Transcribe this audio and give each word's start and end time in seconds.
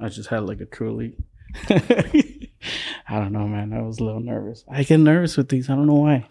I 0.00 0.08
just 0.08 0.28
had 0.28 0.44
like 0.44 0.60
a 0.60 0.66
truly. 0.66 1.14
I 3.10 3.18
don't 3.20 3.32
know, 3.32 3.46
man. 3.46 3.72
I 3.72 3.82
was 3.82 3.98
a 3.98 4.04
little 4.04 4.20
nervous. 4.20 4.64
I 4.68 4.82
get 4.82 4.98
nervous 5.00 5.36
with 5.36 5.48
these. 5.48 5.70
I 5.70 5.74
don't 5.76 5.86
know 5.86 5.94
why. 5.94 6.26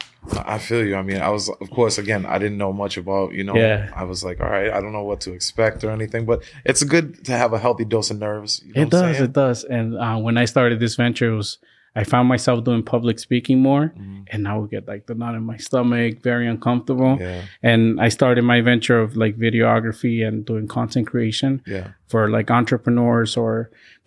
I 0.45 0.57
feel 0.59 0.85
you. 0.85 0.95
I 0.95 1.01
mean, 1.01 1.17
I 1.21 1.29
was, 1.29 1.49
of 1.49 1.69
course, 1.71 1.97
again, 1.97 2.25
I 2.25 2.37
didn't 2.37 2.57
know 2.57 2.73
much 2.73 2.97
about, 2.97 3.33
you 3.33 3.43
know, 3.43 3.55
Yeah. 3.55 3.89
I 3.95 4.03
was 4.03 4.23
like, 4.23 4.39
all 4.41 4.49
right, 4.49 4.71
I 4.71 4.81
don't 4.81 4.91
know 4.91 5.03
what 5.03 5.21
to 5.21 5.31
expect 5.31 5.83
or 5.83 5.89
anything, 5.91 6.25
but 6.25 6.43
it's 6.65 6.83
good 6.83 7.23
to 7.25 7.31
have 7.31 7.53
a 7.53 7.59
healthy 7.59 7.85
dose 7.85 8.11
of 8.11 8.19
nerves. 8.19 8.61
You 8.65 8.73
know 8.73 8.81
It 8.81 8.85
what 8.85 8.91
does. 8.91 9.15
saying? 9.17 9.23
It 9.23 9.33
does. 9.33 9.63
And 9.63 9.97
uh, 9.97 10.17
when 10.17 10.37
I 10.37 10.45
started 10.45 10.79
this 10.79 10.95
venture, 10.95 11.31
it 11.31 11.35
was 11.35 11.57
I 11.99 12.03
found 12.13 12.25
myself 12.35 12.57
doing 12.69 12.83
public 12.95 13.17
speaking 13.27 13.59
more, 13.69 13.85
Mhm. 13.97 14.23
and 14.33 14.47
I 14.47 14.53
would 14.57 14.69
get 14.75 14.83
like 14.91 15.03
the 15.09 15.15
knot 15.19 15.33
in 15.39 15.43
my 15.51 15.57
stomach, 15.67 16.11
very 16.31 16.45
uncomfortable. 16.53 17.13
Yeah. 17.19 17.41
And 17.71 17.81
I 18.05 18.09
started 18.17 18.43
my 18.53 18.59
venture 18.71 18.99
of 19.05 19.09
like 19.23 19.35
videography 19.47 20.15
and 20.27 20.35
doing 20.51 20.67
content 20.67 21.05
creation 21.11 21.51
Yeah. 21.75 21.87
for 22.11 22.21
like 22.37 22.47
entrepreneurs 22.59 23.31
or 23.35 23.51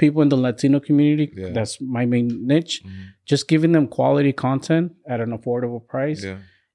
people 0.03 0.23
in 0.23 0.29
the 0.35 0.37
Latino 0.47 0.79
community. 0.89 1.27
Yeah. 1.37 1.51
That's 1.57 1.75
my 1.81 2.05
main 2.07 2.29
niche. 2.53 2.77
Mhm. 2.85 2.91
Just 3.31 3.49
giving 3.49 3.73
them 3.73 3.87
quality 3.99 4.33
content 4.33 4.93
at 5.13 5.19
an 5.21 5.31
affordable 5.37 5.83
price. 5.95 6.25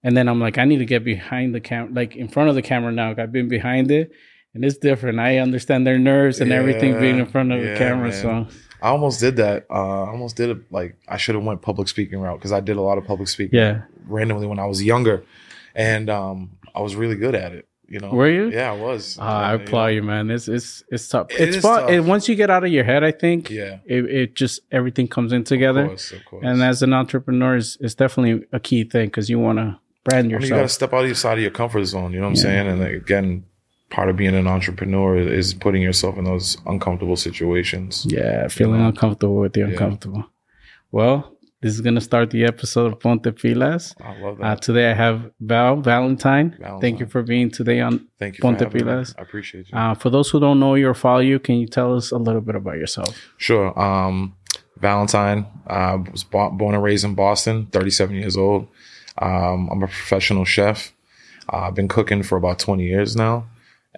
And 0.04 0.16
then 0.18 0.28
I'm 0.30 0.40
like, 0.40 0.58
I 0.58 0.66
need 0.66 0.80
to 0.86 0.86
get 0.96 1.04
behind 1.04 1.56
the 1.56 1.60
camera, 1.70 1.90
like 2.02 2.16
in 2.16 2.28
front 2.28 2.50
of 2.50 2.56
the 2.56 2.62
camera 2.72 2.92
now. 2.92 3.16
I've 3.18 3.32
been 3.32 3.48
behind 3.48 3.90
it, 4.00 4.12
and 4.54 4.64
it's 4.66 4.78
different. 4.78 5.20
I 5.20 5.32
understand 5.48 5.82
their 5.88 5.98
nerves 5.98 6.40
and 6.42 6.52
everything 6.52 6.92
being 7.00 7.18
in 7.24 7.26
front 7.26 7.52
of 7.54 7.60
the 7.62 7.74
camera. 7.84 8.10
man. 8.10 8.22
So 8.24 8.48
I 8.82 8.90
almost 8.90 9.20
did 9.20 9.38
that. 9.38 9.66
Uh, 9.70 10.04
I 10.04 10.10
almost 10.10 10.36
did 10.36 10.50
it. 10.50 10.72
Like 10.72 10.96
I 11.08 11.18
should 11.18 11.36
have 11.36 11.44
went 11.44 11.62
public 11.62 11.88
speaking 11.88 12.20
route 12.20 12.38
because 12.40 12.52
I 12.52 12.60
did 12.60 12.78
a 12.78 12.82
lot 12.82 12.98
of 12.98 13.06
public 13.06 13.28
speaking 13.30 13.58
yeah, 13.60 13.82
randomly 14.08 14.48
when 14.48 14.60
I 14.60 14.66
was 14.66 14.84
younger, 14.84 15.24
and 15.74 16.10
um, 16.10 16.52
I 16.76 16.82
was 16.82 16.96
really 16.96 17.16
good 17.16 17.36
at 17.36 17.52
it. 17.54 17.68
You 17.88 18.00
know, 18.00 18.10
Were 18.10 18.28
you? 18.30 18.50
Yeah, 18.50 18.72
I 18.72 18.76
was. 18.76 19.20
Uh, 19.20 19.22
I 19.22 19.52
You 19.54 19.58
know? 19.60 19.64
applaud 19.66 19.88
you, 19.88 20.02
man. 20.04 20.32
It's 20.32 20.48
it's 20.48 20.84
it's 20.90 21.08
tough. 21.08 21.28
It 21.32 21.50
it's 21.50 21.58
fun. 21.58 21.82
tough. 21.82 21.90
And 21.92 22.08
once 22.08 22.28
you 22.28 22.34
get 22.36 22.50
out 22.50 22.64
of 22.64 22.72
your 22.72 22.84
head, 22.84 23.04
I 23.04 23.12
think 23.12 23.50
Yeah, 23.52 23.78
it, 23.86 24.06
it 24.06 24.36
just 24.36 24.62
everything 24.72 25.08
comes 25.08 25.32
in 25.32 25.44
together. 25.44 25.82
of 25.84 25.88
course, 25.90 26.12
of 26.12 26.26
course. 26.26 26.44
And 26.46 26.64
as 26.64 26.82
an 26.82 26.94
entrepreneur, 26.94 27.56
is 27.58 27.78
it's 27.80 27.94
definitely 27.94 28.48
a 28.52 28.60
key 28.60 28.86
thing 28.86 29.06
because 29.08 29.30
you 29.30 29.38
want 29.38 29.60
to 29.60 29.80
brand 30.04 30.26
I 30.26 30.30
mean, 30.30 30.42
you 30.42 30.50
got 30.50 30.56
to 30.56 30.62
yourself. 30.62 30.72
step 30.72 30.94
out 30.94 31.02
of 31.02 31.06
your 31.06 31.16
side 31.16 31.38
of 31.38 31.42
your 31.44 31.52
comfort 31.52 31.86
zone. 31.86 32.12
You 32.12 32.20
know 32.22 32.26
what 32.26 32.30
I'm 32.32 32.36
Yeah. 32.38 32.42
saying? 32.42 32.68
And 32.68 32.80
like, 32.82 32.94
again, 32.94 33.46
part 33.96 34.10
of 34.10 34.16
being 34.18 34.36
an 34.36 34.48
entrepreneur 34.48 35.16
is 35.18 35.54
putting 35.54 35.82
yourself 35.82 36.18
in 36.18 36.26
those 36.32 36.58
uncomfortable 36.74 37.16
situations. 37.28 38.06
yeah, 38.10 38.48
feeling 38.50 38.82
know? 38.82 38.90
uncomfortable 38.90 39.38
with 39.44 39.54
the 39.54 39.62
Yeah. 39.62 39.68
uncomfortable. 39.68 40.24
Well, 40.92 41.32
this 41.62 41.74
is 41.74 41.82
gonna 41.82 42.02
start 42.02 42.30
the 42.30 42.44
episode 42.44 42.88
of 42.92 43.00
Ponte 43.00 43.24
Pilas. 43.42 43.84
I 44.02 44.20
love 44.26 44.40
Uh, 44.42 44.44
that. 44.50 44.62
today 44.62 44.92
I 44.92 44.94
have 45.06 45.18
Val 45.40 45.78
Valentine. 45.92 46.48
Thank 46.82 47.00
you 47.00 47.06
for 47.14 47.22
being 47.24 47.50
today 47.50 47.80
on. 47.80 47.94
Thank 48.20 48.38
you 48.38 48.42
Ponte 48.42 48.60
having 48.60 48.86
me. 48.86 48.92
Pilas. 48.92 49.16
I 49.18 49.22
appreciate 49.22 49.66
you. 49.72 49.78
Uh, 49.78 49.94
for 50.02 50.10
those 50.10 50.30
who 50.30 50.40
don't 50.42 50.60
know 50.60 50.76
you 50.76 50.88
or 50.90 50.94
follow 50.94 51.20
you, 51.32 51.40
can 51.40 51.56
you 51.56 51.68
tell 51.68 51.96
us 51.96 52.12
a 52.12 52.18
little 52.18 52.42
bit 52.42 52.56
about 52.56 52.78
yourself? 52.84 53.12
Sure. 53.38 53.68
Um, 53.80 54.34
Valentine 54.78 55.46
uh, 55.68 55.98
was 56.12 56.24
bo- 56.26 56.52
born 56.52 56.76
and 56.76 56.84
raised 56.84 57.06
in 57.06 57.16
Boston, 57.16 57.68
37 57.72 58.16
years 58.18 58.36
old. 58.36 58.68
Um, 59.18 59.70
I'm 59.72 59.82
a 59.84 59.88
professional 59.88 60.44
chef. 60.44 60.92
Uh, 61.52 61.68
I've 61.68 61.76
been 61.76 61.88
cooking 61.88 62.22
for 62.24 62.36
about 62.38 62.60
20 62.60 62.84
years 62.84 63.16
now. 63.16 63.46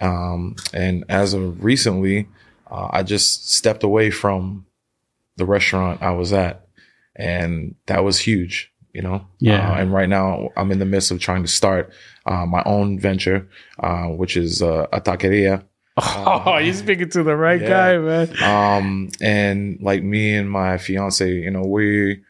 Um, 0.01 0.55
and 0.73 1.03
as 1.09 1.33
of 1.33 1.63
recently, 1.63 2.27
uh, 2.69 2.89
I 2.91 3.03
just 3.03 3.49
stepped 3.51 3.83
away 3.83 4.11
from 4.11 4.65
the 5.37 5.45
restaurant 5.45 6.01
I 6.01 6.11
was 6.11 6.33
at. 6.33 6.65
And 7.15 7.75
that 7.87 8.03
was 8.03 8.19
huge, 8.19 8.71
you 8.93 9.01
know? 9.01 9.25
Yeah. 9.39 9.71
Uh, 9.71 9.75
and 9.81 9.91
right 9.91 10.07
now 10.09 10.49
I'm 10.55 10.71
in 10.71 10.77
the 10.79 10.85
midst 10.85 11.09
of 11.11 11.19
trying 11.19 11.41
to 11.43 11.47
start 11.49 11.91
uh, 12.27 12.45
my 12.45 12.61
own 12.65 12.99
venture, 12.99 13.47
uh, 13.79 14.05
which 14.05 14.37
is 14.37 14.61
uh, 14.61 14.85
a 14.93 15.01
taqueria. 15.01 15.63
Oh, 15.99 16.59
you're 16.59 16.75
speaking 16.75 17.09
to 17.09 17.23
the 17.23 17.35
right 17.35 17.59
yeah. 17.59 17.67
guy, 17.69 17.97
man. 17.97 18.43
um 18.43 19.09
and 19.19 19.79
like 19.81 20.03
me 20.03 20.35
and 20.35 20.47
my 20.47 20.77
fiance 20.77 21.27
you 21.27 21.49
know 21.49 21.63
we 21.63 22.21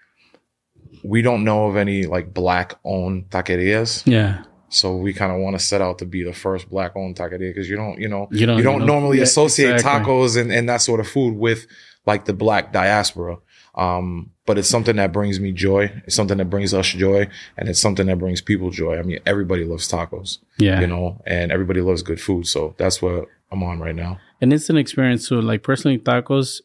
we 1.04 1.22
don't 1.22 1.44
know 1.44 1.68
of 1.68 1.76
any 1.76 2.06
like 2.06 2.34
black 2.34 2.76
owned 2.86 3.30
taquerias 3.30 4.04
Yeah, 4.06 4.44
so 4.70 4.96
we 4.96 5.14
kind 5.14 5.32
of 5.32 5.40
want 5.40 5.58
to 5.58 5.64
set 5.64 5.82
out 5.82 6.00
to 6.00 6.06
be 6.06 6.24
the 6.24 6.34
first 6.34 6.70
black 6.70 6.96
owned 6.96 7.16
taqueria 7.16 7.54
because 7.54 7.70
you 7.70 7.76
don't 7.76 8.00
you 8.00 8.08
know 8.08 8.28
you 8.32 8.46
don't. 8.46 8.58
you 8.58 8.64
don't 8.64 8.86
normally 8.86 9.18
yeah, 9.18 9.24
associate 9.24 9.76
exactly. 9.76 10.12
tacos 10.12 10.40
and, 10.40 10.52
and 10.52 10.68
that 10.68 10.82
sort 10.82 11.00
of 11.00 11.08
food 11.08 11.36
with 11.38 11.66
like 12.06 12.26
the 12.26 12.34
black 12.34 12.74
diaspora 12.74 13.38
um 13.76 14.32
but 14.46 14.58
it's 14.58 14.70
something 14.70 14.96
that 14.96 15.12
brings 15.12 15.40
me 15.40 15.52
joy 15.52 15.92
it's 16.06 16.16
something 16.16 16.38
that 16.38 16.50
brings 16.50 16.74
us 16.74 16.88
joy 16.88 17.28
and 17.58 17.70
it's 17.70 17.80
something 17.80 18.08
that 18.08 18.18
brings 18.18 18.42
people 18.42 18.70
joy 18.70 18.98
i 18.98 19.02
mean 19.02 19.20
everybody 19.26 19.64
loves 19.64 19.88
tacos 19.90 20.40
Yeah, 20.58 20.82
you 20.82 20.88
know 20.88 21.22
and 21.26 21.52
everybody 21.52 21.82
loves 21.82 22.02
good 22.02 22.20
food 22.20 22.48
so 22.48 22.74
that's 22.78 23.02
what 23.02 23.28
i'm 23.52 23.64
on 23.64 23.80
right 23.80 23.96
now 23.96 24.20
and 24.42 24.54
it's 24.54 24.70
an 24.70 24.78
experience 24.78 25.28
too. 25.28 25.42
Like 25.42 25.64
personally, 25.64 25.98
tacos, 25.98 26.62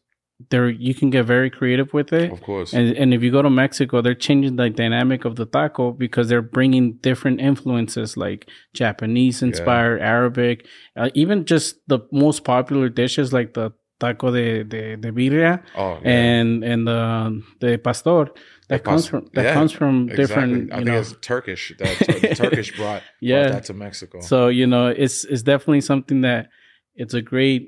there 0.51 0.69
you 0.69 0.95
can 0.95 1.11
get 1.11 1.25
very 1.27 1.51
creative 1.51 1.93
with 1.93 2.13
it. 2.13 2.31
of 2.33 2.41
course 2.43 2.73
And 2.73 2.97
and 2.97 3.13
if 3.15 3.23
you 3.23 3.31
go 3.31 3.43
to 3.43 3.51
Mexico, 3.51 4.01
they're 4.03 4.15
changing 4.29 4.57
the 4.57 4.71
dynamic 4.71 5.25
of 5.25 5.37
the 5.37 5.47
taco 5.47 5.93
because 5.93 6.29
they're 6.29 6.43
bringing 6.59 6.95
different 7.09 7.41
influences 7.41 8.17
like 8.17 8.49
Japanese 8.75 9.43
inspired, 9.43 10.01
Arabic, 10.01 10.67
uh, 10.97 11.11
even 11.15 11.45
just 11.45 11.77
the 11.89 12.01
most 12.11 12.45
popular 12.45 12.89
dishes 12.89 13.33
like 13.33 13.55
the 13.55 13.71
taco 14.01 14.33
de 14.33 14.65
de, 14.65 14.97
de 14.97 15.13
birria 15.13 15.63
oh 15.77 15.93
yeah. 16.03 16.11
and 16.11 16.65
and 16.65 16.81
the 16.89 17.43
the 17.61 17.79
pastor 17.79 18.27
that 18.69 18.83
comes 18.85 19.07
from 19.07 19.29
that 19.35 19.45
yeah, 19.45 19.55
comes 19.55 19.71
from 19.71 20.07
different 20.09 20.53
Exactly. 20.53 20.73
I 20.73 20.79
you 20.79 20.85
think 20.85 20.87
know 20.89 20.99
it's 21.01 21.15
Turkish. 21.21 21.73
That 21.79 22.37
Turkish 22.37 22.75
brought, 22.79 23.03
Yeah. 23.21 23.43
brought 23.43 23.53
that 23.53 23.65
to 23.67 23.75
Mexico. 23.75 24.21
so 24.21 24.49
you 24.49 24.67
know 24.67 24.87
it's 24.89 25.25
it's 25.33 25.43
definitely 25.43 25.83
something 25.83 26.23
that 26.23 26.49
it's 26.97 27.15
a 27.15 27.23
great 27.23 27.63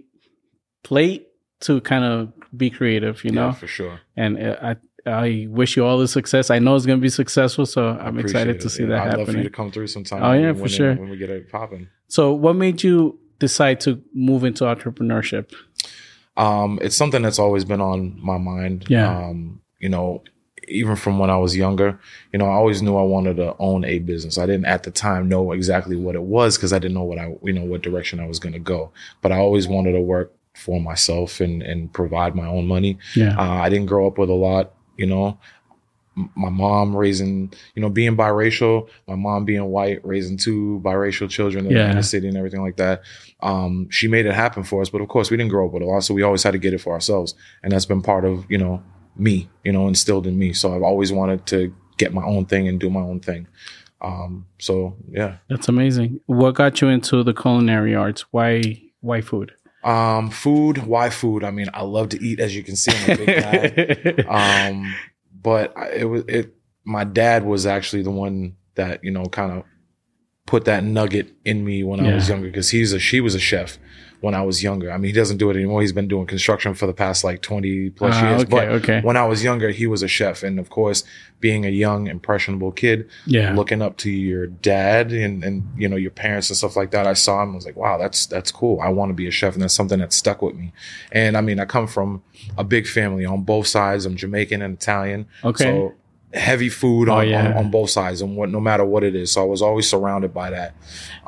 plate 0.82 1.26
to 1.60 1.80
kind 1.80 2.04
of 2.04 2.32
be 2.56 2.70
creative 2.70 3.24
you 3.24 3.30
know? 3.30 3.40
yeah, 3.42 3.46
know 3.48 3.52
for 3.52 3.66
sure. 3.66 4.00
and 4.16 4.38
uh, 4.42 4.56
I 4.62 4.76
I 5.06 5.46
wish 5.50 5.76
you 5.76 5.84
all 5.84 5.98
the 5.98 6.08
success. 6.08 6.50
I 6.50 6.58
know 6.60 6.74
it's 6.76 6.86
going 6.86 6.98
to 6.98 7.02
be 7.02 7.10
successful, 7.10 7.66
so 7.66 7.88
I'm 7.88 8.18
excited 8.18 8.60
to 8.60 8.70
see 8.70 8.84
Yeah, 8.84 8.88
that 8.90 9.00
I'd 9.08 9.18
love 9.18 9.28
for 9.28 9.36
you 9.36 9.42
to 9.42 9.50
come 9.50 9.70
through 9.70 9.88
sometime. 9.88 10.22
Oh, 10.22 10.32
yeah, 10.32 10.54
for 10.54 10.60
when- 10.60 10.68
sure. 10.70 10.94
When 10.94 11.10
we 11.10 11.18
get 11.18 11.28
it 11.28 11.50
popping. 11.52 11.88
So, 12.08 12.32
what 12.32 12.56
made 12.56 12.82
you 12.82 13.18
decide 13.38 13.80
to 13.80 14.02
move 14.14 14.44
into 14.44 14.64
entrepreneurship? 14.64 15.52
Um, 16.36 16.78
it's 16.82 16.96
something 16.96 17.22
that's 17.22 17.38
always 17.38 17.64
been 17.64 17.80
on 17.82 18.18
my 18.20 18.38
mind. 18.38 18.86
Yeah. 18.88 19.14
Um, 19.26 19.60
you 19.78 19.88
know, 19.90 20.22
even 20.68 20.96
from 20.96 21.18
when 21.18 21.28
I 21.30 21.36
was 21.36 21.54
younger, 21.56 22.00
you 22.32 22.38
know, 22.38 22.46
I 22.46 22.54
always 22.54 22.80
knew 22.80 22.96
I 22.96 23.02
wanted 23.02 23.36
to 23.36 23.54
own 23.58 23.84
a 23.84 23.98
business. 23.98 24.38
I 24.38 24.46
didn't 24.46 24.64
at 24.64 24.84
the 24.84 24.90
time 24.90 25.28
know 25.28 25.52
exactly 25.52 25.96
what 25.96 26.14
it 26.14 26.22
was 26.22 26.56
because 26.56 26.72
I 26.72 26.78
didn't 26.78 26.94
know 26.94 27.02
what 27.04 27.18
I, 27.18 27.36
you 27.42 27.52
know, 27.52 27.64
what 27.64 27.82
direction 27.82 28.20
I 28.20 28.26
was 28.26 28.38
going 28.38 28.54
to 28.54 28.58
go. 28.58 28.90
But 29.20 29.32
I 29.32 29.36
always 29.36 29.68
wanted 29.68 29.92
to 29.92 30.00
work 30.00 30.32
for 30.54 30.80
myself 30.80 31.40
and 31.40 31.62
and 31.62 31.92
provide 31.92 32.34
my 32.34 32.46
own 32.46 32.66
money. 32.66 32.98
Yeah, 33.14 33.36
Uh, 33.38 33.60
I 33.62 33.68
didn't 33.68 33.86
grow 33.86 34.06
up 34.06 34.18
with 34.18 34.30
a 34.30 34.34
lot, 34.34 34.72
you 34.96 35.06
know. 35.06 35.38
M- 36.16 36.30
My 36.36 36.48
mom 36.48 36.96
raising, 36.96 37.52
you 37.74 37.82
know, 37.82 37.88
being 37.90 38.16
biracial, 38.16 38.88
my 39.08 39.16
mom 39.16 39.44
being 39.44 39.64
white, 39.64 40.00
raising 40.06 40.36
two 40.36 40.80
biracial 40.84 41.28
children 41.28 41.66
in 41.66 41.96
the 41.96 42.02
city 42.02 42.28
and 42.28 42.36
everything 42.36 42.62
like 42.62 42.76
that. 42.76 43.02
Um, 43.42 43.88
she 43.90 44.06
made 44.06 44.24
it 44.26 44.32
happen 44.34 44.62
for 44.62 44.80
us, 44.80 44.88
but 44.90 45.00
of 45.00 45.08
course, 45.08 45.28
we 45.30 45.36
didn't 45.36 45.50
grow 45.50 45.66
up 45.66 45.72
with 45.72 45.82
a 45.82 45.86
lot, 45.86 46.00
so 46.04 46.14
we 46.14 46.22
always 46.22 46.44
had 46.44 46.52
to 46.52 46.58
get 46.58 46.72
it 46.72 46.78
for 46.80 46.92
ourselves, 46.92 47.34
and 47.62 47.72
that's 47.72 47.84
been 47.86 48.00
part 48.02 48.24
of, 48.24 48.46
you 48.48 48.58
know, 48.58 48.80
me, 49.16 49.48
you 49.64 49.72
know, 49.72 49.88
instilled 49.88 50.26
in 50.26 50.38
me. 50.38 50.52
So 50.52 50.74
I've 50.74 50.82
always 50.82 51.12
wanted 51.12 51.46
to 51.46 51.74
get 51.98 52.12
my 52.14 52.24
own 52.24 52.46
thing 52.46 52.68
and 52.68 52.78
do 52.80 52.90
my 52.90 53.00
own 53.00 53.18
thing. 53.20 53.46
Um, 54.00 54.46
so 54.58 54.96
yeah. 55.10 55.36
that's 55.48 55.68
amazing. 55.68 56.20
What 56.26 56.54
got 56.54 56.80
you 56.80 56.88
into 56.88 57.22
the 57.24 57.32
culinary 57.34 57.94
arts? 57.94 58.24
Why 58.32 58.80
why 59.00 59.20
food? 59.20 59.52
Um, 59.84 60.30
food, 60.30 60.78
why 60.86 61.10
food? 61.10 61.44
I 61.44 61.50
mean, 61.50 61.68
I 61.74 61.82
love 61.82 62.08
to 62.10 62.24
eat, 62.24 62.40
as 62.40 62.56
you 62.56 62.62
can 62.62 62.74
see, 62.74 62.92
I'm 62.92 63.10
a 63.10 63.16
big 63.16 64.24
guy. 64.26 64.68
um 64.70 64.94
but 65.44 65.74
it 65.94 66.06
was 66.06 66.24
it 66.26 66.54
my 66.84 67.04
dad 67.04 67.44
was 67.44 67.66
actually 67.66 68.02
the 68.02 68.10
one 68.10 68.56
that 68.74 69.04
you 69.04 69.12
know 69.12 69.26
kind 69.26 69.52
of 69.52 69.62
put 70.46 70.64
that 70.64 70.82
nugget 70.82 71.32
in 71.44 71.64
me 71.64 71.84
when 71.84 72.00
I 72.00 72.14
was 72.14 72.28
younger 72.28 72.48
because 72.48 72.70
he's 72.70 72.92
a 72.92 72.98
she 72.98 73.20
was 73.20 73.34
a 73.34 73.38
chef 73.38 73.78
when 74.24 74.34
I 74.34 74.42
was 74.42 74.62
younger. 74.62 74.90
I 74.90 74.96
mean, 74.96 75.10
he 75.10 75.12
doesn't 75.12 75.36
do 75.36 75.50
it 75.50 75.56
anymore. 75.56 75.80
He's 75.82 75.92
been 75.92 76.08
doing 76.08 76.26
construction 76.26 76.74
for 76.74 76.86
the 76.86 76.92
past 76.94 77.22
like 77.24 77.42
20 77.42 77.90
plus 77.90 78.14
Ah, 78.16 78.28
years. 78.30 78.42
okay, 78.42 78.50
but 78.50 78.68
okay. 78.80 79.00
when 79.02 79.16
I 79.16 79.26
was 79.26 79.44
younger, 79.44 79.70
he 79.70 79.86
was 79.86 80.02
a 80.02 80.08
chef. 80.08 80.42
And 80.42 80.58
of 80.58 80.70
course, 80.70 81.04
being 81.40 81.66
a 81.66 81.68
young, 81.68 82.06
impressionable 82.06 82.72
kid, 82.72 83.08
yeah, 83.26 83.54
looking 83.54 83.82
up 83.82 83.96
to 83.98 84.10
your 84.10 84.46
dad 84.46 85.12
and, 85.12 85.44
and, 85.44 85.62
you 85.76 85.88
know, 85.88 85.96
your 85.96 86.10
parents 86.10 86.48
and 86.50 86.56
stuff 86.56 86.74
like 86.74 86.90
that, 86.92 87.06
I 87.06 87.12
saw 87.12 87.42
him. 87.42 87.52
I 87.52 87.54
was 87.54 87.66
like, 87.66 87.76
wow, 87.76 87.98
that's, 87.98 88.26
that's 88.26 88.50
cool. 88.50 88.80
I 88.80 88.88
want 88.88 89.10
to 89.10 89.14
be 89.14 89.26
a 89.26 89.30
chef. 89.30 89.54
And 89.54 89.62
that's 89.62 89.74
something 89.74 89.98
that 89.98 90.12
stuck 90.12 90.40
with 90.42 90.54
me. 90.56 90.72
And 91.12 91.36
I 91.36 91.40
mean, 91.42 91.60
I 91.60 91.66
come 91.66 91.86
from 91.86 92.22
a 92.56 92.64
big 92.64 92.86
family 92.86 93.24
on 93.26 93.42
both 93.42 93.66
sides. 93.66 94.06
I'm 94.06 94.16
Jamaican 94.16 94.62
and 94.62 94.74
Italian. 94.78 95.26
okay. 95.44 95.64
So 95.64 95.94
heavy 96.32 96.68
food 96.68 97.08
Oh, 97.08 97.18
on, 97.18 97.28
yeah. 97.28 97.46
on, 97.50 97.52
on 97.66 97.70
both 97.70 97.90
sides 97.90 98.20
and 98.20 98.36
what, 98.36 98.48
no 98.48 98.58
matter 98.58 98.84
what 98.84 99.04
it 99.04 99.14
is. 99.14 99.30
So 99.30 99.42
I 99.42 99.46
was 99.46 99.62
always 99.62 99.88
surrounded 99.88 100.34
by 100.34 100.50
that. 100.50 100.74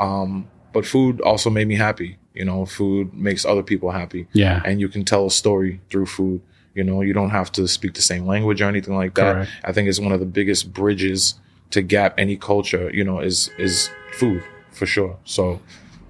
Um, 0.00 0.48
but 0.76 0.84
food 0.84 1.22
also 1.22 1.48
made 1.48 1.66
me 1.66 1.74
happy. 1.74 2.18
You 2.34 2.44
know, 2.44 2.66
food 2.66 3.14
makes 3.14 3.46
other 3.46 3.62
people 3.62 3.92
happy 3.92 4.28
yeah, 4.34 4.60
and 4.66 4.78
you 4.78 4.90
can 4.90 5.06
tell 5.06 5.24
a 5.24 5.30
story 5.30 5.80
through 5.88 6.04
food. 6.04 6.42
You 6.74 6.84
know, 6.84 7.00
you 7.00 7.14
don't 7.14 7.30
have 7.30 7.50
to 7.52 7.66
speak 7.66 7.94
the 7.94 8.02
same 8.02 8.26
language 8.26 8.60
or 8.60 8.68
anything 8.68 8.94
like 8.94 9.14
that. 9.14 9.32
Correct. 9.32 9.50
I 9.64 9.72
think 9.72 9.88
it's 9.88 9.98
one 9.98 10.12
of 10.12 10.20
the 10.20 10.26
biggest 10.26 10.74
bridges 10.74 11.40
to 11.70 11.80
gap 11.80 12.12
any 12.18 12.36
culture, 12.36 12.90
you 12.92 13.04
know, 13.04 13.20
is 13.20 13.50
is 13.56 13.88
food 14.12 14.42
for 14.70 14.84
sure. 14.84 15.16
So 15.24 15.62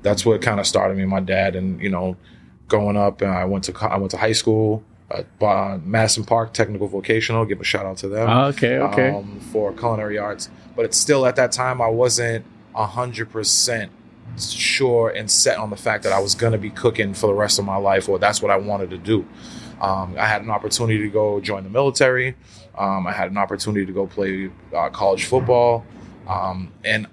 that's 0.03 0.27
what 0.27 0.43
kind 0.43 0.59
of 0.59 0.67
started 0.67 0.97
me. 0.97 1.05
My 1.05 1.21
dad 1.21 1.55
and, 1.55 1.81
you 1.81 1.91
know, 1.91 2.17
growing 2.67 2.97
up, 2.97 3.23
and 3.23 3.31
I 3.31 3.45
went 3.45 3.63
to 3.65 3.73
I 3.81 3.99
went 3.99 4.11
to 4.11 4.17
high 4.17 4.33
school 4.43 4.83
at 5.13 5.27
uh, 5.41 5.79
Madison 5.85 6.25
Park 6.25 6.55
Technical 6.55 6.89
Vocational. 6.89 7.45
Give 7.45 7.61
a 7.61 7.65
shout 7.65 7.87
out 7.87 7.99
to 7.99 8.09
them. 8.09 8.29
Oh, 8.29 8.47
okay, 8.47 8.79
okay. 8.79 9.11
Um, 9.11 9.39
for 9.53 9.73
culinary 9.73 10.19
arts, 10.19 10.51
but 10.75 10.85
it's 10.85 10.97
still 10.97 11.25
at 11.25 11.37
that 11.37 11.53
time 11.53 11.81
I 11.81 11.89
wasn't 11.89 12.45
hundred 12.75 13.31
percent 13.31 13.91
sure 14.39 15.11
and 15.11 15.31
set 15.31 15.59
on 15.59 15.71
the 15.71 15.77
fact 15.77 16.05
that 16.05 16.13
I 16.13 16.21
was 16.21 16.35
going 16.35 16.53
to 16.53 16.59
be 16.59 16.71
cooking 16.71 17.15
for 17.15 17.29
the 17.29 17.35
rest 17.35 17.59
of 17.59 17.65
my 17.65 17.77
life, 17.77 18.09
or 18.09 18.19
that's 18.19 18.43
what 18.43 18.51
I 18.51 18.57
wanted 18.57 18.91
to 18.91 18.99
do. 18.99 19.27
Um, 19.81 20.17
I 20.19 20.27
had 20.27 20.43
an 20.43 20.51
opportunity 20.51 20.99
to 20.99 21.09
go 21.09 21.41
join 21.41 21.65
the 21.65 21.71
military. 21.71 22.35
Um, 22.77 23.07
I 23.07 23.13
had 23.13 23.31
an 23.31 23.39
opportunity 23.39 23.87
to 23.87 23.93
go 23.93 24.07
play 24.07 24.51
uh, 24.75 24.91
college 24.91 25.25
football, 25.25 25.85
um, 26.29 26.73
and 26.85 27.07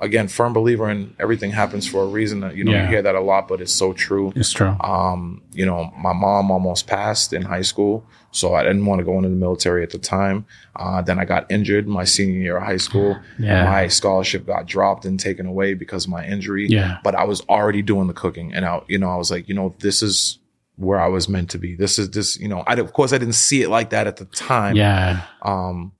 again, 0.00 0.28
firm 0.28 0.52
believer 0.52 0.88
in 0.90 1.14
everything 1.18 1.50
happens 1.50 1.86
for 1.86 2.02
a 2.02 2.06
reason. 2.06 2.42
You 2.54 2.64
know, 2.64 2.72
Yeah. 2.72 2.82
you 2.82 2.88
hear 2.88 3.02
that 3.02 3.14
a 3.14 3.20
lot, 3.20 3.48
but 3.48 3.60
it's 3.60 3.72
so 3.72 3.92
true. 3.92 4.32
It's 4.36 4.52
true. 4.52 4.76
Um, 4.80 5.42
you 5.52 5.64
know, 5.66 5.92
my 5.96 6.12
mom 6.12 6.50
almost 6.50 6.86
passed 6.86 7.32
in 7.32 7.42
high 7.42 7.62
school, 7.62 8.04
so 8.30 8.54
I 8.54 8.62
didn't 8.62 8.84
want 8.86 8.98
to 9.00 9.04
go 9.04 9.16
into 9.16 9.28
the 9.28 9.36
military 9.36 9.82
at 9.82 9.90
the 9.90 9.98
time. 9.98 10.46
Uh, 10.74 11.02
then 11.02 11.18
I 11.18 11.24
got 11.24 11.50
injured 11.50 11.86
my 11.88 12.04
senior 12.04 12.38
year 12.40 12.56
of 12.58 12.62
high 12.64 12.76
school. 12.76 13.18
Yeah. 13.38 13.64
My 13.64 13.88
scholarship 13.88 14.46
got 14.46 14.66
dropped 14.66 15.04
and 15.04 15.18
taken 15.18 15.46
away 15.46 15.74
because 15.74 16.04
of 16.04 16.10
my 16.10 16.26
injury. 16.26 16.66
Yeah. 16.68 16.98
But 17.02 17.14
I 17.14 17.24
was 17.24 17.40
already 17.42 17.82
doing 17.82 18.06
the 18.06 18.14
cooking, 18.14 18.52
and 18.54 18.64
I, 18.64 18.80
you 18.88 18.98
know, 18.98 19.08
I 19.10 19.16
was 19.16 19.30
like, 19.30 19.48
you 19.48 19.54
know, 19.54 19.74
this 19.80 20.02
is 20.02 20.38
where 20.76 21.00
I 21.00 21.06
was 21.08 21.26
meant 21.28 21.48
to 21.50 21.58
be. 21.58 21.74
This 21.74 21.98
is 21.98 22.10
this, 22.10 22.38
you 22.38 22.48
know, 22.48 22.62
I 22.66 22.74
of 22.74 22.92
course 22.92 23.14
I 23.14 23.18
didn't 23.18 23.34
see 23.34 23.62
it 23.62 23.70
like 23.70 23.88
that 23.90 24.06
at 24.06 24.16
the 24.18 24.26
time. 24.26 24.76
Yeah. 24.76 25.22
Um, 25.40 25.92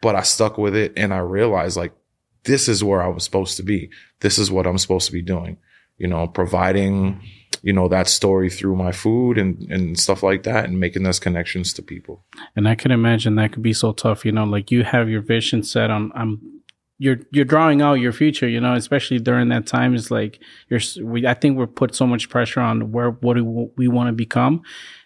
but 0.00 0.14
I 0.14 0.22
stuck 0.22 0.58
with 0.58 0.76
it 0.76 0.92
and 0.96 1.12
I 1.12 1.18
realized 1.18 1.76
like 1.76 1.92
this 2.44 2.68
is 2.68 2.82
where 2.82 3.02
I 3.02 3.08
was 3.08 3.24
supposed 3.24 3.56
to 3.58 3.62
be. 3.62 3.90
This 4.20 4.38
is 4.38 4.50
what 4.50 4.66
I'm 4.66 4.78
supposed 4.78 5.06
to 5.06 5.12
be 5.12 5.22
doing. 5.22 5.58
You 5.98 6.08
know, 6.08 6.26
providing, 6.26 7.22
you 7.62 7.72
know, 7.72 7.88
that 7.88 8.08
story 8.08 8.50
through 8.50 8.76
my 8.76 8.92
food 8.92 9.38
and, 9.38 9.62
and 9.70 9.98
stuff 9.98 10.22
like 10.22 10.42
that 10.44 10.64
and 10.64 10.80
making 10.80 11.04
those 11.04 11.20
connections 11.20 11.72
to 11.74 11.82
people. 11.82 12.24
And 12.56 12.68
I 12.68 12.74
can 12.74 12.90
imagine 12.90 13.36
that 13.36 13.52
could 13.52 13.62
be 13.62 13.72
so 13.72 13.92
tough, 13.92 14.24
you 14.24 14.32
know, 14.32 14.44
like 14.44 14.70
you 14.70 14.82
have 14.84 15.08
your 15.08 15.20
vision 15.20 15.62
set 15.62 15.90
on 15.90 16.10
I'm 16.14 16.62
you're 17.02 17.18
you're 17.32 17.44
drawing 17.44 17.82
out 17.82 17.94
your 17.94 18.12
future, 18.12 18.48
you 18.48 18.60
know, 18.60 18.74
especially 18.74 19.18
during 19.18 19.48
that 19.48 19.66
time 19.66 19.92
is 19.92 20.12
like 20.12 20.40
you're 20.68 20.80
we 21.02 21.26
I 21.26 21.34
think 21.34 21.58
we're 21.58 21.66
put 21.66 21.96
so 21.96 22.06
much 22.06 22.28
pressure 22.28 22.60
on 22.60 22.92
where 22.92 23.10
what 23.10 23.34
do 23.34 23.70
we 23.76 23.88
want 23.88 24.06
to 24.06 24.12
become. 24.12 24.62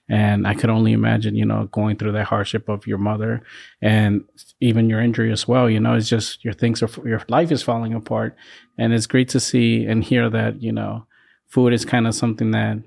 And 0.08 0.47
I 0.47 0.55
could 0.55 0.70
only 0.70 0.93
imagine, 0.93 1.35
you 1.35 1.44
know, 1.44 1.67
going 1.73 1.97
through 1.97 2.12
that 2.12 2.26
hardship 2.26 2.69
of 2.69 2.87
your 2.87 2.99
mother 2.99 3.43
and 3.82 4.23
even 4.61 4.88
your 4.88 5.00
injury 5.00 5.32
as 5.32 5.49
well. 5.49 5.69
You 5.69 5.81
know, 5.81 5.94
it's 5.94 6.08
just 6.08 6.44
your 6.44 6.55
things 6.55 6.82
are 6.82 6.88
your 7.05 7.23
life 7.29 7.50
is 7.50 7.62
falling 7.62 7.93
apart, 7.93 8.37
and 8.79 8.93
it's 8.93 9.06
great 9.06 9.29
to 9.31 9.41
see 9.41 9.85
and 9.85 10.05
hear 10.05 10.31
that 10.31 10.62
you 10.62 10.73
know, 10.73 11.06
food 11.49 11.73
is 11.73 11.85
kind 11.85 12.06
of 12.06 12.14
something 12.14 12.53
that 12.53 12.79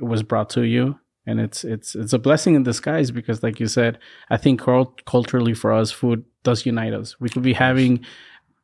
was 0.00 0.22
brought 0.22 0.50
to 0.50 0.62
you, 0.62 0.98
and 1.26 1.40
it's 1.40 1.64
it's 1.64 1.94
it's 1.94 2.12
a 2.12 2.18
blessing 2.18 2.54
in 2.54 2.62
disguise 2.62 3.10
because, 3.10 3.42
like 3.42 3.58
you 3.58 3.66
said, 3.66 3.98
I 4.28 4.36
think 4.36 4.60
cul- 4.60 4.94
culturally 5.06 5.54
for 5.54 5.72
us, 5.72 5.90
food 5.90 6.24
does 6.42 6.66
unite 6.66 6.92
us. 6.92 7.18
We 7.20 7.30
could 7.30 7.42
be 7.42 7.54
having. 7.54 8.04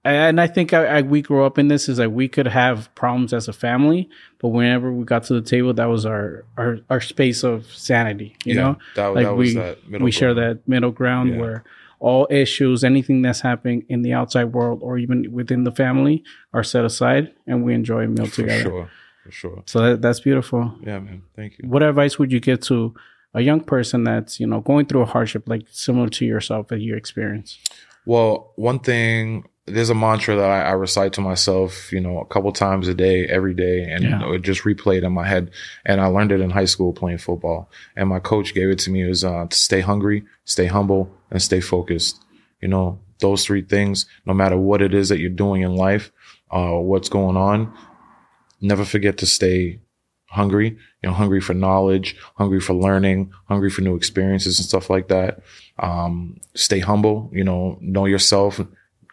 And 0.06 0.41
I 0.41 0.47
think 0.47 0.73
I, 0.73 0.99
I, 0.99 1.03
we 1.03 1.23
grew 1.23 1.44
up 1.44 1.58
in 1.58 1.69
this 1.69 1.88
is 1.88 1.99
like 1.99 2.11
we 2.11 2.29
could 2.29 2.47
have 2.47 2.94
problems 2.94 3.32
as 3.32 3.49
a 3.49 3.53
family, 3.53 4.08
but 4.38 4.49
whenever 4.49 4.93
we 4.93 5.05
got 5.05 5.25
to 5.25 5.35
the 5.35 5.43
table, 5.43 5.73
that 5.75 5.87
was 5.87 6.06
our 6.06 6.44
our, 6.56 6.79
our 6.91 7.00
space 7.00 7.43
of 7.43 7.67
sanity. 7.67 8.37
You 8.44 8.55
know, 8.55 8.79
that, 8.94 9.08
like 9.08 9.25
that 9.25 9.37
was 9.37 9.49
we 9.49 9.61
that 9.61 9.88
middle 9.88 10.05
we 10.05 10.11
share 10.12 10.35
that 10.35 10.67
middle 10.69 10.91
ground 10.93 11.31
Yeah. 11.31 11.41
where 11.41 11.64
all 11.99 12.26
issues, 12.31 12.85
anything 12.85 13.23
that's 13.23 13.41
happening 13.41 13.85
in 13.88 14.03
the 14.03 14.12
outside 14.12 14.53
world 14.53 14.81
or 14.82 14.99
even 14.99 15.32
within 15.32 15.64
the 15.64 15.73
family, 15.73 16.23
are 16.52 16.62
set 16.62 16.85
aside, 16.85 17.32
and 17.47 17.64
we 17.64 17.73
enjoy 17.75 18.05
a 18.05 18.06
meal 18.09 18.26
for 18.26 18.37
together. 18.43 18.62
sure. 18.62 18.91
For 19.25 19.31
sure. 19.32 19.62
So 19.67 19.81
that, 19.81 20.02
that's 20.02 20.20
beautiful. 20.20 20.73
Yeah, 20.82 20.99
man. 21.00 21.23
Thank 21.35 21.59
you. 21.59 21.69
What 21.69 21.82
advice 21.82 22.19
would 22.19 22.31
you 22.31 22.38
give 22.38 22.61
to 22.61 22.94
a 23.35 23.41
young 23.41 23.61
person 23.61 24.05
that's 24.05 24.38
you 24.38 24.47
know 24.47 24.61
going 24.61 24.87
through 24.87 25.00
a 25.02 25.06
hardship 25.06 25.44
like 25.49 25.64
similar 25.70 26.09
to 26.11 26.25
yourself 26.25 26.69
that 26.69 26.81
you 26.81 26.94
experienced? 26.94 27.59
Well, 28.05 28.52
one 28.56 28.79
thing, 28.79 29.49
there's 29.66 29.90
a 29.90 29.94
mantra 29.94 30.36
that 30.36 30.48
I, 30.50 30.62
I 30.62 30.72
recite 30.72 31.12
to 31.14 31.20
myself, 31.20 31.92
you 31.92 32.00
know, 32.00 32.20
a 32.20 32.24
couple 32.26 32.52
times 32.52 32.86
a 32.88 32.94
day, 32.94 33.26
every 33.26 33.52
day, 33.54 33.82
and 33.90 34.04
Yeah. 34.04 34.32
it 34.32 34.42
just 34.42 34.62
replayed 34.62 35.02
in 35.02 35.12
my 35.12 35.26
head. 35.26 35.50
And 35.84 36.00
I 36.00 36.06
learned 36.06 36.30
it 36.32 36.40
in 36.40 36.50
high 36.50 36.66
school 36.66 36.92
playing 36.92 37.18
football. 37.18 37.68
And 37.96 38.08
my 38.08 38.20
coach 38.20 38.54
gave 38.54 38.68
it 38.70 38.78
to 38.80 38.90
me. 38.90 39.02
It 39.04 39.08
was 39.08 39.24
uh, 39.24 39.46
to 39.50 39.56
stay 39.56 39.80
hungry, 39.80 40.24
stay 40.44 40.66
humble, 40.66 41.10
and 41.30 41.42
stay 41.42 41.60
focused. 41.60 42.22
You 42.60 42.68
know, 42.68 43.00
those 43.20 43.44
three 43.44 43.62
things, 43.62 44.06
no 44.24 44.34
matter 44.34 44.56
what 44.56 44.82
it 44.82 44.94
is 44.94 45.08
that 45.08 45.18
you're 45.18 45.30
doing 45.30 45.62
in 45.62 45.74
life, 45.74 46.12
uh, 46.50 46.72
what's 46.78 47.08
going 47.08 47.36
on, 47.36 47.72
never 48.60 48.84
forget 48.84 49.18
to 49.18 49.26
stay 49.26 49.80
hungry, 50.28 50.68
you 51.02 51.08
know, 51.08 51.12
hungry 51.12 51.40
for 51.40 51.54
knowledge, 51.54 52.16
hungry 52.36 52.60
for 52.60 52.74
learning, 52.74 53.32
hungry 53.48 53.70
for 53.70 53.80
new 53.82 53.96
experiences 53.96 54.58
and 54.58 54.66
stuff 54.68 54.90
like 54.90 55.08
that. 55.08 55.40
Um, 55.78 56.38
stay 56.54 56.78
humble, 56.78 57.30
you 57.32 57.44
know, 57.44 57.78
know 57.80 58.06
yourself, 58.06 58.60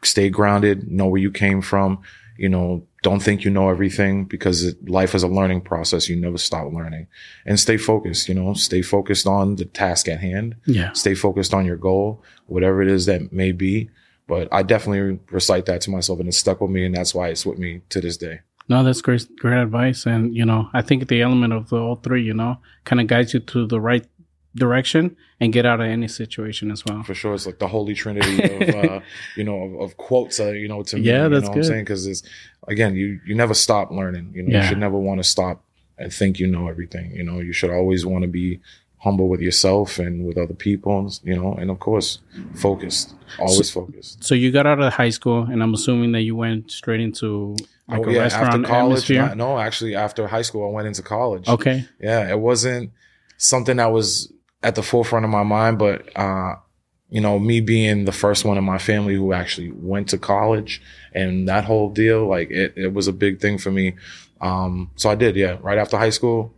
stay 0.06 0.30
grounded, 0.30 0.90
know 0.92 1.08
where 1.08 1.22
you 1.22 1.32
came 1.32 1.62
from, 1.62 2.02
you 2.38 2.50
know, 2.50 2.86
don't 3.04 3.22
think 3.22 3.44
you 3.44 3.52
know 3.52 3.70
everything 3.70 4.26
because 4.26 4.64
it, 4.64 4.90
life 4.90 5.14
is 5.14 5.24
a 5.24 5.28
learning 5.28 5.62
process. 5.62 6.08
You 6.08 6.16
never 6.16 6.38
stop 6.38 6.72
learning 6.72 7.08
and 7.46 7.60
stay 7.60 7.78
focused, 7.78 8.28
you 8.30 8.34
know, 8.34 8.54
stay 8.54 8.82
focused 8.82 9.28
on 9.28 9.58
the 9.58 9.66
task 9.66 10.08
at 10.08 10.20
hand, 10.20 10.56
Yeah, 10.66 10.94
stay 10.94 11.14
focused 11.14 11.54
on 11.54 11.66
your 11.66 11.78
goal, 11.78 12.24
whatever 12.48 12.82
it 12.82 12.88
is 12.88 13.06
that 13.06 13.34
may 13.34 13.52
be. 13.52 13.90
But 14.26 14.48
I 14.54 14.64
definitely 14.64 15.20
recite 15.32 15.66
that 15.66 15.82
to 15.82 15.92
myself 15.92 16.20
and 16.20 16.30
it 16.30 16.34
stuck 16.34 16.62
with 16.62 16.72
me. 16.72 16.86
And 16.86 16.96
that's 16.96 17.14
why 17.14 17.28
it's 17.28 17.46
with 17.46 17.60
me 17.60 17.82
to 17.90 18.00
this 18.00 18.16
day. 18.18 18.40
no, 18.70 18.82
that's 18.82 19.02
great, 19.02 19.28
great 19.38 19.62
advice. 19.62 20.06
And 20.06 20.34
you 20.34 20.46
know, 20.46 20.70
I 20.74 20.82
think 20.82 21.10
the 21.10 21.22
element 21.22 21.52
of 21.52 21.70
the 21.70 21.78
all 21.78 21.98
three, 21.98 22.24
you 22.24 22.34
know, 22.34 22.58
kind 22.86 23.02
of 23.02 23.08
guides 23.08 23.34
you 23.34 23.42
to 23.42 23.68
the 23.68 23.82
right 23.82 24.08
direction 24.56 25.16
and 25.40 25.52
get 25.52 25.66
out 25.66 25.80
of 25.82 25.88
any 25.88 26.08
situation 26.08 26.72
as 26.72 26.84
well. 26.86 27.04
for 27.04 27.14
sure. 27.14 27.34
It's 27.34 27.46
like 27.46 27.60
the 27.60 27.68
holy 27.68 27.94
trinity 27.94 28.44
of, 28.44 28.76
uh, 28.92 29.00
you 29.36 29.44
know, 29.44 29.64
of, 29.64 29.82
of 29.82 29.98
quotes, 29.98 30.40
uh, 30.40 30.52
you 30.52 30.68
know, 30.68 30.84
to 30.84 30.96
me, 30.98 31.02
Yeah, 31.04 31.24
you 31.24 31.30
that's 31.30 31.44
know 31.44 31.50
what 31.50 31.54
good. 31.56 31.64
I'm 31.66 31.70
saying? 31.72 31.86
Cause 31.86 32.06
it's, 32.06 32.24
again, 32.68 32.96
you, 32.96 33.20
you 33.26 33.36
never 33.36 33.54
stop 33.54 33.92
learning, 33.92 34.32
you 34.36 34.44
know, 34.44 34.52
Yeah. 34.52 34.62
you 34.64 34.70
should 34.70 34.78
never 34.78 34.98
want 34.98 35.20
to 35.20 35.24
stop 35.24 35.64
and 35.98 36.14
think 36.14 36.40
you 36.40 36.48
know 36.48 36.68
everything, 36.68 37.12
you 37.16 37.24
know, 37.24 37.40
you 37.40 37.54
should 37.54 37.70
always 37.72 38.06
want 38.06 38.22
to 38.24 38.28
be 38.28 38.60
humble 38.98 39.28
with 39.28 39.42
yourself 39.42 40.00
and 40.00 40.26
with 40.26 40.38
other 40.38 40.54
people, 40.54 41.12
you 41.24 41.36
know, 41.36 41.54
and 41.56 41.70
of 41.70 41.80
course, 41.80 42.20
focused, 42.56 43.14
always 43.40 43.70
focused. 43.70 44.24
So 44.24 44.34
you 44.34 44.52
got 44.52 44.66
out 44.66 44.80
of 44.80 44.94
high 44.94 45.10
school, 45.10 45.44
and 45.44 45.62
I'm 45.62 45.74
assuming 45.74 46.14
that 46.14 46.22
you 46.22 46.36
went 46.38 46.72
straight 46.72 47.02
into 47.02 47.56
like 47.90 48.00
Oh, 48.00 48.10
a 48.10 48.18
restaurant 48.18 48.66
atmosphere. 48.66 49.28
no, 49.36 49.56
no, 49.56 49.60
actually 49.60 49.94
after 49.96 50.26
high 50.28 50.42
school, 50.42 50.66
I 50.68 50.72
went 50.72 50.88
into 50.88 51.02
college. 51.04 51.48
Okay. 51.50 51.86
yeah, 52.00 52.30
it 52.32 52.40
wasn't 52.40 52.92
something 53.38 53.76
that 53.78 53.92
was 53.92 54.32
at 54.64 54.76
the 54.76 54.84
forefront 54.84 55.26
of 55.26 55.32
my 55.32 55.44
mind, 55.44 55.78
but 55.78 56.08
uh, 56.18 56.56
you 57.10 57.22
know, 57.22 57.38
me 57.40 57.62
being 57.62 58.06
the 58.06 58.12
first 58.12 58.44
one 58.46 58.58
in 58.58 58.64
my 58.64 58.78
family 58.80 59.14
who 59.16 59.34
actually 59.34 59.72
went 59.72 60.10
to 60.10 60.18
college 60.18 60.82
and 61.14 61.48
that 61.48 61.66
whole 61.66 61.90
deal, 61.90 62.28
like 62.28 62.50
it, 62.50 62.74
it 62.76 62.94
was 62.94 63.08
a 63.08 63.14
big 63.14 63.40
thing 63.40 63.58
for 63.58 63.72
me. 63.72 63.94
Um, 64.42 64.90
so 64.96 65.10
I 65.10 65.16
did, 65.16 65.36
yeah. 65.36 65.58
Right 65.62 65.78
after 65.78 65.98
high 65.98 66.10
school, 66.10 66.54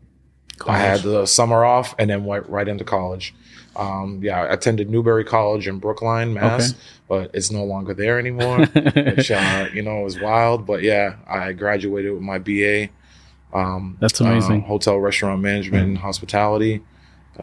I 0.66 0.78
had 0.78 1.02
the 1.02 1.26
summer 1.26 1.66
off 1.66 1.94
and 2.00 2.10
then 2.10 2.24
went 2.26 2.48
right 2.48 2.68
into 2.68 2.84
college. 2.86 3.34
Um, 3.76 4.22
yeah, 4.24 4.42
I 4.44 4.54
attended 4.54 4.90
Newbury 4.90 5.26
College 5.26 5.68
in 5.68 5.80
Brookline, 5.80 6.34
Mass, 6.34 6.70
Okay. 6.72 6.80
but 7.10 7.32
it's 7.34 7.52
no 7.52 7.66
longer 7.66 7.94
there 7.94 8.18
anymore 8.18 8.60
which 8.66 9.30
uh, 9.32 9.68
you 9.74 9.82
know 9.82 10.00
was 10.00 10.18
wild. 10.20 10.66
But 10.66 10.82
yeah, 10.82 11.16
I 11.28 11.52
graduated 11.52 12.14
with 12.14 12.22
my 12.22 12.38
BA. 12.38 12.88
Um, 13.54 13.98
That's 14.00 14.22
amazing. 14.22 14.64
uh, 14.64 14.68
hotel, 14.68 14.98
restaurant 15.00 15.42
management, 15.42 15.88
and 15.90 15.98
hospitality. 15.98 16.82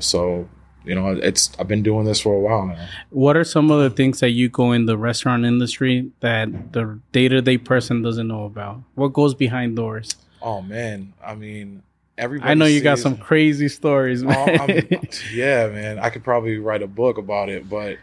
So 0.01 0.49
you 0.85 0.95
know, 0.97 1.11
it's 1.13 1.51
I've 1.61 1.69
been 1.69 1.83
doing 1.85 2.05
this 2.07 2.21
for 2.21 2.35
a 2.35 2.41
while 2.41 2.67
now. 2.67 2.89
What 3.11 3.37
are 3.37 3.45
some 3.45 3.71
of 3.71 3.81
the 3.83 3.91
things 3.91 4.19
that 4.21 4.31
you 4.31 4.49
go 4.49 4.73
in 4.73 4.87
the 4.87 4.99
restaurant 4.99 5.45
industry 5.45 6.11
that 6.21 6.73
the 6.73 6.99
day 7.13 7.29
to 7.29 7.41
day 7.41 7.57
person 7.59 8.03
doesn't 8.03 8.27
know 8.27 8.45
about? 8.45 8.83
What 8.97 9.13
goes 9.13 9.35
behind 9.35 9.77
doors? 9.77 10.17
Oh 10.41 10.61
man, 10.61 11.13
I 11.25 11.37
mean, 11.37 11.83
everybody. 12.19 12.51
I 12.51 12.55
know 12.55 12.65
you 12.65 12.81
got 12.81 12.99
some 12.99 13.17
crazy 13.17 13.69
stories, 13.69 14.25
Oh, 14.25 14.27
man. 14.27 14.61
I'm- 14.61 15.03
yeah, 15.33 15.69
man. 15.69 16.01
I 16.01 16.11
could 16.11 16.25
probably 16.25 16.59
write 16.59 16.83
a 16.83 16.89
book 16.89 17.17
about 17.17 17.49
it, 17.49 17.69
but 17.71 17.99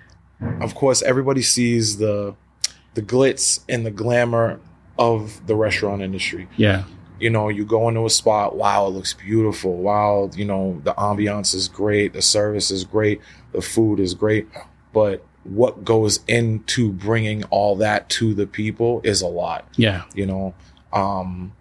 of 0.61 0.73
course, 0.73 1.01
everybody 1.01 1.41
sees 1.41 1.97
the 1.97 2.33
the 2.93 3.01
glitz 3.01 3.59
and 3.67 3.85
the 3.85 3.91
glamour 3.91 4.61
of 4.97 5.45
the 5.47 5.55
restaurant 5.55 6.01
industry. 6.01 6.47
yeah, 6.55 6.83
you 7.19 7.29
know, 7.29 7.49
you 7.49 7.65
go 7.65 7.87
into 7.89 8.05
a 8.05 8.09
spot, 8.09 8.55
wow, 8.55 8.87
it 8.87 8.91
looks 8.91 9.13
beautiful. 9.13 9.75
Wow, 9.77 10.29
you 10.35 10.45
know, 10.45 10.81
the 10.83 10.93
ambiance 10.93 11.53
is 11.53 11.67
great, 11.67 12.13
the 12.13 12.21
service 12.21 12.71
is 12.71 12.83
great, 12.85 13.21
the 13.51 13.61
food 13.61 13.99
is 13.99 14.13
great. 14.13 14.47
But 14.93 15.25
what 15.43 15.83
goes 15.83 16.19
into 16.27 16.91
bringing 16.91 17.43
all 17.45 17.75
that 17.77 18.09
to 18.09 18.33
the 18.33 18.45
people 18.47 19.01
is 19.03 19.21
a 19.21 19.27
lot, 19.27 19.67
yeah, 19.75 20.03
you 20.13 20.25
know. 20.25 20.53
Um, 20.93 21.53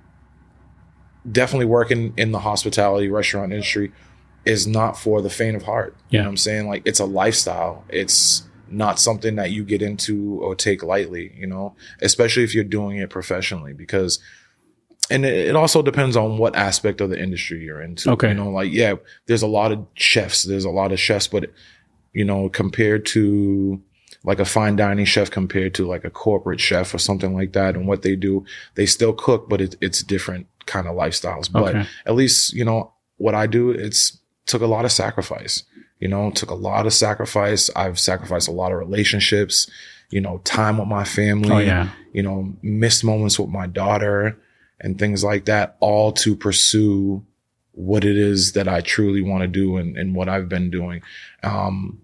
definitely 1.30 1.66
working 1.66 2.14
in 2.16 2.32
the 2.32 2.38
hospitality 2.40 3.08
restaurant 3.08 3.52
industry 3.52 3.92
is 4.44 4.66
not 4.66 4.98
for 4.98 5.20
the 5.20 5.28
faint 5.30 5.56
of 5.56 5.64
heart. 5.64 5.94
You 6.08 6.16
Yeah. 6.16 6.22
know 6.22 6.28
what 6.28 6.32
I'm 6.32 6.36
saying? 6.38 6.68
Like 6.68 6.82
it's 6.86 7.00
a 7.00 7.04
lifestyle. 7.04 7.84
It's 7.90 8.44
not 8.70 8.98
something 8.98 9.36
that 9.36 9.50
you 9.50 9.64
get 9.64 9.82
into 9.82 10.38
or 10.42 10.54
take 10.54 10.82
lightly, 10.82 11.32
you 11.36 11.46
know, 11.46 11.74
especially 12.00 12.44
if 12.44 12.54
you're 12.54 12.64
doing 12.64 12.96
it 12.98 13.10
professionally 13.10 13.72
because 13.72 14.18
and 15.10 15.24
it, 15.24 15.48
it 15.48 15.56
also 15.56 15.82
depends 15.82 16.16
on 16.16 16.38
what 16.38 16.56
aspect 16.56 17.00
of 17.00 17.10
the 17.10 17.20
industry 17.20 17.62
you're 17.64 17.80
into. 17.82 18.10
Okay. 18.12 18.28
You 18.28 18.34
know, 18.34 18.50
like, 18.50 18.72
yeah, 18.72 18.94
there's 19.26 19.42
a 19.42 19.46
lot 19.46 19.72
of 19.72 19.86
chefs. 19.94 20.44
There's 20.44 20.64
a 20.64 20.70
lot 20.70 20.92
of 20.92 21.00
chefs, 21.00 21.26
but, 21.26 21.50
you 22.12 22.24
know, 22.24 22.48
compared 22.48 23.06
to 23.06 23.82
like 24.24 24.40
a 24.40 24.44
fine 24.44 24.76
dining 24.76 25.04
chef 25.04 25.30
compared 25.30 25.74
to 25.74 25.86
like 25.86 26.04
a 26.04 26.10
corporate 26.10 26.60
chef 26.60 26.92
or 26.92 26.98
something 26.98 27.34
like 27.34 27.52
that 27.52 27.76
and 27.76 27.86
what 27.86 28.02
they 28.02 28.16
do, 28.16 28.44
they 28.74 28.84
still 28.86 29.12
cook, 29.12 29.48
but 29.48 29.60
it, 29.60 29.76
it's 29.80 30.02
different 30.02 30.46
kind 30.66 30.86
of 30.86 30.96
lifestyles. 30.96 31.50
But 31.50 31.74
Okay. 31.76 31.86
at 32.06 32.14
least, 32.14 32.52
you 32.52 32.64
know, 32.64 32.92
what 33.16 33.34
I 33.34 33.46
do, 33.46 33.70
it's 33.70 34.18
took 34.46 34.62
a 34.62 34.66
lot 34.66 34.84
of 34.84 34.92
sacrifice, 34.92 35.62
you 36.00 36.08
know, 36.08 36.30
took 36.30 36.50
a 36.50 36.54
lot 36.54 36.86
of 36.86 36.92
sacrifice. 36.92 37.70
I've 37.76 37.98
sacrificed 37.98 38.48
a 38.48 38.52
lot 38.52 38.72
of 38.72 38.78
relationships, 38.78 39.70
you 40.10 40.20
know, 40.20 40.38
time 40.44 40.78
with 40.78 40.88
my 40.88 41.04
family 41.04 41.52
Oh 41.52 41.58
yeah. 41.58 41.90
you 42.12 42.22
know, 42.22 42.54
missed 42.62 43.04
moments 43.04 43.38
with 43.38 43.50
my 43.50 43.66
daughter 43.66 44.38
and 44.80 44.98
things 44.98 45.24
like 45.24 45.44
that, 45.46 45.76
all 45.80 46.12
to 46.12 46.36
pursue 46.36 47.24
what 47.72 48.04
it 48.04 48.16
is 48.16 48.52
that 48.52 48.66
I 48.66 48.80
truly 48.80 49.22
want 49.22 49.42
to 49.42 49.48
do 49.48 49.76
and, 49.76 49.96
and 49.96 50.14
what 50.14 50.28
I've 50.28 50.48
been 50.48 50.70
doing. 50.70 51.02
Um, 51.42 52.00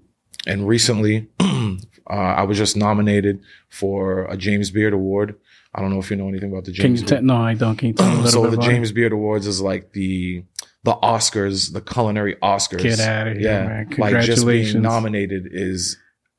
and 0.47 0.69
recently, 0.69 1.29
uh, 1.41 1.77
I 2.09 2.43
was 2.43 2.59
just 2.59 2.77
nominated 2.77 3.43
for 3.69 4.25
a 4.27 4.37
James 4.37 4.71
Beard 4.71 4.93
Award. 4.93 5.37
I 5.75 5.81
don't 5.81 5.91
know 5.91 5.99
if 5.99 6.11
you 6.11 6.17
know 6.17 6.29
anything 6.29 6.53
about 6.53 6.65
the 6.65 6.73
Can 6.73 6.83
James 6.83 7.01
you 7.01 7.09
Beard. 7.09 7.25
No, 7.25 7.37
I 7.37 7.55
don't. 7.55 7.77
Can 7.77 7.89
you 7.89 7.95
tell 7.95 8.07
me 8.09 8.13
a 8.13 8.17
little 8.19 8.31
so 8.31 8.43
bit 8.43 8.51
the 8.53 8.57
about 8.59 8.67
it? 8.67 8.71
James 8.71 8.93
Beard 8.93 9.13
Awards 9.13 9.47
is 9.47 9.61
like 9.61 9.93
the 9.93 10.45
the 10.85 10.95
Oscars, 10.95 11.73
the 11.73 11.81
culinary 11.81 12.37
Oscars. 12.37 12.83
Get 12.83 13.01
out 13.01 13.27
of 13.27 13.37
here, 13.39 13.43
yeah, 13.43 13.67
man! 13.67 13.77
like 13.99 14.15
just 14.17 14.43
Congratulations. 14.43 14.73
being 14.75 14.83
nominated 14.83 15.49
is 15.51 15.97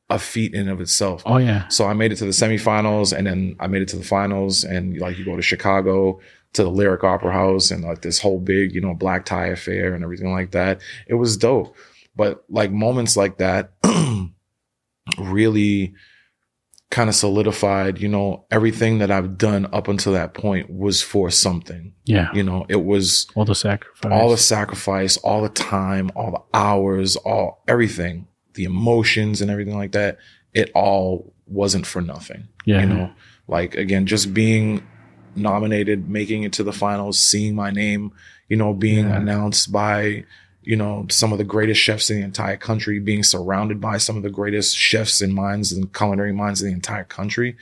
a 0.10 0.20
feat 0.20 0.54
in 0.54 0.70
of 0.70 0.80
itself. 0.82 1.24
oh 1.26 1.38
yeah. 1.38 1.68
So 1.70 1.86
I 1.88 1.94
made 1.94 2.12
it 2.12 2.18
to 2.18 2.26
the 2.26 2.32
semifinals 2.32 3.12
and 3.16 3.26
then 3.26 3.56
I 3.60 3.68
made 3.68 3.82
it 3.82 3.88
to 3.90 3.98
the 3.98 4.04
finals 4.04 4.64
and 4.64 4.98
like 5.00 5.18
you 5.18 5.26
go 5.26 5.36
to 5.36 5.42
Chicago 5.42 6.20
to 6.54 6.64
the 6.64 6.70
Lyric 6.70 7.04
Opera 7.04 7.32
House 7.34 7.72
and 7.72 7.84
like 7.84 8.02
this 8.02 8.20
whole 8.20 8.40
big, 8.40 8.74
you 8.74 8.82
know, 8.82 8.94
black 8.94 9.26
tie 9.26 9.48
affair 9.48 9.94
and 9.96 10.04
everything 10.04 10.32
like 10.32 10.52
that. 10.52 10.80
It 11.08 11.16
was 11.16 11.38
dope. 11.38 11.76
But 12.16 12.46
like 12.50 12.72
moments 12.72 13.18
like 13.18 13.40
that 13.40 13.72
really 15.20 15.94
kind 16.92 17.10
of 17.10 17.16
solidified, 17.16 18.00
you 18.00 18.08
know, 18.08 18.46
everything 18.52 19.00
that 19.00 19.12
I've 19.12 19.38
done 19.38 19.68
up 19.74 19.88
until 19.88 20.14
that 20.14 20.34
point 20.34 20.70
was 20.70 21.02
for 21.02 21.30
something. 21.30 21.94
Yeah. 22.06 22.32
You 22.34 22.44
know, 22.44 22.66
it 22.70 22.84
was 22.86 23.28
All 23.36 23.44
the 23.44 23.56
sacrifice. 23.56 24.12
all 24.12 24.30
the 24.30 24.38
sacrifice, 24.38 25.18
all 25.18 25.42
the 25.42 25.50
time, 25.50 26.12
all 26.16 26.32
the 26.32 26.58
hours, 26.58 27.16
all 27.18 27.64
everything, 27.68 28.28
the 28.56 28.64
emotions 28.66 29.42
and 29.42 29.50
everything 29.52 29.78
like 29.78 29.92
that. 29.94 30.18
It 30.54 30.72
all 30.74 31.34
wasn't 31.48 31.86
for 31.86 32.02
nothing. 32.02 32.48
yeah. 32.66 32.82
You 32.82 32.88
know, 32.88 33.12
like 33.48 33.76
again, 33.76 34.06
just 34.08 34.34
being 34.34 34.82
nominated, 35.36 36.10
making 36.10 36.44
it 36.44 36.54
to 36.54 36.64
the 36.64 36.72
finals, 36.74 37.20
seeing 37.20 37.56
my 37.56 37.72
name, 37.72 38.12
you 38.50 38.58
know, 38.58 38.74
being 38.74 39.06
Yeah. 39.10 39.18
announced 39.18 39.72
by, 39.72 40.24
you 40.64 40.76
know, 40.76 41.06
some 41.10 41.32
of 41.32 41.38
the 41.38 41.44
greatest 41.44 41.80
chefs 41.82 42.10
in 42.10 42.18
the 42.18 42.24
entire 42.24 42.58
country, 42.58 43.00
being 43.00 43.22
surrounded 43.24 43.80
by 43.82 43.98
some 43.98 44.18
of 44.18 44.24
the 44.24 44.30
greatest 44.30 44.76
chefs 44.76 45.22
and 45.22 45.34
minds 45.34 45.72
and 45.72 45.94
culinary 45.94 46.32
minds 46.34 46.62
in 46.62 46.70
the 46.70 46.74
entire 46.74 47.04
country, 47.04 47.56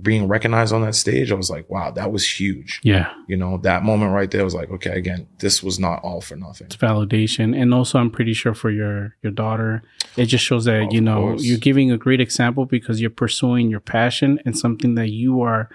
being 0.00 0.28
recognized 0.28 0.72
on 0.72 0.82
that 0.82 0.94
stage, 0.94 1.32
I 1.32 1.34
was 1.34 1.50
like, 1.50 1.68
wow, 1.68 1.90
that 1.90 2.12
was 2.12 2.38
huge. 2.38 2.80
Yeah. 2.84 3.12
You 3.26 3.36
know, 3.36 3.58
that 3.58 3.82
moment 3.82 4.12
right 4.12 4.30
there 4.30 4.44
was 4.44 4.54
like, 4.54 4.70
okay, 4.70 4.90
again, 4.90 5.26
this 5.38 5.62
was 5.62 5.78
not 5.78 6.00
all 6.04 6.20
for 6.20 6.36
nothing. 6.36 6.66
It's 6.66 6.76
validation, 6.76 7.60
and 7.60 7.74
also 7.74 7.98
I'm 7.98 8.10
pretty 8.10 8.32
sure 8.34 8.54
for 8.54 8.70
your 8.70 9.16
your 9.22 9.32
daughter, 9.32 9.82
it 10.16 10.26
just 10.26 10.44
shows 10.44 10.64
that 10.66 10.82
Of 10.82 10.92
you 10.92 11.00
know 11.00 11.20
course. 11.20 11.44
you're 11.44 11.58
giving 11.58 11.90
a 11.90 11.98
great 11.98 12.20
example 12.20 12.64
because 12.66 13.00
you're 13.00 13.10
pursuing 13.10 13.70
your 13.70 13.80
passion 13.80 14.38
and 14.44 14.56
something 14.56 14.94
that 14.94 15.10
you 15.10 15.42
are, 15.42 15.68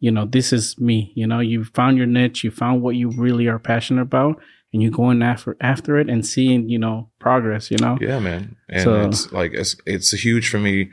you 0.00 0.10
know, 0.10 0.24
this 0.26 0.52
is 0.52 0.78
me. 0.78 1.12
You 1.14 1.26
know, 1.26 1.40
you 1.40 1.64
found 1.64 1.96
your 1.98 2.06
niche, 2.06 2.44
you 2.44 2.50
found 2.50 2.82
what 2.82 2.96
you 2.96 3.10
really 3.10 3.46
are 3.46 3.58
passionate 3.58 4.02
about, 4.02 4.40
and 4.72 4.82
you're 4.82 4.90
going 4.90 5.22
after 5.22 5.56
after 5.60 5.98
it 5.98 6.08
and 6.08 6.24
seeing 6.26 6.68
you 6.68 6.78
know 6.78 7.10
progress. 7.18 7.70
You 7.70 7.78
know. 7.80 7.98
Yeah, 8.00 8.18
man. 8.20 8.56
And 8.68 8.82
So- 8.82 9.06
it's 9.06 9.32
like 9.32 9.52
it's 9.54 9.76
it's 9.86 10.10
huge 10.12 10.48
for 10.48 10.58
me 10.58 10.90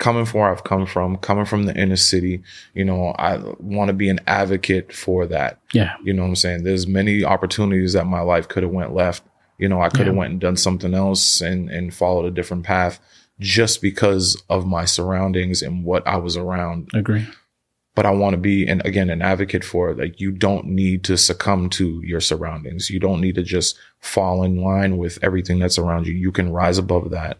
coming 0.00 0.24
from 0.24 0.40
where 0.40 0.50
I've 0.50 0.64
come 0.64 0.86
from, 0.86 1.16
coming 1.18 1.44
from 1.44 1.64
the 1.64 1.76
inner 1.76 1.94
city, 1.96 2.42
you 2.74 2.84
know, 2.84 3.14
I 3.18 3.38
want 3.60 3.88
to 3.88 3.92
be 3.94 4.08
an 4.08 4.18
advocate 4.26 4.92
for 4.92 5.26
that. 5.28 5.60
Yeah. 5.72 5.94
You 6.02 6.12
know 6.12 6.22
what 6.22 6.28
I'm 6.30 6.36
saying? 6.36 6.64
There's 6.64 6.86
many 6.88 7.22
opportunities 7.22 7.92
that 7.92 8.06
my 8.06 8.20
life 8.22 8.48
could 8.48 8.62
have 8.64 8.72
went 8.72 8.94
left. 8.94 9.22
You 9.58 9.68
know, 9.68 9.80
I 9.80 9.90
could 9.90 10.06
have 10.06 10.14
Yeah. 10.14 10.20
went 10.20 10.32
and 10.32 10.40
done 10.40 10.56
something 10.56 10.94
else 10.94 11.40
and 11.40 11.70
and 11.70 11.94
followed 11.94 12.24
a 12.24 12.30
different 12.30 12.64
path 12.64 12.98
just 13.38 13.80
because 13.80 14.42
of 14.48 14.66
my 14.66 14.84
surroundings 14.84 15.62
and 15.62 15.84
what 15.84 16.06
I 16.06 16.16
was 16.16 16.36
around. 16.36 16.88
Agree. 16.94 17.26
But 17.94 18.06
I 18.06 18.10
want 18.12 18.32
to 18.34 18.38
be 18.38 18.66
and 18.66 18.84
again 18.86 19.10
an 19.10 19.20
advocate 19.22 19.64
for 19.64 19.90
it. 19.90 19.98
like 19.98 20.18
you 20.20 20.30
don't 20.32 20.66
need 20.66 21.04
to 21.04 21.16
succumb 21.18 21.68
to 21.70 22.00
your 22.04 22.20
surroundings. 22.20 22.88
You 22.90 23.00
don't 23.00 23.20
need 23.20 23.34
to 23.34 23.42
just 23.42 23.78
fall 23.98 24.42
in 24.44 24.62
line 24.62 24.96
with 24.96 25.18
everything 25.22 25.58
that's 25.58 25.78
around 25.78 26.06
you. 26.06 26.14
You 26.14 26.32
can 26.32 26.50
rise 26.52 26.78
above 26.78 27.10
that, 27.10 27.36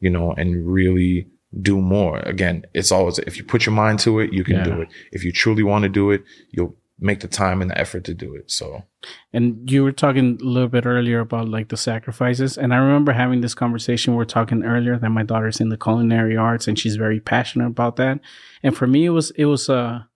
you 0.00 0.10
know, 0.10 0.32
and 0.32 0.66
really 0.66 1.26
do 1.60 1.80
more. 1.80 2.18
Again, 2.20 2.64
it's 2.74 2.90
always 2.92 3.18
if 3.20 3.36
you 3.36 3.44
put 3.44 3.66
your 3.66 3.74
mind 3.74 3.98
to 4.00 4.20
it, 4.20 4.32
you 4.32 4.44
can 4.44 4.56
Yeah. 4.56 4.64
do 4.64 4.80
it. 4.82 4.88
If 5.12 5.24
you 5.24 5.32
truly 5.32 5.62
want 5.62 5.82
to 5.82 5.88
do 5.88 6.10
it, 6.10 6.22
you'll 6.50 6.76
make 6.98 7.20
the 7.20 7.28
time 7.28 7.60
and 7.60 7.70
the 7.70 7.76
effort 7.76 8.04
to 8.04 8.14
do 8.14 8.34
it. 8.34 8.50
So 8.50 8.84
And 9.32 9.68
you 9.70 9.82
were 9.82 9.92
talking 9.92 10.38
a 10.40 10.44
little 10.44 10.68
bit 10.68 10.86
earlier 10.86 11.18
about 11.20 11.48
like 11.48 11.68
the 11.68 11.76
sacrifices. 11.76 12.56
And 12.56 12.72
I 12.72 12.76
remember 12.76 13.12
having 13.12 13.40
this 13.40 13.54
conversation. 13.54 14.14
We 14.14 14.22
are 14.22 14.26
talking 14.26 14.62
earlier 14.62 14.96
that 14.98 15.10
my 15.10 15.24
daughter's 15.24 15.60
in 15.60 15.68
the 15.68 15.76
culinary 15.76 16.36
arts 16.36 16.68
and 16.68 16.78
she's 16.78 16.94
very 16.96 17.18
passionate 17.20 17.66
about 17.66 17.96
that. 17.96 18.20
And 18.62 18.76
for 18.76 18.86
me, 18.86 19.04
it 19.06 19.10
was, 19.10 19.32
it 19.32 19.46
was 19.46 19.68
a, 19.68 20.08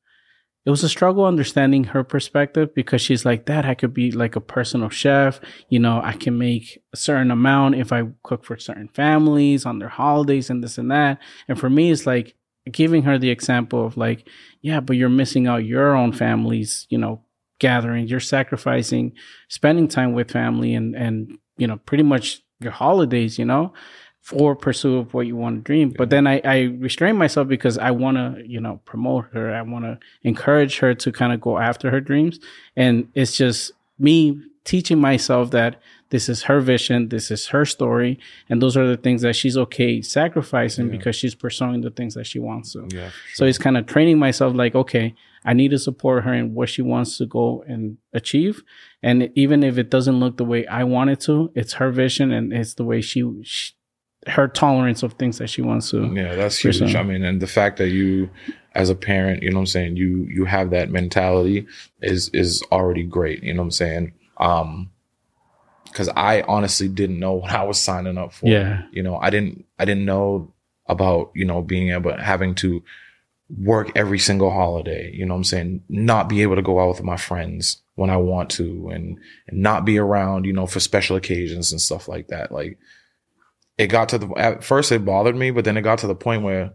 it 0.66 0.70
was 0.70 0.82
a 0.82 0.88
struggle 0.88 1.25
understanding 1.25 1.85
her 1.85 2.02
perspective 2.02 2.75
because 2.75 3.00
she's 3.00 3.25
like, 3.25 3.44
Dad, 3.44 3.64
I 3.64 3.75
could 3.75 3.94
be 3.94 4.11
like 4.11 4.35
a 4.35 4.40
personal 4.40 4.88
chef. 4.88 5.40
You 5.68 5.78
know, 5.78 6.00
I 6.02 6.12
can 6.12 6.37
make 6.38 6.82
a 6.92 6.96
certain 6.96 7.30
amount 7.30 7.76
if 7.76 7.92
I 7.92 8.02
cook 8.25 8.44
for 8.44 8.58
certain 8.58 8.88
families 8.88 9.64
on 9.64 9.78
their 9.78 9.88
holidays 9.88 10.50
and 10.50 10.64
this 10.64 10.76
and 10.76 10.90
that. 10.90 11.20
And 11.46 11.58
for 11.58 11.70
me, 11.70 11.92
it's 11.92 12.04
like 12.04 12.35
giving 12.70 13.04
her 13.04 13.16
the 13.16 13.30
example 13.30 13.87
of 13.87 13.96
like, 13.96 14.28
yeah, 14.61 14.80
but 14.80 14.96
you're 14.96 15.08
missing 15.08 15.46
out 15.46 15.64
your 15.64 15.94
own 15.94 16.12
family's, 16.12 16.88
you 16.90 16.99
know, 16.99 17.23
gathering. 17.61 18.08
You're 18.08 18.18
sacrificing 18.18 19.12
spending 19.49 19.87
time 19.87 20.14
with 20.14 20.30
family 20.30 20.75
and 20.75 20.94
and 20.94 21.38
you 21.56 21.66
know 21.66 21.76
pretty 21.76 22.02
much 22.02 22.42
your 22.61 22.73
holidays. 22.73 23.38
You 23.38 23.44
know, 23.44 23.73
for 24.26 24.56
pursuit 24.56 24.97
of 24.99 25.14
what 25.14 25.25
you 25.28 25.37
want 25.37 25.54
to 25.56 25.62
dream. 25.62 25.88
But 25.97 26.11
then 26.11 26.26
I 26.26 26.40
I 26.45 26.59
restrain 26.87 27.16
myself 27.16 27.47
because 27.47 27.78
I 27.78 27.92
want 27.92 28.16
to 28.16 28.42
you 28.45 28.61
know 28.61 28.80
promote 28.85 29.26
her. 29.33 29.54
I 29.54 29.62
want 29.62 29.85
to 29.85 29.99
encourage 30.25 30.78
her 30.83 30.92
to 30.95 31.12
kind 31.12 31.33
of 31.33 31.40
go 31.40 31.59
after 31.59 31.90
her 31.92 32.00
dreams. 32.00 32.40
And 32.75 33.09
it's 33.14 33.37
just 33.37 33.71
me 34.00 34.40
teaching 34.64 34.99
myself 35.00 35.52
that 35.52 35.80
this 36.11 36.28
is 36.28 36.42
her 36.49 36.61
vision, 36.61 37.09
this 37.09 37.30
is 37.30 37.47
her 37.54 37.64
story, 37.64 38.18
and 38.49 38.61
those 38.61 38.76
are 38.76 38.87
the 38.88 38.97
things 38.97 39.23
that 39.23 39.37
she's 39.37 39.56
okay 39.56 40.02
sacrificing 40.02 40.87
Yeah. 40.87 40.97
because 40.97 41.14
she's 41.14 41.37
pursuing 41.37 41.80
the 41.83 41.90
things 41.99 42.14
that 42.14 42.26
she 42.26 42.40
wants 42.40 42.73
to. 42.73 42.80
yeah. 42.92 43.11
So 43.35 43.45
it's 43.47 43.59
kind 43.59 43.76
of 43.76 43.87
training 43.87 44.18
myself 44.18 44.54
like, 44.56 44.75
okay, 44.75 45.14
I 45.45 45.52
need 45.52 45.71
to 45.71 45.78
support 45.78 46.25
her 46.25 46.35
in 46.35 46.52
what 46.54 46.68
she 46.68 46.83
wants 46.83 47.16
to 47.18 47.26
go 47.26 47.62
and 47.68 47.99
achieve. 48.12 48.62
And 49.04 49.30
even 49.37 49.62
if 49.62 49.78
it 49.78 49.88
doesn't 49.88 50.18
look 50.18 50.37
the 50.37 50.45
way 50.45 50.66
I 50.66 50.83
want 50.83 51.11
it 51.11 51.21
to, 51.28 51.52
it's 51.54 51.75
her 51.75 51.90
vision 51.92 52.33
and 52.33 52.52
it's 52.52 52.75
the 52.75 52.85
way 52.85 53.00
she, 53.00 53.21
she 53.45 53.73
her 54.26 54.49
tolerance 54.49 55.02
of 55.02 55.14
things 55.14 55.38
that 55.38 55.49
she 55.49 55.62
wants 55.62 55.90
to. 55.90 56.06
Yeah, 56.14 56.35
that's 56.35 56.59
huge. 56.59 56.95
I 56.95 57.02
mean, 57.02 57.23
and 57.23 57.40
the 57.40 57.47
fact 57.47 57.78
that 57.78 57.88
you, 57.88 58.28
as 58.75 58.90
a 58.90 58.95
parent, 58.95 59.42
you 59.42 59.50
know 59.50 59.56
what 59.56 59.62
I'm 59.62 59.66
saying, 59.66 59.97
you 59.97 60.26
you 60.30 60.45
have 60.45 60.71
that 60.71 60.90
mentality 60.90 61.66
is 62.02 62.28
is 62.30 62.62
already 62.73 63.04
great. 63.04 63.42
You 63.42 63.54
know 63.54 63.62
what 63.62 63.66
I'm 63.66 63.71
saying? 63.73 64.12
Um, 64.38 64.90
because 65.85 66.09
I 66.11 66.42
honestly 66.42 66.88
didn't 66.88 67.18
know 67.18 67.33
what 67.33 67.52
I 67.52 67.64
was 67.64 67.80
signing 67.80 68.18
up 68.18 68.35
for. 68.35 68.47
Yeah. 68.47 68.83
You 68.92 69.02
know, 69.02 69.16
I 69.16 69.30
didn't 69.30 69.64
I 69.78 69.87
didn't 69.87 70.04
know 70.04 70.52
about 70.87 71.30
you 71.35 71.45
know 71.45 71.62
being 71.62 71.90
able 71.90 72.16
having 72.16 72.54
to 72.56 72.83
work 73.49 73.92
every 73.95 74.18
single 74.18 74.50
holiday. 74.50 75.11
You 75.14 75.25
know 75.25 75.35
what 75.35 75.38
I'm 75.38 75.45
saying? 75.45 75.85
Not 75.88 76.28
be 76.28 76.42
able 76.42 76.56
to 76.56 76.62
go 76.62 76.80
out 76.80 76.88
with 76.88 77.02
my 77.02 77.16
friends 77.16 77.83
when 77.95 78.11
I 78.11 78.16
want 78.16 78.50
to, 78.50 78.90
and 78.90 79.18
and 79.47 79.62
not 79.62 79.85
be 79.85 79.99
around. 79.99 80.45
You 80.45 80.52
know, 80.52 80.66
for 80.66 80.80
special 80.80 81.16
occasions 81.16 81.73
and 81.73 81.80
stuff 81.80 82.09
like 82.09 82.28
that. 82.28 82.52
Like 82.52 82.78
it 83.78 83.88
got 83.88 84.09
to 84.11 84.18
the 84.18 84.28
at 84.37 84.64
first 84.64 84.92
it 84.92 85.04
bothered 85.04 85.37
me, 85.37 85.50
but 85.50 85.64
then 85.64 85.76
it 85.76 85.83
got 85.83 85.99
to 86.00 86.06
the 86.06 86.14
point 86.14 86.42
where 86.42 86.73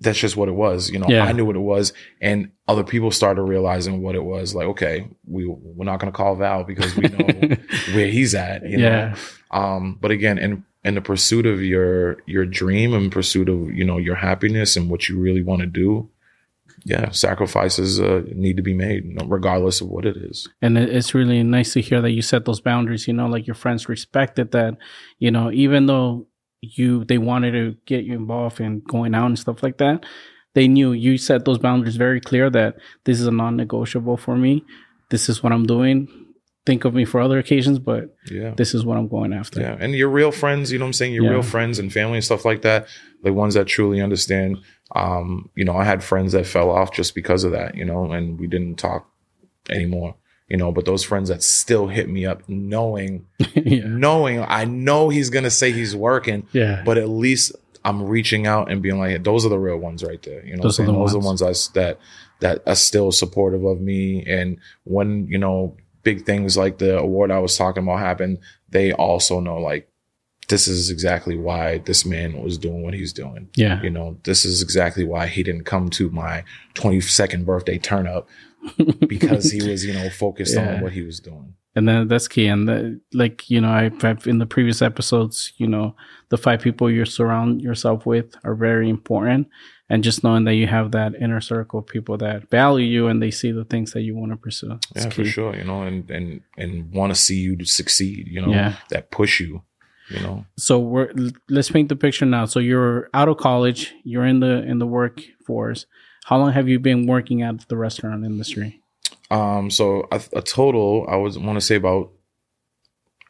that's 0.00 0.18
just 0.18 0.36
what 0.36 0.48
it 0.48 0.52
was. 0.52 0.90
You 0.90 0.98
know, 1.00 1.06
Yeah. 1.08 1.24
I 1.24 1.32
knew 1.32 1.44
what 1.44 1.56
it 1.56 1.60
was, 1.60 1.92
and 2.20 2.50
other 2.68 2.84
people 2.84 3.10
started 3.10 3.42
realizing 3.42 4.00
what 4.02 4.14
it 4.14 4.24
was. 4.24 4.54
Like, 4.54 4.66
okay, 4.68 5.08
we 5.26 5.46
we're 5.46 5.84
not 5.84 5.98
going 5.98 6.12
to 6.12 6.16
call 6.16 6.36
Val 6.36 6.64
because 6.64 6.94
we 6.96 7.08
know 7.08 7.56
where 7.94 8.06
he's 8.08 8.34
at. 8.34 8.62
You 8.62 8.78
know, 8.78 8.88
yeah. 8.88 9.16
um, 9.50 9.98
but 10.00 10.10
again, 10.10 10.38
in 10.38 10.64
in 10.84 10.94
the 10.94 11.00
pursuit 11.00 11.46
of 11.46 11.62
your 11.62 12.18
your 12.26 12.46
dream 12.46 12.94
and 12.94 13.10
pursuit 13.10 13.48
of 13.48 13.72
you 13.72 13.84
know 13.84 13.98
your 13.98 14.14
happiness 14.14 14.76
and 14.76 14.88
what 14.88 15.08
you 15.08 15.18
really 15.18 15.42
want 15.42 15.60
to 15.62 15.66
do, 15.66 16.08
yeah, 16.84 17.10
sacrifices 17.10 18.00
uh, 18.00 18.22
need 18.34 18.56
to 18.56 18.62
be 18.62 18.74
made, 18.74 19.02
regardless 19.26 19.80
of 19.80 19.88
what 19.88 20.04
it 20.06 20.16
is. 20.16 20.48
and 20.62 20.76
it's 20.78 21.14
really 21.14 21.42
nice 21.42 21.72
to 21.74 21.80
hear 21.80 22.00
that 22.00 22.10
you 22.12 22.22
set 22.22 22.44
those 22.44 22.60
boundaries 22.60 23.06
you 23.08 23.14
know 23.14 23.26
like 23.26 23.46
your 23.46 23.54
friends 23.54 23.88
respected 23.88 24.50
that 24.52 24.76
you 25.18 25.30
know 25.30 25.50
even 25.52 25.86
though 25.86 26.26
you 26.60 27.04
they 27.04 27.18
wanted 27.18 27.52
to 27.52 27.76
get 27.86 28.04
you 28.04 28.14
involved 28.14 28.60
in 28.60 28.80
going 28.80 29.14
out 29.14 29.26
and 29.26 29.38
stuff 29.38 29.62
like 29.62 29.78
that 29.78 30.04
they 30.54 30.66
knew 30.66 30.92
you 30.92 31.16
set 31.18 31.44
those 31.44 31.58
boundaries 31.58 31.96
very 31.96 32.20
clear 32.20 32.50
that 32.50 32.74
this 33.04 33.20
is 33.20 33.26
a 33.26 33.30
non-negotiable 33.30 34.16
for 34.16 34.36
me. 34.36 34.64
This 35.10 35.28
is 35.28 35.40
what 35.42 35.52
I'm 35.52 35.66
doing. 35.66 36.08
Think 36.66 36.84
of 36.84 36.94
me 36.94 37.04
for 37.04 37.20
other 37.20 37.38
occasions, 37.38 37.78
but 37.78 38.16
Yeah. 38.30 38.54
this 38.56 38.74
is 38.74 38.84
what 38.84 38.96
I'm 38.98 39.08
going 39.08 39.32
after. 39.32 39.60
Yeah. 39.60 39.76
And 39.78 39.94
your 39.94 40.08
real 40.08 40.32
friends, 40.32 40.72
you 40.72 40.78
know 40.78 40.84
what 40.86 40.88
I'm 40.88 40.92
saying? 40.94 41.14
Your 41.14 41.24
Yeah. 41.24 41.30
real 41.30 41.42
friends 41.42 41.78
and 41.78 41.92
family 41.92 42.16
and 42.16 42.24
stuff 42.24 42.44
like 42.44 42.62
that, 42.62 42.88
the 43.22 43.32
ones 43.32 43.54
that 43.54 43.66
truly 43.68 44.00
understand. 44.00 44.56
Um, 44.94 45.50
you 45.54 45.64
know, 45.64 45.76
I 45.76 45.84
had 45.84 46.02
friends 46.02 46.32
that 46.32 46.46
fell 46.46 46.70
off 46.70 46.92
just 46.92 47.14
because 47.14 47.44
of 47.44 47.52
that, 47.52 47.74
you 47.74 47.84
know, 47.84 48.10
and 48.12 48.38
we 48.40 48.46
didn't 48.46 48.76
talk 48.76 49.08
anymore, 49.68 50.14
you 50.48 50.56
know, 50.56 50.72
but 50.72 50.84
those 50.86 51.04
friends 51.04 51.28
that 51.28 51.42
still 51.42 51.88
hit 51.88 52.08
me 52.08 52.24
up 52.24 52.42
knowing, 52.48 53.26
yeah. 53.54 53.82
knowing 53.86 54.40
I 54.40 54.64
know 54.64 55.10
he's 55.10 55.28
going 55.30 55.44
to 55.44 55.50
say 55.50 55.72
he's 55.72 55.94
working, 55.94 56.46
Yeah. 56.52 56.82
but 56.86 56.96
at 56.96 57.08
least 57.08 57.52
I'm 57.84 58.02
reaching 58.04 58.46
out 58.46 58.70
and 58.70 58.82
being 58.82 58.98
like, 58.98 59.22
those 59.24 59.44
are 59.44 59.50
the 59.50 59.58
real 59.58 59.76
ones 59.76 60.02
right 60.02 60.22
there. 60.22 60.44
You 60.44 60.56
know, 60.56 60.62
Those 60.62 60.80
are 60.80 60.86
the 60.86 60.92
those 60.92 61.14
are 61.14 61.18
ones. 61.18 61.40
the 61.40 61.46
ones 61.46 61.68
I, 61.68 61.78
that 61.80 61.98
that 62.40 62.62
are 62.66 62.74
still 62.74 63.12
supportive 63.12 63.64
of 63.64 63.80
me. 63.80 64.24
And 64.26 64.58
when 64.84 65.26
you 65.28 65.38
know 65.38 65.76
big 66.02 66.24
things 66.24 66.56
like 66.56 66.78
the 66.78 66.98
award 66.98 67.30
I 67.30 67.38
was 67.40 67.56
talking 67.56 67.82
about 67.82 67.98
happen, 67.98 68.38
they 68.70 68.92
also 68.92 69.40
know 69.40 69.58
like 69.58 69.88
this 70.48 70.66
is 70.68 70.90
exactly 70.90 71.36
why 71.36 71.78
this 71.78 72.04
man 72.06 72.42
was 72.42 72.56
doing 72.58 72.82
what 72.82 72.94
he 72.94 73.00
was 73.00 73.12
doing. 73.12 73.48
yeah. 73.56 73.82
You 73.82 73.90
know, 73.90 74.16
this 74.24 74.44
is 74.44 74.62
exactly 74.62 75.04
why 75.04 75.26
he 75.26 75.42
didn't 75.42 75.64
come 75.64 75.88
to 75.90 76.08
my 76.10 76.42
22nd 76.74 77.44
birthday 77.44 77.78
turn 77.78 78.06
up 78.06 78.28
because 79.06 79.50
he 79.50 79.62
was, 79.68 79.84
you 79.84 79.92
know, 79.94 80.08
focused 80.10 80.54
Yeah. 80.54 80.76
on 80.76 80.80
what 80.80 80.92
he 80.92 81.02
was 81.02 81.20
doing. 81.20 81.54
and 81.76 81.86
then 81.86 82.08
that's 82.08 82.26
key 82.28 82.46
and 82.48 82.66
the, 82.68 82.98
like 83.12 83.48
you 83.50 83.60
know 83.60 83.70
I've, 83.70 84.02
I've 84.04 84.26
in 84.26 84.38
the 84.38 84.46
previous 84.46 84.80
episodes 84.82 85.52
you 85.58 85.66
know 85.68 85.94
the 86.30 86.38
five 86.38 86.60
people 86.62 86.90
you 86.90 87.04
surround 87.04 87.60
yourself 87.62 88.04
with 88.06 88.34
are 88.42 88.54
very 88.56 88.88
important 88.88 89.46
and 89.90 90.02
just 90.02 90.24
knowing 90.24 90.44
that 90.46 90.54
you 90.54 90.66
have 90.66 90.90
that 90.92 91.12
inner 91.24 91.40
circle 91.42 91.78
of 91.80 91.86
people 91.86 92.16
that 92.18 92.50
value 92.50 92.86
you 92.86 93.06
and 93.08 93.22
they 93.22 93.30
see 93.30 93.52
the 93.52 93.64
things 93.66 93.92
that 93.92 94.00
you 94.06 94.16
want 94.16 94.32
to 94.32 94.36
pursue 94.36 94.78
yeah, 94.96 95.10
for 95.10 95.24
sure. 95.24 95.54
You 95.54 95.64
know, 95.64 95.82
and 95.82 96.10
and 96.10 96.40
and 96.56 96.90
want 96.98 97.10
to 97.14 97.18
see 97.26 97.38
you 97.46 97.54
to 97.56 97.64
succeed. 97.80 98.26
You 98.34 98.40
know, 98.42 98.50
Yeah. 98.58 98.72
that 98.90 99.10
push 99.10 99.38
you. 99.40 99.62
You 100.10 100.20
know, 100.20 100.46
so 100.56 100.78
we're 100.78 101.12
let's 101.50 101.70
paint 101.70 101.90
the 101.90 101.96
picture 101.96 102.24
now 102.24 102.46
so 102.46 102.60
you're 102.60 103.10
out 103.12 103.28
of 103.28 103.36
college 103.36 103.94
you're 104.04 104.24
in 104.24 104.40
the 104.40 104.62
in 104.62 104.78
the 104.78 104.86
workforce 104.86 105.84
how 106.24 106.38
long 106.38 106.52
have 106.52 106.66
you 106.66 106.80
been 106.80 107.06
working 107.06 107.42
at 107.42 107.68
the 107.68 107.76
restaurant 107.76 108.24
industry 108.24 108.80
um, 109.30 109.70
so 109.70 110.08
a, 110.10 110.22
a 110.32 110.40
total 110.40 111.04
I 111.10 111.16
was 111.16 111.38
want 111.38 111.56
to 111.56 111.60
say 111.60 111.74
about 111.74 112.10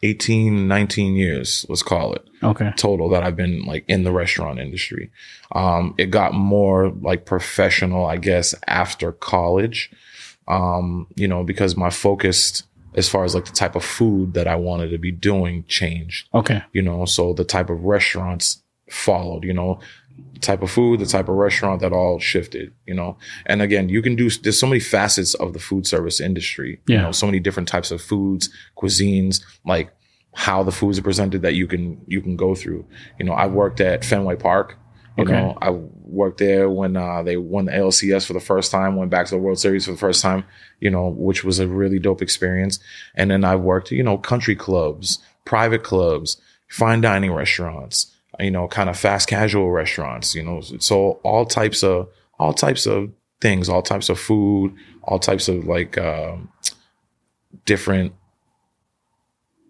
18, 0.02 0.68
19 0.68 1.16
years. 1.16 1.66
Let's 1.68 1.82
call 1.82 2.14
it 2.14 2.24
okay 2.42 2.72
total 2.76 3.08
that 3.08 3.24
I've 3.24 3.36
been 3.36 3.64
like 3.64 3.84
in 3.88 4.04
the 4.04 4.12
restaurant 4.12 4.60
industry. 4.60 5.10
Um, 5.52 5.94
it 5.98 6.06
got 6.06 6.34
more 6.34 6.90
like 6.90 7.26
professional, 7.26 8.06
I 8.06 8.16
guess, 8.16 8.54
after 8.66 9.12
college. 9.12 9.90
Um, 10.46 11.08
you 11.16 11.28
know, 11.28 11.44
because 11.44 11.76
my 11.76 11.90
focus 11.90 12.62
as 12.98 13.08
far 13.08 13.22
as 13.24 13.34
like 13.36 13.44
the 13.50 13.52
type 13.62 13.74
of 13.76 13.84
food 13.84 14.34
that 14.34 14.46
I 14.54 14.56
wanted 14.68 14.88
to 14.90 14.98
be 14.98 15.12
doing 15.30 15.64
changed. 15.78 16.28
okay 16.40 16.60
you 16.76 16.82
know 16.88 17.04
so 17.16 17.22
the 17.40 17.44
type 17.56 17.70
of 17.74 17.78
restaurants 17.96 18.46
followed 18.90 19.42
you 19.44 19.52
know 19.54 19.78
type 20.40 20.62
of 20.62 20.70
food 20.70 20.94
the 21.00 21.06
type 21.16 21.28
of 21.28 21.34
restaurant 21.46 21.80
that 21.82 21.92
all 21.92 22.18
shifted 22.18 22.72
you 22.86 22.94
know 22.94 23.10
and 23.46 23.60
again 23.66 23.88
you 23.88 24.00
can 24.06 24.14
do 24.16 24.26
there's 24.42 24.58
so 24.58 24.66
many 24.72 24.80
facets 24.80 25.32
of 25.34 25.52
the 25.52 25.58
food 25.68 25.84
service 25.86 26.20
industry 26.20 26.70
you 26.86 26.94
Yeah. 26.94 27.02
know 27.02 27.12
so 27.12 27.26
many 27.26 27.40
different 27.46 27.68
types 27.68 27.90
of 27.90 28.00
foods 28.10 28.44
cuisines 28.80 29.34
like 29.64 29.88
how 30.46 30.62
the 30.62 30.72
foods 30.80 30.98
are 30.98 31.02
presented 31.10 31.42
that 31.42 31.54
you 31.60 31.66
can 31.66 32.00
you 32.06 32.20
can 32.20 32.36
go 32.36 32.54
through 32.54 32.82
you 33.18 33.24
know 33.26 33.32
i 33.32 33.46
worked 33.46 33.80
at 33.80 34.04
fenway 34.04 34.36
park 34.36 34.76
you 35.18 35.24
Okay. 35.24 35.32
know 35.32 35.58
i 35.60 35.70
worked 35.70 36.38
there 36.38 36.70
when 36.70 36.96
uh, 36.96 37.22
they 37.22 37.36
won 37.36 37.64
the 37.66 37.72
alcs 37.72 38.24
for 38.26 38.32
the 38.32 38.40
first 38.40 38.70
time 38.70 38.96
went 38.96 39.10
back 39.10 39.26
to 39.26 39.34
the 39.34 39.40
world 39.40 39.58
series 39.58 39.84
for 39.84 39.90
the 39.92 39.98
first 39.98 40.22
time 40.22 40.44
you 40.80 40.90
know 40.90 41.08
which 41.08 41.44
was 41.44 41.58
a 41.58 41.66
really 41.66 41.98
dope 41.98 42.22
experience 42.22 42.78
and 43.14 43.30
then 43.30 43.44
i 43.44 43.54
worked 43.56 43.90
you 43.90 44.02
know 44.02 44.16
country 44.16 44.54
clubs 44.56 45.18
private 45.44 45.82
clubs 45.82 46.40
fine 46.68 47.00
dining 47.00 47.32
restaurants 47.32 48.14
you 48.38 48.50
know 48.50 48.68
kind 48.68 48.88
of 48.88 48.96
fast 48.96 49.28
casual 49.28 49.70
restaurants 49.70 50.34
you 50.34 50.42
know 50.42 50.60
so 50.78 51.20
all 51.24 51.44
types 51.44 51.82
of 51.82 52.08
all 52.38 52.54
types 52.54 52.86
of 52.86 53.10
things 53.40 53.68
all 53.68 53.82
types 53.82 54.08
of 54.08 54.18
food 54.18 54.72
all 55.02 55.18
types 55.18 55.48
of 55.48 55.64
like 55.64 55.98
um, 55.98 56.48
different 57.64 58.12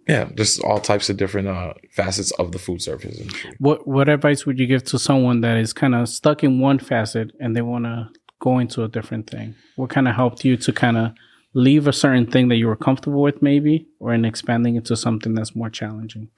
yeah 0.08 0.28
just 0.34 0.60
all 0.64 0.80
types 0.80 1.10
of 1.10 1.16
different 1.16 1.48
uh, 1.48 1.74
facets 1.92 2.30
of 2.32 2.52
the 2.52 2.58
food 2.58 2.80
service 2.82 3.18
industry. 3.18 3.54
What 3.58 3.86
what 3.86 4.08
advice 4.08 4.46
would 4.46 4.58
you 4.58 4.66
give 4.66 4.84
to 4.84 4.98
someone 4.98 5.40
that 5.42 5.56
is 5.58 5.72
kind 5.72 5.94
of 5.94 6.08
stuck 6.08 6.42
in 6.42 6.60
one 6.60 6.78
facet 6.78 7.30
and 7.40 7.54
they 7.54 7.62
want 7.62 7.84
to 7.84 8.08
go 8.40 8.58
into 8.58 8.84
a 8.84 8.88
different 8.88 9.28
thing? 9.30 9.54
What 9.76 9.90
kind 9.90 10.08
of 10.08 10.14
helped 10.14 10.44
you 10.44 10.56
to 10.56 10.72
kind 10.72 10.96
of 10.96 11.12
leave 11.54 11.86
a 11.86 11.92
certain 11.92 12.26
thing 12.30 12.48
that 12.48 12.56
you 12.56 12.66
were 12.66 12.76
comfortable 12.76 13.22
with 13.22 13.42
maybe 13.42 13.86
or 14.00 14.12
in 14.14 14.24
expanding 14.24 14.76
into 14.76 14.96
something 14.96 15.34
that's 15.34 15.54
more 15.56 15.70
challenging? 15.70 16.28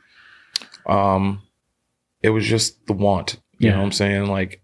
Um 0.86 1.42
it 2.22 2.30
was 2.30 2.44
just 2.46 2.86
the 2.86 2.92
want 2.92 3.36
you 3.58 3.68
Yeah. 3.68 3.72
know 3.74 3.78
what 3.80 3.84
i'm 3.86 3.92
saying? 3.92 4.26
Like 4.26 4.62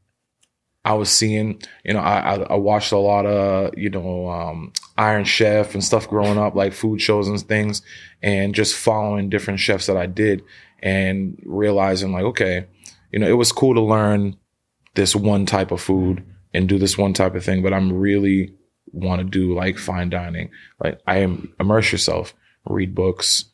i 0.86 0.94
was 0.94 1.10
seeing 1.10 1.60
you 1.84 1.92
know 1.92 2.00
i 2.00 2.36
i, 2.36 2.54
watched 2.54 2.92
a 2.92 2.96
lot 2.96 3.26
of 3.26 3.76
you 3.76 3.90
know 3.90 4.28
um 4.28 4.72
iron 4.96 5.24
chef 5.24 5.74
and 5.74 5.82
stuff 5.82 6.08
growing 6.08 6.38
up 6.38 6.54
like 6.54 6.72
food 6.72 7.00
shows 7.02 7.28
and 7.28 7.40
things 7.42 7.82
and 8.22 8.54
just 8.54 8.74
following 8.74 9.28
different 9.28 9.58
chefs 9.58 9.86
that 9.86 9.96
i 9.96 10.06
did 10.06 10.42
and 10.82 11.38
realizing 11.44 12.12
like 12.12 12.22
okay 12.22 12.66
you 13.12 13.18
know 13.18 13.26
it 13.26 13.32
was 13.32 13.52
cool 13.52 13.74
to 13.74 13.80
learn 13.80 14.36
this 14.94 15.14
one 15.14 15.44
type 15.44 15.72
of 15.72 15.80
food 15.80 16.24
and 16.54 16.68
do 16.68 16.78
this 16.78 16.96
one 16.96 17.12
type 17.12 17.34
of 17.34 17.44
thing 17.44 17.62
but 17.62 17.74
i'm 17.74 17.92
really 17.92 18.54
want 18.92 19.18
to 19.18 19.24
do 19.24 19.54
like 19.54 19.76
fine 19.76 20.08
dining. 20.08 20.48
Like 20.82 21.00
i 21.06 21.18
am 21.18 21.52
immerse 21.58 21.90
yourself 21.90 22.32
read 22.64 22.94
books 22.94 23.46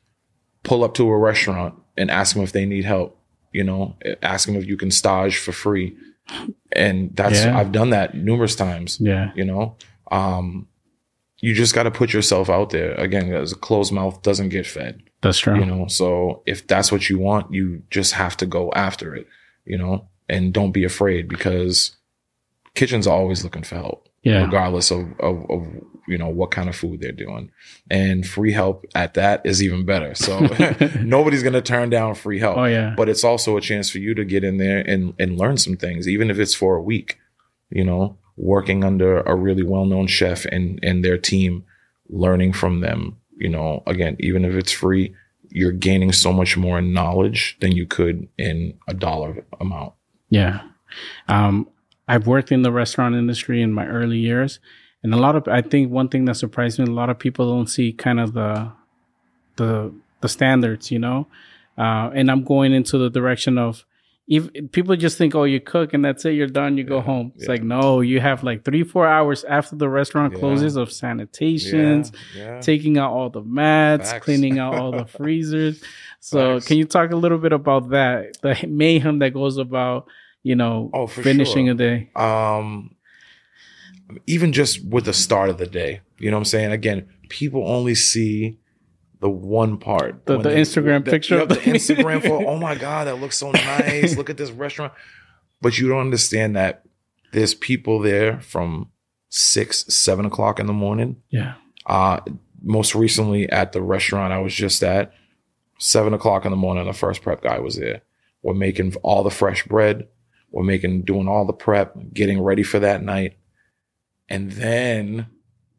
pull 0.62 0.84
up 0.84 0.94
to 0.94 1.08
a 1.08 1.18
restaurant 1.18 1.74
and 1.96 2.10
ask 2.10 2.34
them 2.34 2.44
if 2.44 2.52
they 2.52 2.66
need 2.66 2.84
help 2.84 3.18
you 3.52 3.64
know 3.64 3.96
ask 4.22 4.46
them 4.46 4.56
if 4.56 4.66
you 4.66 4.76
can 4.76 4.90
stage 4.90 5.38
for 5.38 5.52
free 5.52 5.96
and 6.72 7.14
that's 7.14 7.44
Yeah. 7.44 7.58
i've 7.58 7.72
done 7.72 7.90
that 7.90 8.14
numerous 8.14 8.54
times 8.54 8.98
yeah. 9.00 9.30
you 9.34 9.44
know? 9.44 9.76
Um 10.10 10.68
you 11.44 11.54
just 11.54 11.74
got 11.74 11.82
to 11.82 11.90
put 11.90 12.12
yourself 12.12 12.48
out 12.48 12.70
there. 12.70 12.94
Again 12.94 13.32
as 13.34 13.50
a 13.50 13.56
closed 13.56 13.92
mouth 13.92 14.22
doesn't 14.22 14.50
get 14.50 14.64
fed. 14.64 15.02
That's 15.22 15.38
true. 15.38 15.58
You 15.58 15.66
know 15.66 15.86
so 15.88 16.42
if 16.46 16.66
that's 16.66 16.92
what 16.92 17.08
you 17.10 17.18
want 17.18 17.52
you 17.52 17.82
just 17.90 18.12
have 18.14 18.36
to 18.38 18.46
go 18.46 18.72
after 18.74 19.14
it 19.14 19.26
you 19.64 19.78
know? 19.78 20.08
And 20.28 20.52
don't 20.52 20.72
be 20.72 20.84
afraid 20.84 21.28
because 21.28 21.96
kitchens 22.74 23.06
are 23.06 23.16
always 23.16 23.44
looking 23.44 23.64
for 23.64 23.74
help 23.76 24.08
yeah. 24.22 24.44
regardless 24.44 24.90
of, 24.90 25.12
of, 25.20 25.50
of 25.50 25.66
you 26.06 26.18
know 26.18 26.28
what 26.28 26.50
kind 26.50 26.68
of 26.68 26.76
food 26.76 27.00
they're 27.00 27.12
doing. 27.12 27.50
And 27.90 28.26
free 28.26 28.52
help 28.52 28.86
at 28.94 29.14
that 29.14 29.44
is 29.44 29.62
even 29.62 29.84
better. 29.84 30.14
So 30.14 30.40
nobody's 31.00 31.42
going 31.42 31.52
to 31.54 31.62
turn 31.62 31.90
down 31.90 32.14
free 32.14 32.38
help. 32.38 32.58
Oh 32.58 32.64
yeah. 32.64 32.94
But 32.96 33.08
it's 33.08 33.24
also 33.24 33.56
a 33.56 33.60
chance 33.60 33.90
for 33.90 33.98
you 33.98 34.14
to 34.14 34.24
get 34.24 34.44
in 34.44 34.58
there 34.58 34.78
and 34.78 35.14
and 35.18 35.38
learn 35.38 35.56
some 35.56 35.76
things 35.76 36.08
even 36.08 36.30
if 36.30 36.38
it's 36.38 36.54
for 36.54 36.76
a 36.76 36.82
week 36.82 37.18
you 37.70 37.84
know 37.84 38.16
working 38.36 38.82
under 38.82 39.20
a 39.20 39.34
really 39.34 39.62
well-known 39.62 40.06
chef 40.06 40.44
and 40.46 40.80
and 40.82 41.04
their 41.04 41.18
team 41.18 41.64
learning 42.08 42.52
from 42.52 42.80
them. 42.80 43.18
You 43.36 43.48
know 43.48 43.82
again 43.86 44.16
even 44.20 44.44
if 44.44 44.54
it's 44.54 44.72
free 44.72 45.14
you're 45.54 45.72
gaining 45.72 46.12
so 46.12 46.32
much 46.32 46.56
more 46.56 46.80
knowledge 46.80 47.58
than 47.60 47.72
you 47.72 47.86
could 47.86 48.26
in 48.38 48.74
a 48.88 48.94
dollar 48.94 49.44
amount. 49.60 49.92
Yeah. 50.30 50.62
Um, 51.28 51.68
I've 52.08 52.26
worked 52.26 52.50
in 52.50 52.62
the 52.62 52.72
restaurant 52.72 53.14
industry 53.14 53.62
in 53.62 53.72
my 53.72 53.86
early 53.86 54.18
years. 54.18 54.60
And 55.02 55.12
a 55.12 55.16
lot 55.16 55.34
of, 55.36 55.48
I 55.48 55.62
think 55.62 55.90
one 55.90 56.08
thing 56.08 56.24
that 56.26 56.36
surprised 56.36 56.78
me, 56.78 56.84
a 56.84 56.88
lot 56.90 57.10
of 57.10 57.18
people 57.18 57.52
don't 57.54 57.66
see 57.66 57.92
kind 57.92 58.20
of 58.20 58.34
the, 58.34 58.70
the, 59.56 59.92
the 60.20 60.28
standards, 60.28 60.90
you 60.90 60.98
know? 60.98 61.26
Uh, 61.76 62.10
and 62.14 62.30
I'm 62.30 62.44
going 62.44 62.72
into 62.72 62.98
the 62.98 63.10
direction 63.10 63.58
of, 63.58 63.84
if 64.28 64.48
people 64.70 64.94
just 64.94 65.18
think, 65.18 65.34
oh, 65.34 65.42
you 65.42 65.58
cook 65.60 65.92
and 65.92 66.04
that's 66.04 66.24
it, 66.24 66.34
you're 66.34 66.46
done, 66.46 66.78
you 66.78 66.84
go 66.84 67.00
home. 67.00 67.32
It's 67.34 67.44
yeah. 67.44 67.50
like, 67.50 67.62
no, 67.64 68.00
you 68.00 68.20
have 68.20 68.44
like 68.44 68.64
three, 68.64 68.84
four 68.84 69.06
hours 69.06 69.42
after 69.44 69.74
the 69.74 69.88
restaurant 69.88 70.32
Yeah. 70.34 70.38
closes 70.38 70.76
of 70.76 70.90
sanitations, 70.90 72.12
yeah. 72.36 72.60
taking 72.60 72.98
out 72.98 73.12
all 73.12 73.30
the 73.30 73.42
mats, 73.42 74.12
Facts. 74.12 74.24
cleaning 74.24 74.58
out 74.60 74.74
all 74.76 74.92
the 74.92 75.04
freezers. 75.18 75.82
So, 76.20 76.56
Facts. 76.56 76.68
can 76.68 76.78
you 76.78 76.84
talk 76.84 77.10
a 77.10 77.16
little 77.16 77.38
bit 77.38 77.52
about 77.52 77.90
that? 77.90 78.40
The 78.42 78.64
mayhem 78.68 79.18
that 79.18 79.34
goes 79.34 79.56
about, 79.58 80.06
you 80.44 80.54
know, 80.54 80.90
Oh, 80.94 81.08
finishing 81.08 81.66
sure. 81.66 81.72
a 81.74 81.76
day. 81.76 82.10
um 82.14 82.94
even 84.26 84.52
just 84.52 84.84
with 84.84 85.04
the 85.04 85.12
start 85.12 85.48
of 85.50 85.58
the 85.58 85.66
day 85.66 86.00
you 86.18 86.30
know 86.30 86.36
what 86.36 86.40
i'm 86.42 86.44
saying? 86.44 86.72
Again 86.72 87.08
people 87.28 87.66
only 87.66 87.94
see 87.94 88.58
the 89.20 89.30
one 89.30 89.78
part. 89.78 90.26
The- 90.26 90.36
the 90.38 90.48
they- 90.50 90.60
Instagram 90.60 91.04
picture? 91.04 91.36
yeah, 91.36 91.42
of 91.42 91.48
the 91.48 91.54
the- 91.54 91.60
instagram 91.62 92.20
for 92.22 92.46
oh 92.46 92.58
my 92.58 92.74
god 92.74 93.06
that 93.06 93.16
looks 93.20 93.38
so 93.38 93.50
nice. 93.52 94.16
Look 94.16 94.30
at 94.30 94.36
this 94.36 94.50
restaurant. 94.50 94.92
But 95.60 95.78
you 95.78 95.88
don't 95.88 96.00
understand 96.00 96.56
that 96.56 96.82
there's 97.32 97.54
people 97.54 98.00
there 98.00 98.40
from 98.40 98.90
six 99.28 99.84
seven 99.94 100.26
o'clock 100.26 100.58
in 100.60 100.66
the 100.66 100.72
morning. 100.72 101.22
Yeah. 101.30 101.54
uh 101.86 102.20
most 102.64 102.94
recently 102.94 103.48
at 103.50 103.72
the 103.72 103.82
restaurant 103.82 104.32
i 104.32 104.38
was 104.38 104.54
just 104.54 104.84
at 104.84 105.12
seven 105.80 106.14
o'clock 106.14 106.44
in 106.44 106.52
the 106.52 106.56
morning 106.56 106.84
the 106.86 106.92
first 106.92 107.22
prep 107.22 107.42
guy 107.42 107.58
was 107.58 107.76
there. 107.76 108.02
We're 108.42 108.54
making 108.54 108.94
all 109.02 109.22
the 109.22 109.30
fresh 109.30 109.64
bread. 109.66 110.06
We're 110.50 110.64
making, 110.64 111.02
doing 111.02 111.28
all 111.28 111.44
the 111.46 111.52
prep, 111.52 111.96
getting 112.12 112.40
ready 112.42 112.62
for 112.62 112.78
that 112.80 113.02
night. 113.02 113.36
And 114.32 114.50
then 114.52 115.26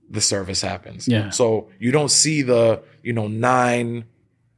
the 0.09 0.21
service 0.21 0.61
happens. 0.61 1.07
Yeah. 1.07 1.31
So 1.31 1.69
you 1.79 1.91
don't 1.91 2.11
see 2.11 2.41
the, 2.43 2.83
you 3.01 3.11
know, 3.13 3.27
nine 3.27 4.05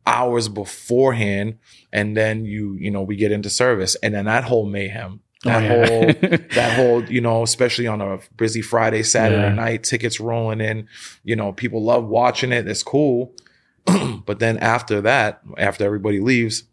hours 0.05 0.49
beforehand. 0.49 1.57
And 1.93 2.15
then 2.15 2.45
you, 2.45 2.75
you 2.75 2.91
know, 2.91 3.01
we 3.01 3.15
get 3.15 3.31
into 3.31 3.49
service 3.49 3.95
and 4.03 4.13
then 4.13 4.25
that 4.25 4.43
whole 4.43 4.65
mayhem, 4.65 5.21
oh, 5.45 5.49
that 5.49 5.57
Oh, 5.57 5.59
yeah. 5.61 5.67
whole, 5.69 6.13
that 6.53 6.73
whole, 6.75 7.09
you 7.09 7.21
know, 7.21 7.41
especially 7.43 7.87
on 7.87 8.01
a 8.01 8.19
busy 8.35 8.61
Friday, 8.61 9.01
Saturday 9.01 9.47
Yeah. 9.47 9.53
night, 9.53 9.83
tickets 9.83 10.19
rolling 10.19 10.61
in, 10.61 10.87
you 11.23 11.35
know, 11.35 11.53
people 11.53 11.81
love 11.83 12.05
watching 12.05 12.51
it. 12.51 12.67
It's 12.67 12.83
cool. 12.83 13.33
but 14.25 14.39
then 14.39 14.57
after 14.57 15.01
that, 15.01 15.41
after 15.57 15.85
everybody 15.85 16.19
leaves, 16.19 16.63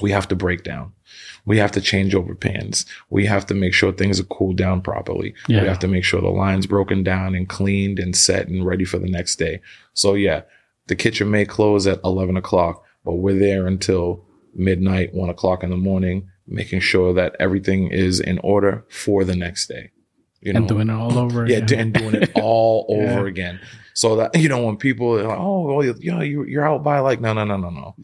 we 0.00 0.12
have 0.12 0.28
to 0.28 0.36
break 0.36 0.62
down. 0.62 0.92
We 1.44 1.58
have 1.58 1.72
to 1.72 1.80
change 1.80 2.14
over 2.14 2.34
pans. 2.34 2.84
We 3.10 3.26
have 3.26 3.46
to 3.46 3.54
make 3.54 3.72
sure 3.74 3.92
things 3.92 4.20
are 4.20 4.24
cooled 4.24 4.56
down 4.56 4.82
properly. 4.82 5.34
Yeah. 5.48 5.62
We 5.62 5.68
have 5.68 5.78
to 5.80 5.88
make 5.88 6.04
sure 6.04 6.20
the 6.20 6.28
line's 6.28 6.66
broken 6.66 7.02
down 7.02 7.34
and 7.34 7.48
cleaned 7.48 7.98
and 7.98 8.14
set 8.14 8.48
and 8.48 8.64
ready 8.66 8.84
for 8.84 8.98
the 8.98 9.08
next 9.10 9.36
day. 9.36 9.60
So 9.94 10.14
yeah, 10.14 10.42
the 10.88 10.96
kitchen 10.96 11.30
may 11.30 11.44
close 11.44 11.86
at 11.86 12.00
11 12.04 12.36
o'clock, 12.36 12.84
but 13.04 13.14
we're 13.14 13.38
there 13.38 13.66
until 13.66 14.24
midnight, 14.54 15.14
one 15.14 15.28
o'clock 15.30 15.62
in 15.62 15.70
the 15.70 15.76
morning, 15.76 16.28
making 16.46 16.80
sure 16.80 17.12
that 17.14 17.36
everything 17.38 17.88
is 17.90 18.20
in 18.20 18.38
order 18.40 18.84
for 18.90 19.24
the 19.24 19.36
next 19.36 19.66
day. 19.68 19.90
You 20.40 20.52
know, 20.52 20.58
and 20.60 20.68
doing 20.68 20.88
it 20.88 20.92
all 20.94 21.18
over. 21.18 21.46
yeah, 21.46 21.56
again. 21.58 21.78
and 21.80 21.92
doing 21.94 22.14
it 22.14 22.30
all 22.36 22.86
Yeah. 22.90 22.96
over 23.18 23.26
again. 23.26 23.58
So 23.94 24.14
that 24.16 24.36
you 24.38 24.48
know, 24.48 24.64
when 24.64 24.76
people 24.76 25.18
are 25.18 25.24
like, 25.26 25.38
"Oh, 25.38 25.62
well, 25.62 25.84
you 25.84 26.12
know, 26.12 26.20
you're 26.20 26.64
out 26.64 26.84
by 26.84 27.00
like 27.00 27.20
no, 27.20 27.32
no, 27.32 27.42
no, 27.44 27.56
no, 27.56 27.70
no," 27.70 27.96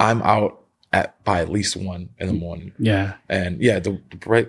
I'm 0.00 0.20
out 0.22 0.65
at 0.96 1.22
by 1.24 1.40
at 1.40 1.50
least 1.50 1.76
one 1.76 2.08
in 2.18 2.26
the 2.26 2.32
morning, 2.32 2.72
yeah. 2.78 3.14
and 3.28 3.60
yeah, 3.60 3.78
the 3.78 4.00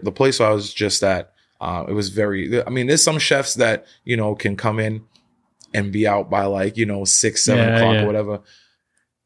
the, 0.04 0.12
place 0.12 0.40
I 0.40 0.50
was 0.52 0.74
just 0.74 1.04
at, 1.04 1.34
uh, 1.60 1.86
it 1.88 1.94
was 1.94 2.10
very. 2.10 2.64
I 2.64 2.70
mean, 2.70 2.88
there's 2.88 3.04
some 3.04 3.20
chefs 3.20 3.56
that 3.56 3.86
you 4.06 4.16
know 4.16 4.34
can 4.36 4.56
come 4.56 4.80
in 4.80 5.04
and 5.74 5.92
be 5.92 6.08
out 6.08 6.30
by 6.30 6.46
like 6.46 6.78
you 6.78 6.86
know 6.86 7.04
six, 7.04 7.44
seven 7.44 7.68
Yeah, 7.68 7.76
o'clock 7.78 7.94
yeah. 7.96 8.04
or 8.04 8.06
whatever. 8.06 8.40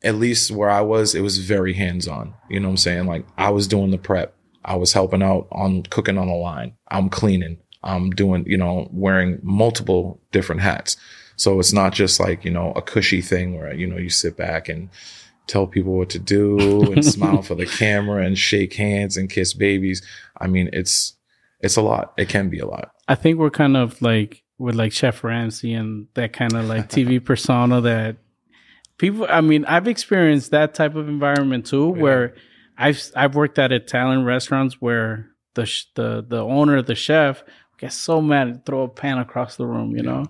At 0.04 0.16
least 0.16 0.50
where 0.50 0.70
I 0.70 0.82
was, 0.82 1.14
it 1.14 1.22
was 1.22 1.38
very 1.38 1.74
hands 1.74 2.08
on. 2.08 2.34
You 2.50 2.60
know 2.60 2.70
what 2.70 2.72
I'm 2.72 2.78
saying? 2.78 3.06
Like 3.06 3.26
I 3.38 3.52
was 3.52 3.68
doing 3.68 3.92
the 3.92 4.00
prep. 4.00 4.34
I 4.66 4.76
was 4.76 4.94
helping 4.94 5.22
out 5.22 5.48
on 5.52 5.84
cooking 5.84 6.18
on 6.18 6.28
the 6.28 6.34
line. 6.34 6.74
I'm 6.88 7.10
cleaning. 7.10 7.60
I'm 7.84 8.10
doing, 8.10 8.44
you 8.48 8.58
know, 8.58 8.88
wearing 8.92 9.40
multiple 9.44 10.20
different 10.32 10.62
hats. 10.62 10.98
So 11.36 11.60
it's 11.60 11.74
not 11.74 11.94
just 11.94 12.20
like, 12.20 12.46
you 12.46 12.52
know, 12.52 12.72
a 12.76 12.82
cushy 12.82 13.22
thing 13.22 13.58
where, 13.58 13.74
you 13.74 13.88
know, 13.88 13.98
you 13.98 14.10
sit 14.10 14.38
back 14.38 14.70
and 14.70 14.90
tell 15.48 15.68
people 15.68 15.98
what 15.98 16.10
to 16.12 16.20
do 16.20 16.92
and 16.94 17.04
smile 17.06 17.42
for 17.42 17.56
the 17.56 17.66
camera 17.80 18.26
and 18.26 18.38
shake 18.38 18.74
hands 18.76 19.18
and 19.18 19.30
kiss 19.30 19.54
babies. 19.54 20.02
I 20.40 20.48
mean, 20.48 20.70
it's, 20.74 21.14
it's 21.60 21.76
a 21.78 21.82
lot. 21.82 22.14
It 22.18 22.30
can 22.30 22.50
be 22.50 22.60
a 22.60 22.66
lot. 22.66 22.92
I 23.08 23.16
think 23.16 23.38
we're 23.38 23.50
kind 23.50 23.76
of 23.78 24.02
like 24.02 24.44
with 24.58 24.76
like 24.76 24.92
Chef 24.94 25.24
Ramsay 25.24 25.74
and 25.74 26.08
that 26.14 26.34
kind 26.34 26.54
of 26.54 26.66
like 26.66 26.90
TV 26.90 27.24
persona 27.26 27.82
that 27.82 28.18
people. 28.98 29.26
I 29.30 29.42
mean, 29.42 29.66
I've 29.66 29.88
experienced 29.88 30.52
that 30.52 30.74
type 30.74 30.96
of 30.96 31.08
environment 31.10 31.66
too, 31.66 31.94
Yeah. 31.96 32.02
where 32.02 32.36
I've 32.78 33.12
I've 33.16 33.36
worked 33.36 33.60
at 33.60 33.72
Italian 33.72 34.24
restaurants 34.26 34.82
where 34.82 35.28
the 35.56 35.66
sh- 35.66 35.86
the 35.96 36.26
the 36.28 36.40
owner, 36.42 36.82
the 36.82 36.96
chef, 36.96 37.44
gets 37.78 37.96
so 37.96 38.22
mad 38.22 38.48
and 38.48 38.66
throw 38.66 38.84
a 38.84 38.88
pan 38.88 39.18
across 39.18 39.56
the 39.58 39.66
room, 39.68 39.96
you 39.96 40.04
know, 40.04 40.26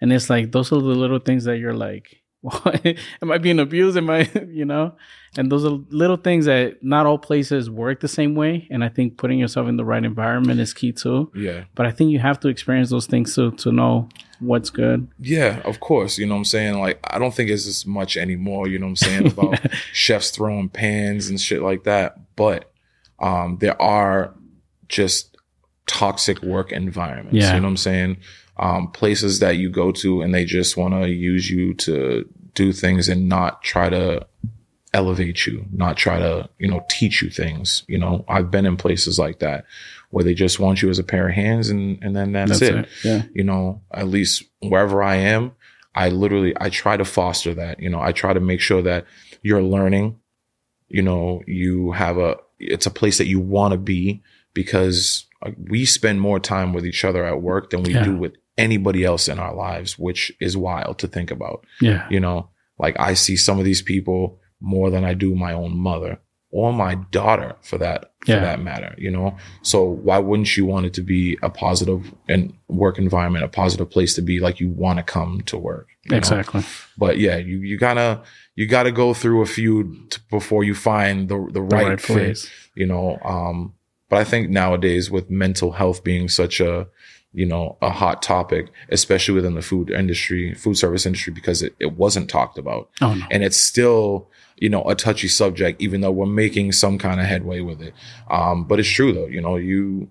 and 0.00 0.12
it's 0.12 0.28
like 0.28 0.52
those 0.52 0.70
are 0.72 0.76
the 0.80 0.82
little 0.86 1.18
things 1.20 1.44
that 1.44 1.58
you're 1.58 1.74
like. 1.74 2.22
Am 3.22 3.30
I 3.30 3.38
being 3.38 3.58
abused? 3.58 3.96
Am 3.96 4.08
I, 4.10 4.30
you 4.48 4.64
know? 4.64 4.94
And 5.38 5.52
those 5.52 5.64
are 5.64 5.78
little 5.90 6.16
things 6.16 6.46
that 6.46 6.82
not 6.82 7.04
all 7.04 7.18
places 7.18 7.68
work 7.68 8.00
the 8.00 8.08
same 8.08 8.34
way. 8.34 8.66
And 8.70 8.82
I 8.82 8.88
think 8.88 9.18
putting 9.18 9.38
yourself 9.38 9.68
in 9.68 9.76
the 9.76 9.84
right 9.84 10.02
environment 10.02 10.60
is 10.60 10.72
key 10.72 10.92
too 10.92 11.30
Yeah. 11.34 11.64
but 11.74 11.84
I 11.84 11.90
think 11.90 12.10
you 12.10 12.18
have 12.20 12.40
to 12.40 12.48
experience 12.48 12.88
those 12.90 13.06
things 13.06 13.34
to 13.34 13.50
to 13.52 13.70
know 13.72 14.08
what's 14.40 14.70
good. 14.70 15.08
Yeah, 15.18 15.60
of 15.64 15.80
course. 15.80 16.16
You 16.18 16.26
know 16.26 16.34
what 16.34 16.38
I'm 16.40 16.44
saying? 16.46 16.78
Like, 16.78 17.00
I 17.04 17.18
don't 17.18 17.34
think 17.34 17.50
it's 17.50 17.66
as 17.66 17.84
much 17.86 18.16
anymore, 18.16 18.68
you 18.68 18.78
know 18.78 18.86
what 18.86 18.90
I'm 18.90 18.96
saying, 18.96 19.26
about 19.28 19.58
chefs 19.92 20.30
throwing 20.30 20.68
pans 20.68 21.28
and 21.28 21.40
shit 21.40 21.62
like 21.62 21.84
that. 21.84 22.16
But 22.36 22.70
um, 23.18 23.58
there 23.60 23.80
are 23.80 24.34
just 24.88 25.36
toxic 25.86 26.42
work 26.42 26.72
environments. 26.72 27.34
Yeah. 27.34 27.54
You 27.54 27.60
know 27.60 27.66
what 27.66 27.70
I'm 27.72 27.76
saying? 27.76 28.16
Um, 28.58 28.90
places 28.90 29.40
that 29.40 29.56
you 29.58 29.68
go 29.70 29.92
to 29.92 30.22
and 30.22 30.34
they 30.34 30.44
just 30.46 30.76
want 30.78 30.94
to 30.94 31.08
use 31.10 31.50
you 31.50 31.74
to 31.74 32.26
do 32.56 32.72
things 32.72 33.08
and 33.08 33.28
not 33.28 33.62
try 33.62 33.88
to 33.88 34.26
elevate 34.92 35.46
you, 35.46 35.64
not 35.72 35.96
try 35.96 36.18
to, 36.18 36.48
you 36.58 36.66
know, 36.68 36.84
teach 36.90 37.22
you 37.22 37.30
things. 37.30 37.84
You 37.86 37.98
know, 37.98 38.24
I've 38.28 38.50
been 38.50 38.66
in 38.66 38.76
places 38.76 39.18
like 39.18 39.38
that 39.40 39.64
where 40.10 40.24
they 40.24 40.34
just 40.34 40.58
want 40.58 40.80
you 40.82 40.88
as 40.90 40.98
a 40.98 41.04
pair 41.04 41.28
of 41.28 41.34
hands 41.34 41.68
and, 41.68 41.98
and 42.02 42.16
then 42.16 42.32
that's, 42.32 42.62
it 42.62 42.88
Yeah. 43.04 43.22
you 43.34 43.44
know, 43.44 43.82
at 43.92 44.08
least 44.08 44.42
wherever 44.60 45.02
I 45.02 45.16
am, 45.16 45.52
I 45.94 46.08
literally 46.08 46.54
I 46.60 46.70
try 46.70 46.96
to 46.96 47.04
foster 47.04 47.54
that. 47.54 47.80
You 47.80 47.90
know, 47.90 48.00
I 48.00 48.12
try 48.12 48.32
to 48.32 48.40
make 48.40 48.60
sure 48.60 48.82
that 48.82 49.04
you're 49.42 49.62
learning. 49.62 50.18
You 50.88 51.02
know, 51.02 51.42
you 51.46 51.92
have 51.92 52.16
a 52.18 52.36
it's 52.58 52.86
a 52.86 52.90
place 52.90 53.18
that 53.18 53.26
you 53.26 53.40
want 53.40 53.72
to 53.72 53.78
be 53.78 54.22
because 54.54 55.26
uh, 55.42 55.50
we 55.68 55.84
spend 55.84 56.20
more 56.20 56.40
time 56.40 56.72
with 56.72 56.86
each 56.86 57.04
other 57.04 57.24
at 57.24 57.42
work 57.42 57.70
than 57.70 57.82
we 57.82 57.92
Yeah. 57.94 58.04
do 58.04 58.16
with 58.16 58.34
anybody 58.58 59.04
else 59.04 59.28
in 59.28 59.38
our 59.38 59.54
lives, 59.54 59.98
which 59.98 60.32
is 60.40 60.56
wild 60.56 60.98
to 60.98 61.06
think 61.08 61.30
about. 61.30 61.64
Yeah. 61.80 62.06
You 62.10 62.20
know, 62.20 62.50
like 62.78 62.96
I 62.98 63.14
see 63.14 63.36
some 63.36 63.58
of 63.58 63.64
these 63.64 63.82
people 63.82 64.38
more 64.60 64.90
than 64.90 65.04
I 65.04 65.14
do 65.14 65.34
my 65.34 65.52
own 65.52 65.76
mother 65.76 66.18
or 66.50 66.72
my 66.72 66.94
daughter 67.10 67.54
for 67.62 67.76
that 67.78 68.12
for 68.24 68.32
Yeah. 68.32 68.40
that 68.40 68.62
matter, 68.62 68.94
you 68.96 69.10
know? 69.10 69.36
So 69.62 69.84
why 69.84 70.18
wouldn't 70.18 70.56
you 70.56 70.64
want 70.64 70.86
it 70.86 70.94
to 70.94 71.02
be 71.02 71.36
a 71.42 71.50
positive 71.50 72.14
and 72.28 72.54
work 72.68 72.98
environment, 72.98 73.44
a 73.44 73.48
positive 73.48 73.90
place 73.90 74.14
to 74.14 74.22
be 74.22 74.40
like 74.40 74.58
you 74.60 74.68
want 74.70 74.98
to 74.98 75.02
come 75.02 75.42
to 75.46 75.58
work? 75.58 75.88
you 76.04 76.12
know? 76.12 76.18
Exactly. 76.18 76.62
But 76.96 77.18
yeah, 77.18 77.36
you 77.36 77.58
you 77.58 77.76
gotta 77.78 78.22
you 78.54 78.66
gotta 78.66 78.90
go 78.92 79.12
through 79.12 79.42
a 79.42 79.46
few 79.46 80.06
t- 80.08 80.18
before 80.30 80.64
you 80.64 80.74
find 80.74 81.28
the 81.28 81.36
the 81.46 81.52
The 81.52 81.62
right, 81.62 81.88
right 81.88 82.00
fit, 82.00 82.16
place. 82.16 82.50
you 82.74 82.86
know. 82.86 83.18
Um, 83.22 83.74
but 84.08 84.18
I 84.20 84.24
think 84.24 84.48
nowadays 84.48 85.10
with 85.10 85.28
mental 85.30 85.72
health 85.72 86.04
being 86.04 86.28
such 86.28 86.60
a 86.60 86.86
you 87.36 87.46
know 87.46 87.76
a 87.82 87.90
hot 87.90 88.22
topic, 88.22 88.64
especially 88.88 89.34
within 89.34 89.54
the 89.54 89.62
food 89.70 89.90
industry, 89.90 90.54
food 90.54 90.76
service 90.76 91.04
industry, 91.06 91.32
because 91.32 91.58
it, 91.62 91.74
it 91.78 91.90
wasn't 92.02 92.28
talked 92.30 92.56
about 92.58 92.88
Oh 93.00 93.14
no. 93.14 93.24
and 93.30 93.44
it's 93.44 93.56
still 93.72 94.28
you 94.56 94.70
know 94.70 94.82
a 94.84 94.94
touchy 94.94 95.28
subject 95.28 95.80
even 95.82 96.00
though 96.00 96.10
we're 96.18 96.24
making 96.44 96.72
some 96.72 96.96
kind 96.98 97.20
of 97.20 97.26
headway 97.26 97.60
with 97.60 97.80
it 97.82 97.92
um 98.30 98.64
but 98.68 98.80
it's 98.80 98.88
true 98.88 99.12
though 99.12 99.26
you 99.36 99.40
know 99.46 99.56
you 99.56 100.08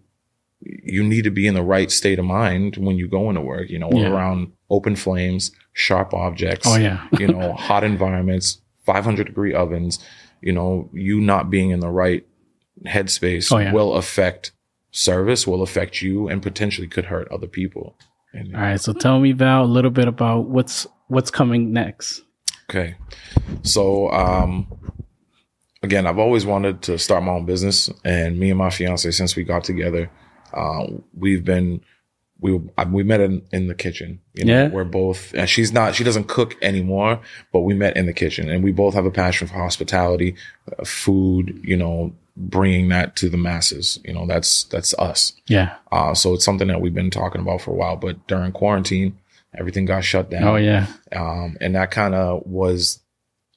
you 0.62 1.04
need 1.04 1.24
to 1.24 1.32
be 1.32 1.48
in 1.48 1.56
the 1.56 1.64
right 1.64 1.90
state 1.92 2.20
of 2.20 2.26
mind 2.26 2.78
when 2.78 2.96
you 2.96 3.08
go 3.08 3.28
into 3.30 3.42
work 3.42 3.68
you 3.72 3.80
know 3.80 3.90
Yeah. 3.92 4.10
around 4.12 4.52
open 4.70 4.96
flames 4.96 5.52
sharp 5.74 6.14
objects 6.14 6.68
Oh 6.70 6.76
yeah. 6.78 7.08
you 7.20 7.28
know 7.28 7.54
hot 7.68 7.84
environments 7.84 8.62
500 8.86 9.26
degree 9.26 9.54
ovens 9.56 9.98
you 10.42 10.54
know 10.54 10.90
you 10.94 11.20
not 11.22 11.50
being 11.50 11.72
in 11.72 11.80
the 11.80 11.90
right 11.90 12.24
headspace 12.86 13.52
Oh, 13.52 13.58
yeah. 13.58 13.72
will 13.74 13.96
affect 13.96 14.52
service 14.96 15.46
will 15.46 15.62
affect 15.62 16.02
you 16.02 16.30
and 16.30 16.42
potentially 16.42 16.88
could 16.88 17.06
hurt 17.06 17.28
other 17.30 17.48
people 17.48 17.98
and 18.34 18.56
All 18.56 18.62
right. 18.62 18.80
So 18.80 18.94
tell 18.94 19.20
me, 19.20 19.32
Val, 19.34 19.64
a 19.64 19.66
little 19.66 19.92
bit 19.92 20.08
about 20.08 20.48
what's 20.50 20.88
what's 21.08 21.32
coming 21.32 21.72
next. 21.74 22.22
Okay. 22.70 22.96
So, 23.64 24.10
um, 24.12 24.68
again, 25.84 26.08
I've 26.08 26.18
always 26.20 26.46
wanted 26.46 26.82
to 26.84 26.98
start 26.98 27.24
my 27.24 27.32
own 27.32 27.46
business, 27.46 27.90
and 28.04 28.40
me 28.40 28.50
and 28.50 28.58
my 28.58 28.70
fiance, 28.70 29.10
since 29.12 29.36
we 29.36 29.44
got 29.44 29.64
together, 29.64 30.10
uh, 30.54 30.88
we've 31.14 31.46
been 31.46 31.82
we 32.40 32.60
we 32.90 33.04
met 33.04 33.22
in, 33.22 33.42
in 33.52 33.68
the 33.68 33.76
kitchen. 33.76 34.20
You 34.34 34.46
know, 34.46 34.54
Yeah. 34.64 34.68
we're 34.70 34.84
both. 34.84 35.34
And 35.34 35.50
she's 35.50 35.72
not. 35.72 35.96
She 35.96 36.04
doesn't 36.04 36.28
cook 36.28 36.56
anymore, 36.62 37.22
but 37.54 37.62
we 37.62 37.74
met 37.74 37.96
in 37.96 38.06
the 38.06 38.14
kitchen, 38.14 38.50
and 38.50 38.64
we 38.64 38.72
both 38.72 38.94
have 38.96 39.06
a 39.06 39.12
passion 39.12 39.48
for 39.48 39.56
hospitality, 39.56 40.36
uh, 40.78 40.84
food. 40.84 41.60
You 41.64 41.78
know, 41.78 42.14
bringing 42.38 42.90
that 42.90 43.16
to 43.18 43.30
the 43.30 43.38
masses. 43.38 44.00
You 44.04 44.14
know, 44.14 44.26
that's 44.28 44.64
that's 44.66 44.94
us. 44.96 45.34
Yeah. 45.48 45.76
Uh, 45.92 46.14
so 46.14 46.34
it's 46.34 46.46
something 46.46 46.68
that 46.68 46.82
we've 46.82 46.94
been 46.94 47.10
talking 47.12 47.42
about 47.42 47.62
for 47.62 47.72
a 47.72 47.76
while. 47.76 47.96
But 47.96 48.28
during 48.28 48.52
quarantine, 48.52 49.18
everything 49.58 49.86
got 49.86 50.04
shut 50.04 50.30
down 50.30 50.44
Oh 50.44 50.56
yeah. 50.58 50.88
um, 51.16 51.58
and 51.62 51.76
that 51.76 51.92
kind 51.92 52.14
of 52.14 52.44
was 52.46 53.00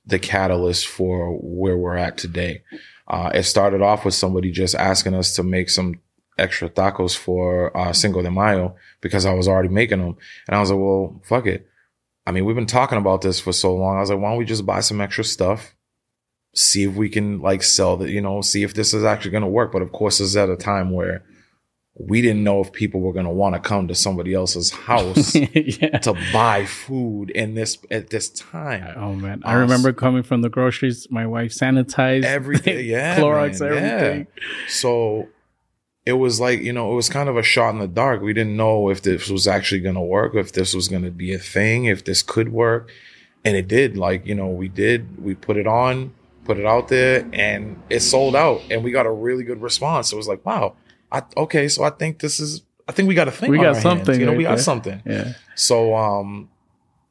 the 0.07 0.19
catalyst 0.19 0.87
for 0.87 1.33
where 1.43 1.77
we're 1.77 1.97
at 1.97 2.17
today. 2.17 2.63
Uh, 3.09 3.31
it 3.35 3.43
started 3.45 3.83
off 3.83 4.05
with 4.05 4.15
somebody 4.15 4.51
just 4.51 4.75
asking 4.75 5.15
us 5.15 5.35
to 5.37 5.43
make 5.43 5.69
some 5.71 6.01
extra 6.39 6.69
tacos 6.69 7.17
for 7.17 7.77
uh, 7.77 7.93
Cinco 7.93 8.23
de 8.23 8.31
Mayo 8.31 8.77
because 9.01 9.27
I 9.27 9.33
was 9.35 9.49
already 9.49 9.71
making 9.71 9.99
them, 9.99 10.17
and 10.47 10.57
I 10.57 10.61
was 10.61 10.71
like, 10.71 10.79
"Well, 10.81 11.21
fuck 11.25 11.47
it." 11.47 11.67
I 12.27 12.33
mean, 12.33 12.45
we've 12.45 12.55
been 12.55 12.67
talking 12.67 12.99
about 12.99 13.23
this 13.23 13.41
for 13.41 13.53
so 13.53 13.75
long. 13.75 13.97
I 13.97 14.01
was 14.01 14.11
like, 14.11 14.19
"Why 14.21 14.29
don't 14.31 14.39
we 14.39 14.45
just 14.45 14.65
buy 14.67 14.81
some 14.81 15.01
extra 15.01 15.25
stuff?" 15.25 15.75
See 16.59 16.83
if 16.85 16.95
we 16.95 17.09
can 17.09 17.41
like 17.41 17.63
sell 17.63 17.97
that, 17.99 18.11
you 18.11 18.21
know, 18.21 18.41
see 18.41 18.63
if 18.63 18.75
this 18.75 18.93
is 18.93 19.05
actually 19.05 19.31
going 19.31 19.43
to 19.43 19.49
work. 19.49 19.71
But 19.73 19.83
of 19.83 19.93
course, 19.93 20.19
this 20.19 20.29
is 20.29 20.37
at 20.37 20.49
a 20.51 20.57
time 20.57 20.91
where 20.91 21.23
we 22.01 22.23
didn't 22.23 22.45
know 22.45 22.61
if 22.61 22.73
people 22.73 23.01
were 23.01 23.13
going 23.13 23.27
to 23.27 23.33
want 23.33 23.55
to 23.57 23.61
come 23.61 23.89
to 23.89 23.95
somebody 23.95 24.33
else's 24.33 24.71
house 24.91 25.35
yeah. 25.35 25.99
to 25.99 26.15
buy 26.33 26.65
food 26.65 27.31
in 27.31 27.55
this 27.55 27.79
at 27.91 28.11
this 28.11 28.29
time. 28.31 28.95
Oh 28.97 29.15
man, 29.15 29.43
I 29.45 29.55
Uh, 29.55 29.61
remember 29.61 29.93
coming 29.93 30.23
from 30.23 30.43
the 30.43 30.49
groceries. 30.49 31.07
My 31.11 31.27
wife 31.27 31.53
sanitized 31.53 32.25
Everything, 32.39 32.85
yeah, 32.87 33.19
Clorox, 33.19 33.61
man, 33.61 34.27
yeah. 34.29 34.43
So 34.69 35.29
it 36.07 36.15
was 36.15 36.41
like, 36.41 36.61
you 36.61 36.73
know, 36.73 36.93
it 36.93 36.95
was 36.95 37.09
kind 37.09 37.29
of 37.29 37.37
a 37.37 37.43
shot 37.43 37.71
in 37.71 37.81
the 37.81 37.89
dark. 37.89 38.23
We 38.23 38.33
didn't 38.33 38.57
know 38.57 38.89
if 38.89 39.03
this 39.03 39.29
was 39.29 39.47
actually 39.47 39.81
going 39.81 39.97
to 39.97 40.01
work, 40.01 40.35
if 40.35 40.53
this 40.53 40.75
was 40.75 40.89
going 40.89 41.03
to 41.03 41.11
be 41.11 41.35
a 41.35 41.39
thing, 41.39 41.85
if 41.85 42.05
this 42.05 42.23
could 42.23 42.51
work. 42.51 42.91
And 43.45 43.57
it 43.57 43.69
did. 43.69 43.97
Like, 43.97 44.25
you 44.27 44.35
know, 44.35 44.49
we 44.49 44.69
did, 44.69 45.23
we 45.23 45.35
put 45.35 45.57
it 45.57 45.67
on, 45.67 46.15
put 46.49 46.59
it 46.59 46.67
out 46.67 46.89
there, 46.89 47.29
and 47.33 47.81
it 47.91 48.01
sold 48.01 48.35
out. 48.35 48.63
And 48.71 48.83
we 48.83 48.91
got 48.91 49.07
a 49.07 49.13
really 49.13 49.45
good 49.45 49.61
response. 49.61 50.13
It 50.13 50.17
was 50.17 50.27
like, 50.27 50.45
wow, 50.45 50.75
I, 51.13 51.23
okay, 51.37 51.69
so 51.69 51.85
I 51.85 51.91
think 51.91 52.21
this 52.21 52.41
is, 52.41 52.63
I 52.89 52.93
think 52.93 53.09
we 53.09 53.15
got 53.15 53.29
a 53.29 53.31
thing. 53.31 53.51
We 53.51 53.59
got 53.59 53.77
something. 53.77 54.07
Hands. 54.07 54.19
You 54.19 54.25
know, 54.25 54.33
right 54.33 54.39
we 54.39 54.45
got 54.45 54.57
there. 54.57 54.65
something. 54.65 55.03
Yeah. 55.05 55.35
So, 55.55 55.95
um, 55.95 56.49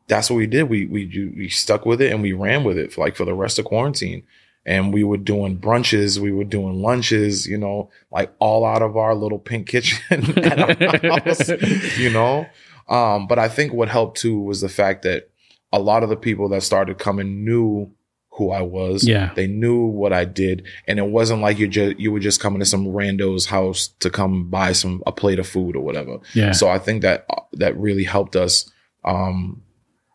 that's 0.08 0.30
what 0.30 0.38
we 0.38 0.48
did. 0.48 0.64
We, 0.64 0.86
we, 0.86 1.34
we 1.36 1.50
stuck 1.50 1.86
with 1.86 2.02
it 2.02 2.12
and 2.12 2.22
we 2.22 2.34
ran 2.34 2.64
with 2.64 2.78
it 2.78 2.94
for 2.94 3.02
like 3.02 3.16
for 3.16 3.26
the 3.26 3.34
rest 3.34 3.60
of 3.60 3.66
quarantine 3.66 4.24
and 4.68 4.94
we 4.94 5.04
were 5.04 5.18
doing 5.18 5.58
brunches, 5.58 6.20
we 6.20 6.32
were 6.32 6.44
doing 6.44 6.82
lunches, 6.82 7.48
you 7.48 7.58
know, 7.58 7.90
like 8.12 8.34
all 8.40 8.66
out 8.66 8.82
of 8.82 8.98
our 8.98 9.16
little 9.16 9.40
pink 9.40 9.68
kitchen 9.68 10.00
at 10.38 10.82
our 10.82 11.20
house, 11.20 11.50
you 11.98 12.10
know. 12.10 12.46
Um, 12.90 13.28
but 13.28 13.40
I 13.40 13.48
think 13.48 13.74
what 13.74 13.90
helped 13.90 14.20
too 14.20 14.40
was 14.40 14.62
the 14.62 14.70
fact 14.70 15.04
that 15.04 15.30
a 15.72 15.80
lot 15.80 16.04
of 16.04 16.10
the 16.10 16.16
people 16.16 16.50
that 16.50 16.64
started 16.64 16.98
coming 16.98 17.46
knew 17.46 17.92
who 18.38 18.52
I 18.52 18.62
was. 18.62 19.06
Yeah. 19.08 19.32
They 19.36 19.48
knew 19.48 19.86
what 19.86 20.14
I 20.14 20.24
did. 20.26 20.66
And 20.88 21.00
it 21.00 21.08
wasn't 21.08 21.42
like 21.42 21.58
you 21.60 21.68
just 21.68 22.00
you 22.00 22.12
were 22.12 22.20
just 22.20 22.40
coming 22.40 22.60
to 22.60 22.66
some 22.66 22.86
rando's 22.88 23.48
house 23.48 23.88
to 24.00 24.10
come 24.10 24.50
buy 24.50 24.74
some 24.74 25.02
a 25.08 25.12
plate 25.12 25.40
of 25.40 25.48
food 25.48 25.76
or 25.76 25.82
whatever. 25.84 26.20
Yeah. 26.34 26.52
So 26.52 26.70
I 26.70 26.78
think 26.80 27.02
that 27.02 27.26
that 27.54 27.76
really 27.78 28.04
helped 28.04 28.36
us 28.36 28.72
um 29.06 29.62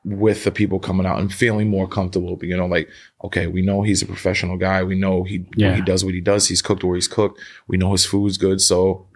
with 0.05 0.43
the 0.43 0.51
people 0.51 0.81
coming 0.81 1.07
out 1.07 1.21
and 1.21 1.33
feeling 1.33 1.69
more 1.69 1.87
comfortable. 1.87 2.35
But, 2.37 2.49
You 2.49 2.57
know, 2.57 2.67
like, 2.67 2.89
okay, 3.23 3.47
we 3.47 3.63
know 3.63 3.83
he's 3.83 4.03
a 4.03 4.07
professional 4.07 4.57
guy. 4.57 4.83
We 4.83 4.97
know 4.97 5.23
he 5.23 5.47
Yeah. 5.57 5.77
he 5.77 5.83
does 5.83 6.05
what 6.05 6.15
he 6.15 6.21
does. 6.21 6.49
He's 6.49 6.61
cooked 6.63 6.83
where 6.85 6.97
he's 6.97 7.07
cooked. 7.09 7.41
We 7.69 7.77
know 7.77 7.93
his 7.93 8.05
food's 8.05 8.37
good. 8.37 8.61
So 8.61 9.07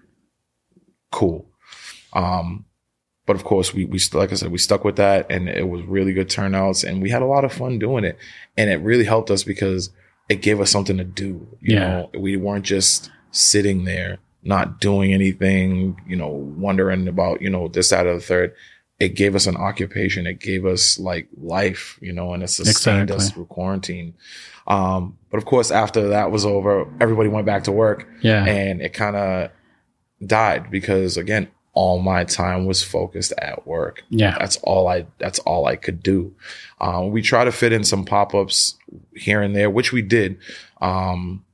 cool. 1.10 1.48
Um, 2.12 2.64
but 3.26 3.36
of 3.36 3.44
course, 3.44 3.74
we 3.74 3.84
we 3.84 3.98
like 4.12 4.32
I 4.32 4.34
said, 4.36 4.50
we 4.52 4.58
stuck 4.58 4.84
with 4.84 4.96
that, 4.96 5.26
and 5.30 5.48
it 5.48 5.68
was 5.68 5.82
really 5.82 6.12
good 6.12 6.30
turnouts, 6.30 6.84
and 6.84 7.02
we 7.02 7.10
had 7.10 7.22
a 7.22 7.26
lot 7.26 7.44
of 7.44 7.52
fun 7.52 7.78
doing 7.78 8.04
it, 8.04 8.16
and 8.56 8.70
it 8.70 8.76
really 8.80 9.04
helped 9.04 9.30
us 9.30 9.42
because 9.42 9.90
it 10.28 10.42
gave 10.42 10.60
us 10.60 10.70
something 10.70 10.96
to 10.96 11.04
do. 11.04 11.46
You 11.60 11.74
Yeah. 11.74 11.80
know, 11.88 12.10
we 12.18 12.36
weren't 12.36 12.64
just 12.64 13.10
sitting 13.32 13.84
there 13.84 14.18
not 14.42 14.80
doing 14.80 15.12
anything. 15.12 16.00
You 16.06 16.16
know, 16.16 16.28
wondering 16.28 17.08
about 17.08 17.42
you 17.42 17.50
know 17.50 17.68
this 17.68 17.90
that 17.90 18.06
or 18.06 18.14
the 18.14 18.20
third. 18.20 18.54
It 18.98 19.10
gave 19.14 19.34
us 19.34 19.46
an 19.46 19.56
occupation. 19.58 20.26
It 20.26 20.40
gave 20.40 20.64
us 20.64 20.98
like 20.98 21.28
life, 21.36 21.98
you 22.00 22.14
know, 22.14 22.32
and 22.32 22.42
it 22.42 22.48
sustained 22.48 23.10
us 23.10 23.16
Exactly. 23.16 23.34
through 23.34 23.46
quarantine. 23.46 24.14
Um, 24.66 25.18
but 25.30 25.36
of 25.36 25.44
course, 25.44 25.70
after 25.70 26.08
that 26.08 26.30
was 26.30 26.46
over, 26.46 26.86
everybody 26.98 27.28
went 27.28 27.44
back 27.44 27.64
to 27.64 27.72
work 27.72 28.08
Yeah. 28.22 28.44
and 28.46 28.80
it 28.80 28.94
kind 28.94 29.14
of 29.14 29.50
died 30.26 30.70
because 30.70 31.16
again 31.18 31.48
all 31.76 32.00
my 32.00 32.24
time 32.24 32.64
was 32.64 32.82
focused 32.82 33.32
at 33.38 33.66
work. 33.66 34.02
Yeah. 34.08 34.36
that's 34.38 34.56
all 34.62 34.88
i 34.88 35.06
that's 35.18 35.38
all 35.40 35.66
i 35.66 35.76
could 35.76 36.02
do. 36.02 36.34
Um, 36.80 37.10
we 37.10 37.20
try 37.22 37.44
to 37.44 37.52
fit 37.52 37.72
in 37.72 37.84
some 37.84 38.04
pop-ups 38.04 38.76
here 39.14 39.42
and 39.42 39.54
there 39.54 39.70
which 39.70 39.92
we 39.92 40.02
did. 40.02 40.38
Um, 40.80 41.44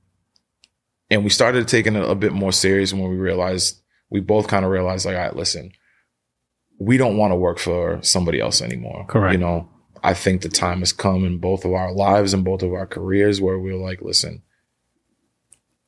and 1.10 1.24
we 1.24 1.30
started 1.30 1.66
taking 1.68 1.96
it 1.96 2.08
a 2.08 2.14
bit 2.14 2.32
more 2.32 2.52
serious 2.52 2.92
when 2.94 3.10
we 3.10 3.16
realized 3.16 3.80
we 4.10 4.20
both 4.20 4.46
kind 4.46 4.64
of 4.64 4.70
realized 4.70 5.04
like 5.04 5.16
all 5.16 5.22
right 5.22 5.36
listen 5.36 5.72
we 6.78 6.96
don't 6.96 7.16
want 7.16 7.32
to 7.32 7.36
work 7.36 7.58
for 7.58 7.98
somebody 8.02 8.40
else 8.40 8.62
anymore. 8.62 9.04
Correct. 9.08 9.32
you 9.32 9.38
know 9.38 9.68
i 10.04 10.14
think 10.14 10.42
the 10.42 10.48
time 10.48 10.78
has 10.80 10.92
come 10.92 11.24
in 11.24 11.38
both 11.38 11.64
of 11.64 11.72
our 11.72 11.92
lives 11.92 12.32
and 12.32 12.44
both 12.44 12.62
of 12.62 12.72
our 12.72 12.86
careers 12.86 13.40
where 13.40 13.58
we're 13.58 13.76
like 13.76 14.00
listen 14.02 14.42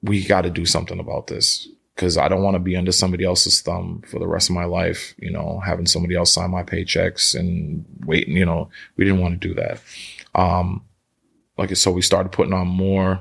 we 0.03 0.25
got 0.25 0.42
to 0.42 0.51
do 0.51 0.66
something 0.66 0.99
about 0.99 1.29
this 1.29 1.68
because 1.94 2.16
I 2.18 2.28
don't 2.28 2.42
want 2.42 2.54
to 2.54 2.59
be 2.61 2.76
under 2.76 2.92
somebody 2.92 3.24
else's 3.24 3.61
thumb 3.61 4.02
for 4.09 4.18
the 4.18 4.26
rest 4.26 4.50
of 4.50 4.54
my 4.54 4.64
life. 4.64 5.14
You 5.18 5.30
know, 5.30 5.61
having 5.64 5.87
somebody 5.87 6.14
else 6.16 6.33
sign 6.33 6.50
my 6.50 6.62
paychecks 6.62 7.38
and 7.38 7.85
waiting. 8.04 8.37
You 8.37 8.44
know, 8.46 8.68
we 8.96 9.04
didn't 9.04 9.20
want 9.20 9.40
to 9.40 9.48
do 9.48 9.54
that. 9.54 9.80
Um, 10.35 10.85
like 11.57 11.74
so, 11.76 11.90
we 11.90 12.02
started 12.02 12.33
putting 12.33 12.52
on 12.52 12.66
more. 12.66 13.20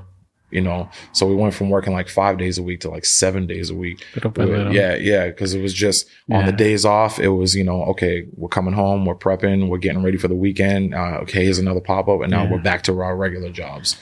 You 0.50 0.60
know, 0.60 0.88
so 1.12 1.26
we 1.26 1.34
went 1.34 1.52
from 1.52 1.68
working 1.68 1.92
like 1.92 2.08
five 2.08 2.38
days 2.38 2.58
a 2.58 2.62
week 2.62 2.78
to 2.82 2.90
like 2.90 3.04
seven 3.04 3.44
days 3.48 3.70
a 3.70 3.74
week. 3.74 4.04
Little 4.14 4.30
by 4.30 4.44
little. 4.44 4.72
Yeah, 4.72 4.94
yeah, 4.94 5.26
because 5.26 5.52
it 5.52 5.60
was 5.60 5.74
just 5.74 6.06
on 6.30 6.46
the 6.46 6.52
days 6.52 6.84
off. 6.84 7.18
It 7.18 7.28
was 7.30 7.56
you 7.56 7.64
know, 7.64 7.82
okay, 7.86 8.28
we're 8.36 8.48
coming 8.48 8.72
home, 8.72 9.04
we're 9.04 9.16
prepping, 9.16 9.68
we're 9.68 9.78
getting 9.78 10.04
ready 10.04 10.16
for 10.16 10.28
the 10.28 10.36
weekend. 10.36 10.94
Uh, 10.94 11.18
okay, 11.22 11.42
here's 11.44 11.58
another 11.58 11.80
pop 11.80 12.06
up, 12.06 12.20
and 12.20 12.30
now 12.30 12.44
Yeah. 12.44 12.52
we're 12.52 12.62
back 12.62 12.82
to 12.84 13.00
our 13.00 13.16
regular 13.16 13.50
jobs. 13.50 13.96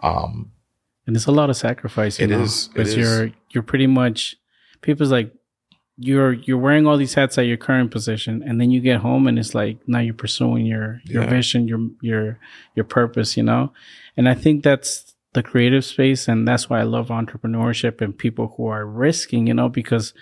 Um, 0.00 0.52
and 1.06 1.16
it's 1.16 1.26
a 1.26 1.32
lot 1.32 1.50
of 1.50 1.56
sacrifice. 1.56 2.18
You 2.18 2.24
It 2.26 2.30
know, 2.30 2.42
is. 2.42 2.66
It 2.66 2.72
because 2.74 2.88
is. 2.90 2.96
you're 2.96 3.30
you're 3.50 3.62
pretty 3.62 3.86
much 3.86 4.36
people's 4.82 5.10
like 5.10 5.32
you're 5.98 6.32
you're 6.34 6.58
wearing 6.58 6.86
all 6.86 6.96
these 6.98 7.14
hats 7.14 7.38
at 7.38 7.46
your 7.46 7.56
current 7.56 7.90
position, 7.90 8.42
and 8.46 8.60
then 8.60 8.70
you 8.70 8.80
get 8.80 8.98
home 9.00 9.26
and 9.26 9.38
it's 9.38 9.54
like 9.54 9.78
now 9.86 9.98
you're 10.00 10.14
pursuing 10.14 10.66
your 10.66 11.00
your 11.04 11.22
Yeah. 11.24 11.30
vision, 11.30 11.66
your 11.68 11.80
your 12.02 12.38
your 12.74 12.84
purpose. 12.84 13.36
You 13.36 13.44
know, 13.44 13.72
and 14.16 14.28
I 14.28 14.34
think 14.34 14.62
that's 14.62 15.14
the 15.32 15.42
creative 15.42 15.84
space, 15.84 16.28
and 16.28 16.46
that's 16.46 16.68
why 16.68 16.80
I 16.80 16.84
love 16.84 17.08
entrepreneurship 17.08 18.00
and 18.00 18.16
people 18.16 18.54
who 18.56 18.66
are 18.66 18.84
risking. 18.86 19.46
You 19.46 19.54
know, 19.54 19.68
because 19.68 20.12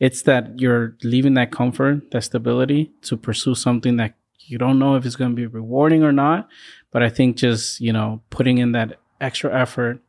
it's 0.00 0.22
that 0.22 0.60
you're 0.60 0.96
leaving 1.02 1.34
that 1.34 1.50
comfort, 1.52 2.10
that 2.10 2.22
stability 2.24 2.92
to 3.02 3.16
pursue 3.16 3.54
something 3.54 3.96
that 3.96 4.14
you 4.46 4.58
don't 4.58 4.78
know 4.78 4.94
if 4.96 5.06
it's 5.06 5.16
going 5.16 5.30
to 5.30 5.36
be 5.36 5.46
rewarding 5.46 6.02
or 6.02 6.12
not. 6.12 6.48
But 6.90 7.02
I 7.02 7.08
think 7.08 7.36
just, 7.36 7.80
you 7.80 7.92
know, 7.92 8.20
putting 8.30 8.58
in 8.58 8.72
that 8.72 8.98
extra 9.20 9.50
effort 9.58 10.00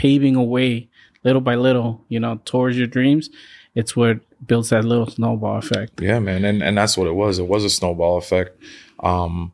paving 0.00 0.34
a 0.34 0.42
way 0.42 0.88
little 1.24 1.42
by 1.42 1.54
little, 1.54 2.02
you 2.08 2.18
know, 2.18 2.40
towards 2.46 2.78
your 2.78 2.86
dreams, 2.86 3.28
it's 3.74 3.94
what 3.94 4.20
builds 4.46 4.70
that 4.70 4.84
little 4.84 5.06
snowball 5.06 5.58
effect. 5.58 6.00
Yeah, 6.00 6.18
man, 6.18 6.44
and 6.46 6.62
and 6.62 6.76
that's 6.78 6.96
what 6.96 7.06
it 7.06 7.14
was. 7.14 7.38
It 7.38 7.46
was 7.46 7.64
a 7.64 7.70
snowball 7.70 8.16
effect. 8.16 8.58
Um, 9.00 9.52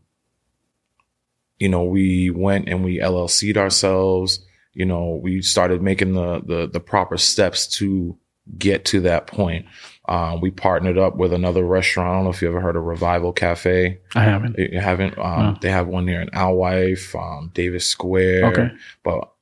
you 1.58 1.68
know, 1.68 1.82
we 1.84 2.30
went 2.30 2.68
and 2.68 2.84
we 2.84 2.98
LLC'd 2.98 3.56
ourselves. 3.56 4.40
You 4.72 4.84
know, 4.84 5.18
we 5.20 5.42
started 5.42 5.82
making 5.82 6.14
the 6.14 6.40
the 6.40 6.68
the 6.72 6.80
proper 6.80 7.16
steps 7.16 7.66
to 7.78 8.16
get 8.56 8.84
to 8.84 9.00
that 9.00 9.26
point. 9.26 9.66
Uh, 10.08 10.38
we 10.40 10.52
partnered 10.52 10.98
up 10.98 11.16
with 11.16 11.32
another 11.32 11.64
restaurant. 11.64 12.08
I 12.08 12.14
don't 12.14 12.24
know 12.24 12.30
if 12.30 12.40
you 12.40 12.46
ever 12.48 12.60
heard 12.60 12.76
of 12.76 12.84
Revival 12.84 13.32
Cafe. 13.32 13.98
I 14.14 14.22
haven't. 14.22 14.56
You 14.56 14.78
haven't? 14.78 15.18
Um, 15.18 15.40
No. 15.40 15.56
They 15.60 15.70
have 15.70 15.88
one 15.88 16.06
here 16.06 16.20
in 16.20 16.28
Alewife, 16.32 17.16
um, 17.16 17.50
Davis 17.54 17.86
Square. 17.86 18.44
Okay. 18.52 18.68
But 19.02 19.32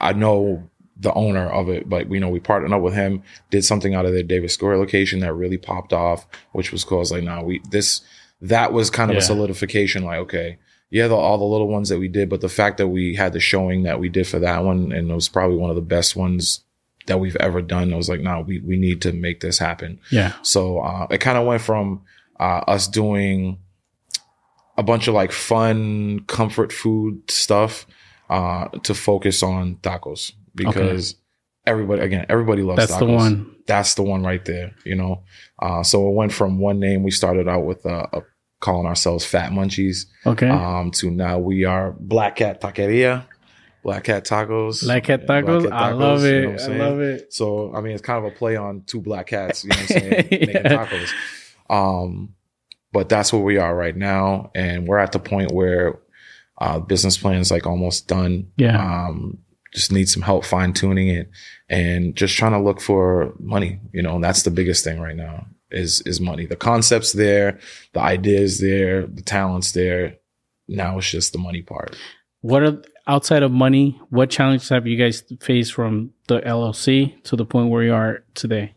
I 0.00 0.12
know 0.12 0.68
the 0.96 1.12
owner 1.14 1.48
of 1.50 1.68
it, 1.68 1.88
but 1.88 2.10
you 2.10 2.20
know, 2.20 2.28
we 2.28 2.40
partnered 2.40 2.72
up 2.72 2.82
with 2.82 2.94
him, 2.94 3.22
did 3.50 3.64
something 3.64 3.94
out 3.94 4.06
of 4.06 4.12
the 4.12 4.22
Davis 4.22 4.54
Square 4.54 4.78
location 4.78 5.20
that 5.20 5.32
really 5.34 5.56
popped 5.56 5.92
off, 5.92 6.26
which 6.52 6.72
was 6.72 6.84
cause 6.84 7.10
like, 7.10 7.24
nah, 7.24 7.42
we, 7.42 7.60
this, 7.70 8.02
that 8.42 8.72
was 8.72 8.90
kind 8.90 9.10
of 9.10 9.16
a 9.16 9.22
solidification. 9.22 10.04
Like, 10.04 10.18
okay, 10.18 10.58
yeah, 10.90 11.08
the, 11.08 11.14
all 11.14 11.38
the 11.38 11.44
little 11.44 11.68
ones 11.68 11.88
that 11.88 11.98
we 11.98 12.08
did, 12.08 12.28
but 12.28 12.40
the 12.40 12.48
fact 12.48 12.78
that 12.78 12.88
we 12.88 13.14
had 13.14 13.32
the 13.32 13.40
showing 13.40 13.84
that 13.84 13.98
we 13.98 14.08
did 14.08 14.26
for 14.26 14.38
that 14.40 14.64
one, 14.64 14.92
and 14.92 15.10
it 15.10 15.14
was 15.14 15.28
probably 15.28 15.56
one 15.56 15.70
of 15.70 15.76
the 15.76 15.82
best 15.82 16.16
ones 16.16 16.64
that 17.06 17.18
we've 17.18 17.36
ever 17.36 17.62
done. 17.62 17.92
I 17.92 17.96
was 17.96 18.08
like, 18.08 18.20
nah, 18.20 18.40
we, 18.40 18.60
we 18.60 18.76
need 18.76 19.00
to 19.02 19.12
make 19.12 19.40
this 19.40 19.58
happen. 19.58 20.00
Yeah. 20.10 20.34
So 20.42 20.80
uh, 20.80 21.06
it 21.10 21.18
kind 21.18 21.38
of 21.38 21.46
went 21.46 21.62
from 21.62 22.02
uh, 22.38 22.62
us 22.66 22.88
doing 22.88 23.58
a 24.76 24.82
bunch 24.82 25.08
of 25.08 25.14
like 25.14 25.32
fun 25.32 26.20
comfort 26.26 26.72
food 26.72 27.30
stuff 27.30 27.86
uh, 28.30 28.68
to 28.84 28.94
focus 28.94 29.42
on 29.42 29.74
tacos 29.82 30.32
because 30.54 31.16
everybody 31.66 32.00
again 32.00 32.24
everybody 32.30 32.62
loves 32.62 32.78
That's 32.78 32.92
tacos. 32.92 32.98
the 33.00 33.06
one. 33.12 33.56
That's 33.66 33.94
the 33.94 34.02
one 34.02 34.22
right 34.22 34.44
there. 34.44 34.72
You 34.84 34.94
know. 34.96 35.22
Uh, 35.60 35.82
so 35.82 36.08
it 36.08 36.14
went 36.14 36.32
from 36.32 36.58
one 36.58 36.80
name 36.80 37.02
we 37.02 37.10
started 37.10 37.46
out 37.48 37.66
with 37.66 37.84
uh, 37.84 38.06
uh, 38.12 38.20
calling 38.60 38.86
ourselves 38.86 39.24
Fat 39.26 39.52
Munchies 39.52 40.06
Okay. 40.26 40.48
um, 40.48 40.90
to 40.92 41.10
now 41.10 41.38
we 41.38 41.64
are 41.64 41.92
Black 41.98 42.36
Cat 42.36 42.60
Taqueria. 42.60 43.24
Black 43.82 44.04
Cat 44.04 44.24
Tacos. 44.26 44.82
Black 44.84 45.04
Cat 45.04 45.20
Yeah, 45.22 45.26
tacos. 45.26 45.62
Cat 45.64 45.72
I 45.72 45.92
love 45.92 46.20
Tacos, 46.20 46.30
you 46.30 46.50
it. 46.50 46.68
know 46.68 46.74
I 46.74 46.78
love 46.88 47.00
it. 47.00 47.32
So 47.32 47.74
I 47.74 47.80
mean, 47.80 47.92
it's 47.92 48.02
kind 48.02 48.24
of 48.24 48.30
a 48.32 48.34
play 48.36 48.56
on 48.56 48.82
two 48.86 49.00
black 49.00 49.26
cats. 49.28 49.64
You 49.64 49.70
know 49.70 49.76
what 49.76 49.90
I'm 49.90 50.00
saying? 50.00 50.10
Making 50.30 50.62
tacos. 50.64 51.10
Um, 51.68 52.34
but 52.92 53.08
that's 53.08 53.32
where 53.32 53.42
we 53.42 53.56
are 53.58 53.74
right 53.74 53.96
now, 53.96 54.50
and 54.54 54.86
we're 54.88 54.98
at 54.98 55.12
the 55.12 55.18
point 55.20 55.52
where 55.52 55.98
uh, 56.60 56.78
business 56.78 57.16
plan 57.16 57.40
is 57.40 57.50
like 57.50 57.66
almost 57.66 58.06
done. 58.06 58.50
Yeah. 58.56 58.78
Um, 58.78 59.38
just 59.72 59.92
need 59.92 60.08
some 60.08 60.22
help 60.22 60.44
fine 60.44 60.72
tuning 60.72 61.08
it, 61.08 61.30
and 61.68 62.16
just 62.16 62.36
trying 62.36 62.52
to 62.52 62.60
look 62.60 62.80
for 62.80 63.34
money. 63.38 63.80
You 63.92 64.02
know, 64.02 64.16
and 64.16 64.24
that's 64.24 64.42
the 64.42 64.50
biggest 64.50 64.84
thing 64.84 65.00
right 65.00 65.16
now 65.16 65.46
is 65.70 66.00
is 66.02 66.20
money. 66.20 66.46
The 66.46 66.56
concepts 66.56 67.12
there, 67.12 67.58
the 67.92 68.00
ideas 68.00 68.60
there, 68.60 69.06
the 69.06 69.22
talents 69.22 69.72
there. 69.72 70.16
Now 70.68 70.98
it's 70.98 71.10
just 71.10 71.32
the 71.32 71.38
money 71.38 71.62
part. 71.62 71.96
What 72.42 72.62
are 72.62 72.82
outside 73.06 73.42
of 73.42 73.52
money? 73.52 74.00
What 74.10 74.30
challenges 74.30 74.68
have 74.68 74.86
you 74.86 74.96
guys 74.96 75.22
faced 75.40 75.72
from 75.74 76.12
the 76.28 76.40
LLC 76.40 77.22
to 77.24 77.36
the 77.36 77.44
point 77.44 77.70
where 77.70 77.82
you 77.82 77.94
are 77.94 78.24
today? 78.34 78.74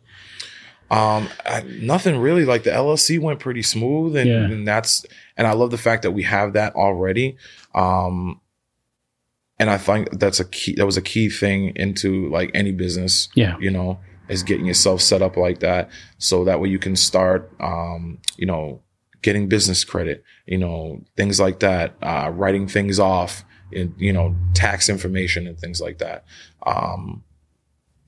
Um, 0.92 1.28
I, 1.46 1.64
nothing 1.82 2.18
really. 2.18 2.46
Like 2.46 2.64
the 2.64 2.70
LLC 2.72 3.20
went 3.20 3.40
pretty 3.40 3.64
smooth, 3.64 4.16
and, 4.16 4.30
Yeah. 4.30 4.44
and 4.44 4.68
that's 4.68 5.06
and 5.38 5.48
I 5.48 5.54
love 5.54 5.72
the 5.72 5.78
fact 5.78 6.04
that 6.04 6.12
we 6.12 6.24
have 6.24 6.54
that 6.54 6.76
already. 6.76 7.38
Um, 7.74 8.40
and 9.60 9.70
I 9.70 9.78
think 9.78 10.20
that's 10.20 10.40
a 10.40 10.46
key. 10.46 10.76
That 10.76 10.86
was 10.86 10.98
a 10.98 11.02
key 11.02 11.30
thing 11.30 11.74
into 11.76 12.30
like 12.30 12.52
any 12.54 12.72
business. 12.72 13.30
Yeah. 13.36 13.56
You 13.60 13.72
know, 13.72 14.00
is 14.30 14.44
getting 14.44 14.66
yourself 14.66 15.02
set 15.02 15.22
up 15.22 15.36
like 15.38 15.60
that 15.60 15.90
so 16.18 16.44
that 16.46 16.60
way 16.60 16.70
you 16.70 16.80
can 16.80 16.96
start 16.96 17.52
um, 17.60 18.20
you 18.38 18.46
know 18.46 18.82
getting 19.22 19.48
business 19.48 19.84
credit 19.86 20.22
you 20.46 20.58
know 20.58 21.02
things 21.16 21.40
like 21.40 21.60
that 21.60 21.94
uh, 22.02 22.30
writing 22.34 22.68
things 22.68 23.00
off 23.00 23.44
in 23.72 23.94
you 23.98 24.12
know 24.14 24.36
tax 24.54 24.88
information 24.90 25.46
and 25.48 25.58
things 25.60 25.80
like 25.82 25.98
that 26.00 26.24
um, 26.66 27.24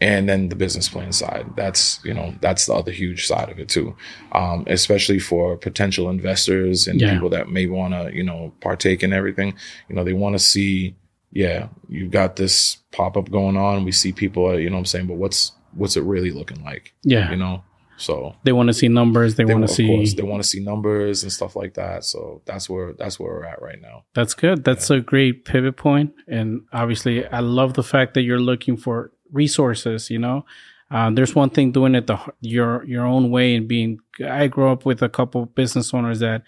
and 0.02 0.28
then 0.28 0.50
the 0.50 0.56
business 0.56 0.90
plan 0.90 1.12
side 1.14 1.46
that's 1.56 2.00
you 2.04 2.14
know 2.14 2.34
that's 2.42 2.66
the 2.66 2.74
other 2.74 2.92
huge 2.92 3.26
side 3.28 3.50
of 3.50 3.60
it 3.60 3.70
too 3.70 3.96
um, 4.34 4.64
especially 4.68 5.20
for 5.20 5.56
potential 5.56 6.10
investors 6.10 6.88
and 6.88 7.00
Yeah. 7.00 7.14
people 7.14 7.30
that 7.30 7.50
may 7.50 7.68
want 7.68 7.94
to 7.94 8.14
you 8.14 8.24
know 8.24 8.54
partake 8.62 9.04
in 9.04 9.14
everything 9.14 9.54
you 9.90 9.96
know 9.96 10.04
they 10.04 10.14
want 10.14 10.34
to 10.36 10.40
see 10.40 10.96
yeah 11.32 11.68
you've 11.88 12.12
got 12.12 12.36
this 12.36 12.78
pop-up 12.92 13.32
going 13.32 13.56
on 13.58 13.86
we 13.86 13.92
see 13.92 14.12
people 14.12 14.60
you 14.60 14.70
know 14.70 14.76
what 14.76 14.80
i'm 14.80 14.86
saying 14.86 15.08
but 15.08 15.16
what's 15.18 15.54
what's 15.74 15.96
it 15.98 16.04
really 16.04 16.32
looking 16.32 16.62
like 16.64 16.94
Yeah. 17.04 17.30
you 17.32 17.38
know 17.38 17.64
so 17.98 18.36
They 18.44 18.52
want 18.52 18.68
to 18.68 18.74
see 18.74 18.90
numbers. 18.90 19.36
They, 19.36 19.46
they 19.46 19.54
want 19.54 19.70
to 19.70 19.88
course, 19.88 20.10
see. 20.12 20.16
they 20.18 20.24
want 20.24 20.44
to 20.44 20.50
see 20.50 20.60
numbers 20.60 21.24
and 21.24 21.32
stuff 21.32 21.56
like 21.56 21.76
that 21.76 22.04
so 22.04 22.42
that's 22.46 22.70
where 22.70 22.92
that's 22.92 23.18
where 23.22 23.32
we're 23.32 23.46
at 23.46 23.62
right 23.62 23.80
now 23.82 24.04
That's 24.14 24.34
good. 24.34 24.66
That's 24.66 24.90
a 24.90 25.00
great 25.00 25.46
pivot 25.46 25.78
point. 25.78 26.12
And 26.28 26.64
obviously, 26.74 27.26
I 27.26 27.40
love 27.40 27.74
the 27.76 27.84
fact 27.84 28.14
that 28.16 28.24
you're 28.24 28.42
looking 28.52 28.76
for 28.76 29.12
resources. 29.36 30.10
You 30.10 30.20
know, 30.20 30.46
uh, 30.90 31.10
there's 31.12 31.36
one 31.36 31.50
thing 31.50 31.72
doing 31.72 31.96
it 31.96 32.08
the 32.08 32.18
your 32.42 32.84
your 32.86 33.06
own 33.06 33.30
way 33.30 33.56
and 33.56 33.68
being. 33.68 34.00
I 34.26 34.48
grew 34.48 34.70
up 34.72 34.86
with 34.86 35.02
a 35.02 35.10
couple 35.10 35.46
business 35.46 35.94
owners 35.94 36.20
that 36.20 36.42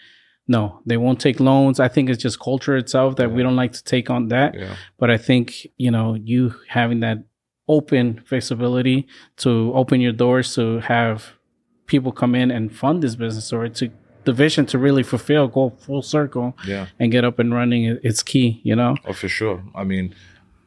no, 0.47 0.79
they 0.85 0.95
won't 0.97 1.19
take 1.19 1.39
loans. 1.41 1.79
I 1.79 1.89
think 1.89 2.09
it's 2.09 2.23
just 2.23 2.39
culture 2.39 2.77
itself 2.77 3.17
that 3.17 3.31
we 3.31 3.43
don't 3.43 3.57
like 3.57 3.73
to 3.73 3.83
take 3.83 4.09
on 4.09 4.29
that. 4.29 4.55
yeah 4.55 4.75
But 4.97 5.11
I 5.11 5.17
think 5.17 5.67
you 5.77 5.91
know 5.91 6.15
you 6.15 6.53
having 6.69 7.01
that 7.01 7.17
open 7.67 8.21
flexibility 8.25 9.05
to 9.43 9.71
open 9.75 9.99
your 9.99 10.13
doors 10.13 10.55
to 10.55 10.79
have 10.79 11.33
people 11.85 12.11
come 12.13 12.33
in 12.33 12.49
and 12.49 12.73
fund 12.73 13.03
this 13.03 13.15
business 13.15 13.51
or 13.51 13.67
to 13.67 13.89
the 14.23 14.31
vision 14.33 14.65
to 14.65 14.77
really 14.77 15.03
fulfill, 15.03 15.47
go 15.47 15.69
full 15.85 16.01
circle 16.01 16.55
yeah 16.65 16.87
and 16.99 17.11
get 17.11 17.23
up 17.25 17.39
and 17.39 17.53
running 17.53 17.83
it's 18.03 18.23
key 18.23 18.61
you 18.63 18.75
know 18.75 18.95
Oh, 19.05 19.13
for 19.13 19.27
sure. 19.29 19.61
I 19.75 19.83
mean, 19.83 20.15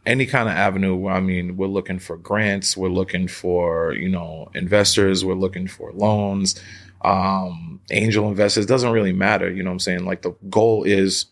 any 0.07 0.27
kind 0.27 0.49
of 0.49 0.55
avenue. 0.55 1.09
I 1.09 1.21
mean, 1.21 1.57
we're 1.57 1.67
looking 1.67 1.99
for 1.99 2.17
grants. 2.17 2.77
We're 2.77 2.89
looking 2.89 3.29
for 3.29 3.93
you 3.95 4.09
know 4.09 4.51
investors. 4.55 5.25
We're 5.25 5.35
looking 5.35 5.67
for 5.67 5.93
loans, 5.93 6.61
um, 7.03 7.81
angel 7.91 8.29
investors. 8.29 8.67
Doesn't 8.67 8.93
really 8.93 9.13
matter. 9.13 9.51
You 9.51 9.63
know 9.63 9.71
what 9.71 9.75
I'm 9.75 9.81
saying? 9.81 10.05
Like 10.05 10.23
the 10.23 10.35
goal 10.49 10.85
is 10.85 11.27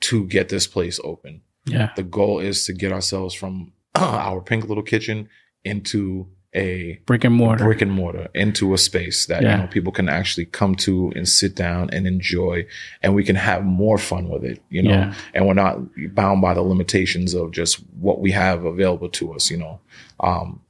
to 0.00 0.26
get 0.26 0.48
this 0.48 0.66
place 0.66 1.00
open. 1.02 1.40
yeah 1.64 1.90
The 1.96 2.02
goal 2.02 2.40
is 2.40 2.64
to 2.66 2.72
get 2.72 2.92
ourselves 2.92 3.34
from 3.34 3.72
our 3.94 4.40
pink 4.40 4.68
little 4.68 4.82
kitchen 4.82 5.28
into 5.64 6.28
a 6.56 7.00
brick 7.06 7.24
and 7.24 7.34
mortar. 7.34 7.64
brick 7.64 7.82
and 7.82 7.90
mortar 7.90 8.28
into 8.34 8.74
a 8.74 8.78
space 8.78 9.26
that 9.26 9.42
Yeah. 9.42 9.56
you 9.56 9.62
know 9.62 9.66
people 9.68 9.92
can 9.92 10.08
actually 10.08 10.44
come 10.46 10.74
to 10.76 11.12
and 11.16 11.28
sit 11.28 11.54
down 11.56 11.90
and 11.92 12.06
enjoy 12.06 12.64
and 13.02 13.14
we 13.14 13.24
can 13.24 13.36
have 13.36 13.64
more 13.64 13.98
fun 13.98 14.28
with 14.28 14.44
it 14.44 14.62
you 14.70 14.82
know? 14.82 14.90
Yeah. 14.90 15.14
and 15.34 15.46
we're 15.46 15.54
not 15.54 15.78
bound 16.14 16.40
by 16.42 16.54
the 16.54 16.62
limitations 16.62 17.34
of 17.34 17.50
just 17.50 17.76
what 18.00 18.20
we 18.20 18.30
have 18.30 18.64
available 18.64 19.08
to 19.10 19.32
us 19.34 19.50
you 19.50 19.56
know? 19.56 19.80
Um 20.20 20.60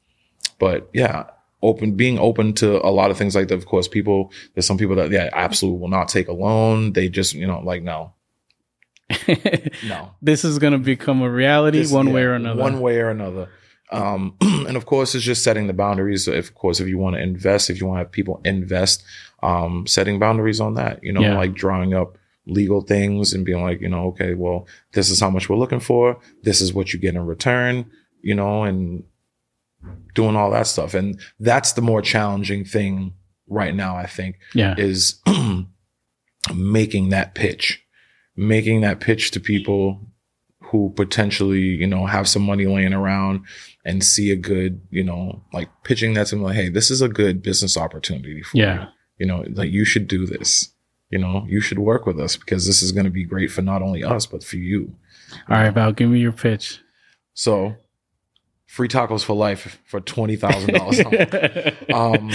but 0.59 0.89
yeah 0.95 1.25
open 1.63 1.93
being 1.97 2.19
open 2.19 2.53
to 2.55 2.83
a 2.87 2.91
lot 2.91 3.11
of 3.11 3.17
things 3.19 3.35
like 3.35 3.49
that 3.49 3.55
of 3.55 3.67
course 3.67 3.87
people 3.89 4.33
there's 4.55 4.67
some 4.67 4.79
people 4.79 4.97
that 4.97 5.11
yeah 5.11 5.29
absolutely 5.33 5.81
will 5.81 5.89
not 5.89 6.09
take 6.09 6.29
a 6.29 6.33
loan. 6.33 6.93
They 6.95 7.09
just 7.09 7.35
you 7.35 7.47
know 7.47 7.61
like 7.61 7.83
no. 7.83 8.13
No. 9.87 10.15
This 10.23 10.45
is 10.45 10.59
gonna 10.59 10.79
become 10.79 11.23
a 11.23 11.31
reality 11.31 11.79
this- 11.79 11.93
one 11.93 12.09
yeah, 12.09 12.13
way 12.15 12.23
or 12.23 12.35
another. 12.35 12.61
One 12.63 12.81
way 12.81 12.99
or 13.01 13.11
another. 13.11 13.49
Um, 13.91 14.37
and 14.41 14.77
of 14.77 14.87
course, 14.87 15.15
it's 15.15 15.25
just 15.25 15.45
setting 15.45 15.67
the 15.67 15.73
boundaries. 15.73 16.27
If, 16.27 16.49
of 16.49 16.55
course, 16.55 16.81
if 16.81 16.89
you 16.89 16.99
want 16.99 17.17
to 17.17 17.23
invest, 17.23 17.71
if 17.71 17.81
you 17.81 17.87
want 17.87 17.99
to 17.99 18.05
have 18.05 18.13
people 18.13 18.41
invest, 18.45 19.05
um, 19.43 19.87
setting 19.87 20.19
boundaries 20.19 20.61
on 20.61 20.75
that, 20.75 21.03
you 21.03 21.13
know, 21.13 21.21
Yeah. 21.21 21.37
like 21.37 21.55
drawing 21.55 21.95
up 21.95 22.17
legal 22.47 22.81
things 22.83 23.33
and 23.33 23.45
being 23.45 23.63
like, 23.63 23.81
you 23.81 23.89
know, 23.89 24.07
okay, 24.09 24.35
well, 24.35 24.67
this 24.93 25.11
is 25.11 25.21
how 25.21 25.31
much 25.31 25.49
we're 25.49 25.57
looking 25.57 25.81
for. 25.81 26.19
This 26.43 26.61
is 26.61 26.73
what 26.75 26.93
you 26.93 26.99
get 26.99 27.15
in 27.15 27.25
return, 27.27 27.87
you 28.21 28.35
know, 28.35 28.65
and 28.65 29.05
doing 30.15 30.35
all 30.37 30.51
that 30.51 30.67
stuff. 30.67 30.95
And 30.95 31.19
that's 31.41 31.73
the 31.73 31.83
more 31.83 32.01
challenging 32.03 32.65
thing 32.65 33.15
right 33.49 33.75
now, 33.75 33.97
I 33.97 34.07
think, 34.07 34.39
yeah 34.55 34.75
is 34.79 35.21
making 36.55 37.11
that 37.11 37.35
pitch, 37.35 37.83
making 38.37 38.81
that 38.83 39.01
pitch 39.01 39.31
to 39.33 39.41
people 39.41 40.01
who 40.75 40.93
potentially, 40.97 41.61
you 41.61 41.87
know, 41.87 42.05
have 42.05 42.27
some 42.27 42.43
money 42.43 42.67
laying 42.67 42.93
around 42.93 43.45
and 43.85 44.03
see 44.03 44.33
a 44.33 44.37
good, 44.37 44.81
you 44.91 45.05
know, 45.05 45.41
like 45.53 45.69
pitching 45.85 46.15
that 46.15 46.27
to 46.27 46.35
them 46.35 46.43
like, 46.43 46.57
hey, 46.57 46.69
this 46.69 46.91
is 46.91 47.01
a 47.01 47.09
good 47.09 47.43
business 47.45 47.77
opportunity 47.77 48.43
for 48.43 48.57
Yeah. 48.59 48.83
you. 48.83 48.89
You 49.21 49.27
know, 49.27 49.45
like 49.53 49.71
you 49.71 49.85
should 49.85 50.09
do 50.09 50.27
this. 50.27 50.71
You 51.11 51.19
know, 51.21 51.47
you 51.49 51.61
should 51.61 51.79
work 51.79 52.07
with 52.07 52.19
us 52.19 52.37
because 52.37 52.67
this 52.67 52.83
is 52.83 52.91
going 52.91 53.05
to 53.05 53.11
be 53.11 53.23
great 53.23 53.53
for 53.53 53.63
not 53.63 53.83
only 53.83 54.03
us, 54.03 54.27
but 54.27 54.43
for 54.43 54.57
you. 54.57 54.97
all 55.49 55.57
right 55.57 55.71
val 55.73 55.93
give 55.93 56.11
me 56.11 56.19
your 56.19 56.33
pitch 56.33 56.81
So 57.35 57.77
free 58.67 58.89
tacos 58.89 59.23
for 59.25 59.35
life 59.37 59.81
for 59.87 60.01
$20,000. 60.01 61.95
um, 61.95 62.31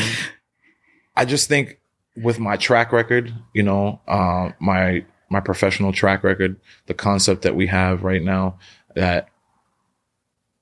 I 1.13 1.25
just 1.25 1.49
think 1.49 1.79
with 2.15 2.39
my 2.39 2.55
track 2.55 2.93
record, 2.93 3.33
you 3.53 3.63
know, 3.63 3.99
uh, 4.07 4.51
my 4.61 5.03
my 5.29 5.39
professional 5.39 5.91
track 5.91 6.23
record, 6.23 6.59
the 6.87 6.93
concept 6.93 7.43
that 7.43 7.55
we 7.55 7.67
have 7.67 8.03
right 8.03 8.23
now, 8.23 8.57
that 8.95 9.29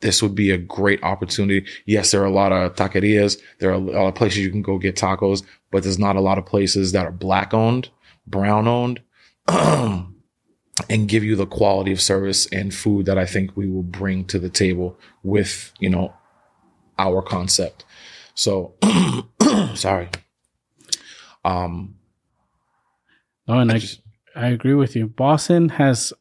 this 0.02 0.22
would 0.22 0.36
be 0.36 0.52
a 0.52 0.58
great 0.58 1.04
opportunity. 1.04 1.66
Yes, 1.86 2.12
there 2.12 2.22
are 2.22 2.26
a 2.26 2.32
lot 2.32 2.52
of 2.52 2.76
taquerias. 2.76 3.40
There 3.60 3.70
are 3.72 3.74
a 3.74 3.80
lot 3.80 4.08
of 4.08 4.16
places 4.16 4.40
you 4.40 4.52
can 4.52 4.62
go 4.62 4.78
get 4.78 4.96
tacos, 4.96 5.44
but 5.72 5.84
there's 5.84 6.00
not 6.00 6.16
a 6.16 6.22
lot 6.22 6.38
of 6.38 6.46
places 6.46 6.92
that 6.92 7.06
are 7.06 7.12
black 7.12 7.54
owned, 7.54 7.90
brown 8.28 8.68
owned, 8.68 9.02
and 9.48 11.08
give 11.08 11.24
you 11.24 11.36
the 11.36 11.48
quality 11.48 11.92
of 11.92 12.02
service 12.02 12.46
and 12.48 12.74
food 12.74 13.08
that 13.08 13.18
I 13.18 13.26
think 13.26 13.58
we 13.58 13.68
will 13.70 13.84
bring 13.84 14.26
to 14.26 14.38
the 14.38 14.50
table 14.50 15.00
with, 15.24 15.74
you 15.80 15.90
know, 15.90 16.14
our 17.00 17.22
concept. 17.22 17.86
So, 18.36 18.76
sorry. 19.74 20.10
Um, 21.44 21.96
oh 23.48 23.60
and 23.60 23.72
I 23.72 23.80
just, 23.80 24.02
I 24.38 24.48
agree 24.48 24.74
with 24.76 24.96
you 24.96 25.08
boston 25.08 25.70
has 25.70 26.14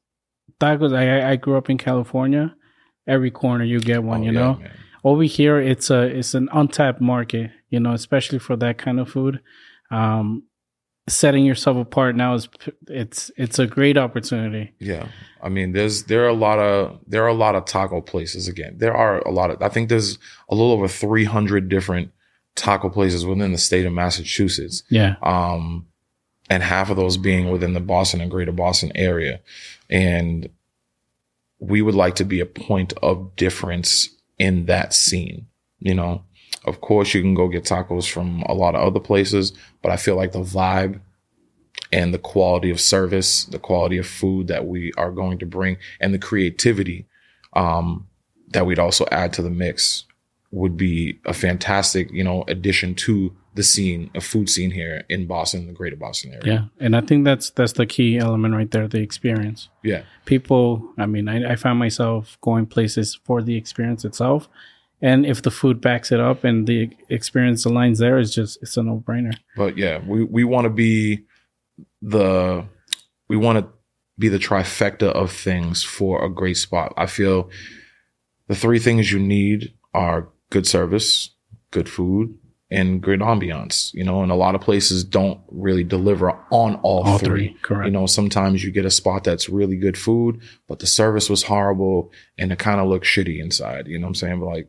tacos 0.61 0.95
I, 0.97 1.05
I- 1.21 1.31
I 1.33 1.37
grew 1.37 1.57
up 1.57 1.69
in 1.71 1.79
california 1.79 2.55
every 3.07 3.31
corner 3.31 3.65
you 3.65 3.79
get 3.81 4.03
one 4.03 4.21
oh, 4.21 4.25
you 4.25 4.33
yeah, 4.33 4.41
know 4.41 4.55
man. 4.55 4.71
over 5.05 5.23
here 5.23 5.59
it's 5.61 5.91
a 5.91 6.03
it's 6.19 6.35
an 6.35 6.49
untapped 6.53 7.01
market 7.01 7.51
you 7.71 7.79
know 7.81 7.93
especially 7.93 8.39
for 8.39 8.57
that 8.57 8.79
kind 8.79 8.99
of 9.01 9.09
food 9.09 9.41
um 9.91 10.43
setting 11.09 11.45
yourself 11.45 11.77
apart 11.77 12.17
now 12.17 12.35
is 12.35 12.49
it's 12.89 13.31
it's 13.37 13.59
a 13.61 13.67
great 13.67 13.97
opportunity 13.97 14.73
Yeah. 14.81 15.07
I 15.41 15.49
mean, 15.49 15.71
there's 15.71 16.05
there 16.05 16.25
are 16.25 16.29
a 16.29 16.41
lot 16.49 16.59
of 16.59 16.99
there 17.07 17.23
are 17.23 17.29
a 17.29 17.35
lot 17.45 17.55
of 17.55 17.65
taco 17.67 18.01
places 18.01 18.49
again. 18.49 18.79
There 18.79 18.93
are 18.97 19.19
a 19.21 19.31
lot 19.31 19.53
of 19.53 19.63
I 19.63 19.69
think 19.69 19.89
there's 19.89 20.19
a 20.51 20.55
little 20.57 20.73
over 20.73 20.89
300 20.89 21.69
different 21.69 22.11
taco 22.57 22.89
places 22.91 23.25
within 23.25 23.53
the 23.53 23.59
state 23.59 23.87
of 23.87 23.93
Massachusetts. 23.93 24.83
yeah 24.91 25.15
Um 25.23 25.87
and 26.49 26.63
half 26.63 26.91
of 26.91 26.97
those 26.97 27.17
being 27.17 27.51
within 27.51 27.75
the 27.75 27.81
Boston 27.81 28.21
and 28.21 28.31
greater 28.31 28.53
Boston 28.53 28.93
area. 28.95 29.41
And 29.91 30.49
we 31.59 31.83
would 31.83 31.95
like 31.95 32.17
to 32.17 32.25
be 32.25 32.41
a 32.41 32.47
point 32.47 32.93
of 33.03 33.35
difference 33.37 34.11
in 34.39 34.67
that 34.67 34.93
scene, 34.93 35.47
you 35.81 35.95
know. 35.95 36.23
Of 36.65 36.81
course, 36.81 37.15
you 37.15 37.23
can 37.23 37.35
go 37.35 37.49
get 37.49 37.65
tacos 37.65 38.11
from 38.11 38.43
a 38.43 38.53
lot 38.53 38.75
of 38.75 38.83
other 38.83 39.01
places, 39.01 39.53
but 39.83 39.93
I 39.93 39.97
feel 39.97 40.17
like 40.17 40.33
the 40.33 40.41
vibe 40.41 41.01
and 41.93 42.13
the 42.13 42.19
quality 42.19 42.71
of 42.71 42.81
service, 42.81 43.45
the 43.45 43.59
quality 43.59 43.99
of 43.99 44.07
food 44.07 44.49
that 44.49 44.67
we 44.67 44.93
are 44.97 45.13
going 45.13 45.39
to 45.39 45.47
bring, 45.47 45.77
and 46.01 46.13
the 46.13 46.19
creativity 46.19 47.07
um, 47.53 48.09
that 48.49 48.67
we'd 48.67 48.81
also 48.81 49.07
add 49.13 49.33
to 49.35 49.43
the 49.43 49.51
mix 49.51 50.05
would 50.51 50.77
be 50.77 51.21
a 51.25 51.33
fantastic, 51.33 52.11
you 52.11 52.25
know, 52.25 52.45
addition 52.49 52.95
to 52.95 53.35
the 53.57 53.63
scene, 53.63 54.11
a 54.15 54.21
food 54.21 54.49
scene 54.51 54.71
here 54.71 55.05
in 55.09 55.27
Boston, 55.27 55.67
the 55.67 55.73
greater 55.73 55.97
Boston 55.97 56.33
area. 56.35 56.53
yeah 56.53 56.85
and 56.85 56.95
i 56.95 57.01
think 57.01 57.25
that's 57.25 57.51
that's 57.57 57.73
the 57.81 57.87
key 57.87 58.19
element 58.19 58.55
right 58.55 58.71
there 58.71 58.87
the 58.89 59.01
experience 59.01 59.69
Yeah. 59.83 60.03
people 60.27 60.65
i 60.99 61.07
mean 61.07 61.27
I, 61.35 61.53
I 61.53 61.57
find 61.57 61.79
myself 61.79 62.39
going 62.49 62.67
places 62.67 63.09
for 63.27 63.43
the 63.43 63.57
experience 63.57 64.05
itself 64.05 64.49
and 65.03 65.27
if 65.33 65.39
the 65.43 65.51
food 65.51 65.81
backs 65.81 66.13
it 66.13 66.21
up 66.21 66.45
and 66.45 66.67
the 66.67 66.91
experience 67.09 67.65
aligns 67.67 67.99
there 67.99 68.19
it's 68.19 68.35
just 68.35 68.59
it's 68.63 68.77
a 68.77 68.83
no-brainer 68.83 69.35
But 69.57 69.77
yeah, 69.79 69.97
we, 70.07 70.25
we 70.37 70.43
want 70.45 70.65
to 70.67 70.71
be 70.85 71.25
the, 72.03 72.65
we 73.29 73.37
want 73.37 73.59
to 73.59 73.69
be 74.19 74.29
the 74.29 74.39
trifecta 74.39 75.09
of 75.23 75.31
things 75.33 75.83
for 75.83 76.25
a 76.25 76.31
great 76.31 76.57
spot. 76.57 76.93
I 76.97 77.07
feel 77.07 77.51
the 78.49 78.55
three 78.55 78.79
things 78.79 79.13
you 79.13 79.19
need 79.19 79.75
are 79.93 80.29
good 80.51 80.67
service, 80.67 81.31
good 81.71 81.89
food, 81.89 82.39
and 82.71 83.01
good 83.01 83.21
ambiance, 83.21 83.95
you 83.95 84.03
know, 84.03 84.23
and 84.23 84.33
a 84.33 84.37
lot 84.37 84.55
of 84.55 84.61
places 84.61 85.05
don't 85.05 85.41
really 85.51 85.85
deliver 85.85 86.31
on 86.51 86.75
all, 86.77 87.05
all 87.05 87.19
three. 87.19 87.49
three 87.49 87.57
correct 87.63 87.87
You 87.87 87.93
know, 87.93 88.07
sometimes 88.07 88.65
you 88.65 88.73
get 88.73 88.85
a 88.85 88.91
spot 88.91 89.25
that's 89.25 89.49
really 89.49 89.77
good 89.77 89.97
food, 89.97 90.41
but 90.67 90.81
the 90.81 90.87
service 90.87 91.31
was 91.31 91.45
horrible 91.45 92.11
and 92.37 92.51
it 92.51 92.59
kind 92.59 92.81
of 92.81 92.89
looks 92.89 93.09
shitty 93.09 93.41
inside. 93.41 93.87
You 93.87 93.99
know 93.99 94.07
what 94.07 94.11
I'm 94.11 94.15
saying? 94.17 94.41
But 94.41 94.47
like, 94.47 94.69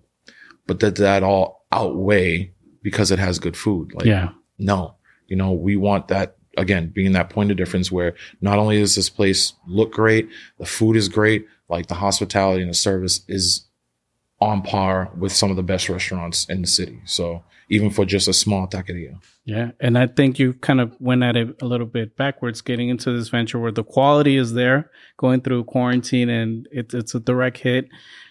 but 0.68 0.80
that 0.82 0.96
that 0.98 1.24
all 1.24 1.66
outweigh 1.72 2.52
because 2.84 3.10
it 3.10 3.20
has 3.20 3.40
good 3.40 3.58
food. 3.58 3.94
Like, 3.96 4.06
yeah. 4.06 4.30
no, 4.60 4.96
you 5.26 5.36
know, 5.36 5.54
we 5.54 5.76
want 5.76 6.10
that 6.10 6.38
again, 6.58 6.92
being 6.94 7.14
that 7.14 7.30
point 7.30 7.52
of 7.52 7.58
difference 7.58 7.92
where 7.92 8.16
not 8.42 8.60
only 8.60 8.80
does 8.80 8.96
this 8.96 9.10
place 9.10 9.54
look 9.68 9.94
great, 9.94 10.28
the 10.58 10.66
food 10.66 10.96
is 10.96 11.08
great, 11.08 11.48
like 11.70 11.88
the 11.88 11.96
hospitality 11.96 12.62
and 12.62 12.70
the 12.70 12.76
service 12.76 13.22
is 13.28 13.66
on 14.40 14.62
par 14.62 15.12
with 15.18 15.32
some 15.32 15.50
of 15.50 15.56
the 15.56 15.64
best 15.64 15.88
restaurants 15.90 16.46
in 16.46 16.62
the 16.62 16.68
city. 16.68 17.00
So 17.06 17.44
even 17.70 17.90
for 17.90 18.06
just 18.06 18.28
a 18.28 18.34
small 18.34 18.68
taqueria. 18.68 19.20
Yeah. 19.46 19.72
And 19.80 19.98
I 19.98 20.08
think 20.08 20.40
you 20.40 20.54
kind 20.54 20.80
of 20.80 20.96
went 21.00 21.24
at 21.24 21.36
it 21.36 21.62
a 21.62 21.66
little 21.66 21.86
bit 21.86 22.16
backwards 22.16 22.62
getting 22.62 22.90
into 22.90 23.12
this 23.12 23.30
venture 23.30 23.60
where 23.60 23.72
the 23.72 23.84
quality 23.84 24.38
is 24.38 24.54
there 24.54 24.92
going 25.18 25.42
through 25.42 25.66
quarantine 25.66 26.30
and 26.30 26.68
it's 26.72 26.94
it's 26.94 27.16
a 27.16 27.20
direct 27.20 27.60
hit. 27.60 27.90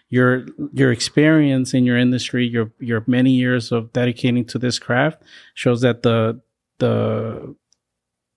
Your 0.09 0.47
your 0.73 0.93
experience 0.93 1.75
in 1.75 1.85
your 1.85 1.99
industry, 1.99 2.47
your 2.47 2.73
your 2.79 3.05
many 3.07 3.33
years 3.33 3.73
of 3.73 3.93
dedicating 3.93 4.45
to 4.47 4.59
this 4.59 4.79
craft 4.79 5.23
shows 5.55 5.81
that 5.83 6.03
the 6.03 6.41
the 6.79 7.55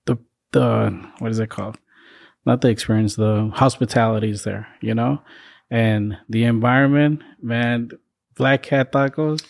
the 0.05 0.17
the 0.51 1.09
what 1.19 1.31
is 1.31 1.39
it 1.39 1.49
called? 1.49 1.77
Not 2.45 2.61
the 2.61 2.69
experience, 2.69 3.15
the 3.15 3.51
hospitality 3.53 4.31
is 4.31 4.43
there, 4.43 4.67
you 4.81 4.95
know? 4.95 5.21
And 5.69 6.17
the 6.27 6.45
environment, 6.45 7.21
man, 7.41 7.91
black 8.35 8.63
cat 8.63 8.91
tacos 8.91 9.43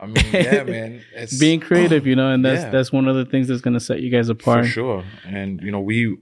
I 0.00 0.06
mean, 0.06 0.24
yeah, 0.32 0.62
man. 0.66 1.02
It's 1.14 1.38
being 1.38 1.60
creative, 1.60 2.06
you 2.06 2.16
know, 2.16 2.30
and 2.32 2.44
that's 2.44 2.62
Yeah. 2.62 2.70
that's 2.70 2.92
one 2.92 3.08
of 3.08 3.16
the 3.16 3.24
things 3.24 3.48
that's 3.48 3.60
gonna 3.62 3.80
set 3.80 4.00
you 4.00 4.10
guys 4.10 4.28
apart. 4.28 4.64
for 4.66 4.70
sure. 4.70 5.04
And 5.26 5.60
you 5.62 5.70
know, 5.70 5.80
we 5.80 6.16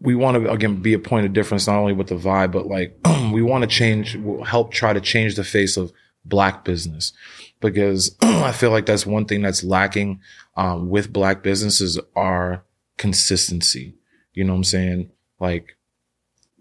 we 0.00 0.14
want 0.14 0.42
to 0.44 0.50
again 0.50 0.82
be 0.82 0.92
a 0.92 0.98
point 0.98 1.24
of 1.26 1.32
difference 1.32 1.66
not 1.66 1.78
only 1.78 1.92
with 1.94 2.08
the 2.08 2.16
vibe, 2.16 2.52
but 2.52 2.66
like 2.66 2.96
we 3.32 3.42
want 3.42 3.62
to 3.62 3.68
change, 3.68 4.14
we'll 4.16 4.44
help 4.44 4.72
try 4.72 4.92
to 4.92 5.00
change 5.00 5.36
the 5.36 5.44
face 5.44 5.76
of 5.76 5.92
black 6.24 6.64
business 6.64 7.12
because 7.60 8.14
I 8.22 8.52
feel 8.52 8.70
like 8.70 8.84
that's 8.86 9.06
one 9.06 9.24
thing 9.24 9.40
that's 9.42 9.64
lacking 9.64 10.20
um, 10.56 10.90
with 10.90 11.12
black 11.12 11.42
businesses 11.42 11.98
are 12.14 12.62
consistency. 12.98 13.94
You 14.34 14.44
know 14.44 14.52
what 14.52 14.58
I'm 14.58 14.64
saying? 14.64 15.10
Like 15.40 15.76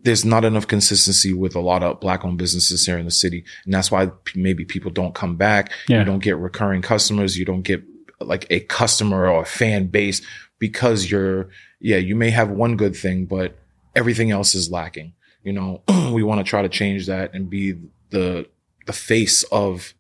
there's 0.06 0.24
not 0.24 0.46
enough 0.46 0.68
consistency 0.68 1.34
with 1.34 1.56
a 1.56 1.60
lot 1.60 1.82
of 1.82 2.00
black 2.00 2.24
owned 2.24 2.38
businesses 2.38 2.86
here 2.86 2.98
in 2.98 3.06
the 3.06 3.12
city. 3.12 3.44
And 3.66 3.74
that's 3.74 3.90
why 3.90 4.06
p- 4.06 4.40
maybe 4.40 4.64
people 4.64 4.92
don't 4.92 5.16
come 5.16 5.36
back. 5.36 5.72
Yeah. 5.88 6.00
You 6.00 6.06
don't 6.06 6.24
get 6.24 6.38
recurring 6.38 6.84
customers. 6.84 7.38
You 7.38 7.44
don't 7.44 7.64
get 7.64 7.84
like 8.22 8.46
a 8.52 8.60
customer 8.60 9.28
or 9.28 9.42
a 9.42 9.46
fan 9.46 9.88
base 9.88 10.22
because 10.60 11.10
you're, 11.10 11.50
yeah, 11.80 11.98
you 11.98 12.16
may 12.16 12.30
have 12.30 12.52
one 12.52 12.78
good 12.78 12.96
thing, 12.96 13.26
but 13.26 13.58
everything 13.96 14.30
else 14.30 14.54
is 14.54 14.70
lacking. 14.70 15.14
You 15.44 15.54
know, 15.54 15.82
we 16.14 16.22
want 16.22 16.40
to 16.40 16.48
try 16.48 16.62
to 16.62 16.70
change 16.70 17.08
that 17.08 17.34
and 17.34 17.50
be 17.50 17.74
the, 18.12 18.48
the 18.86 18.94
face 18.94 19.42
of 19.52 19.96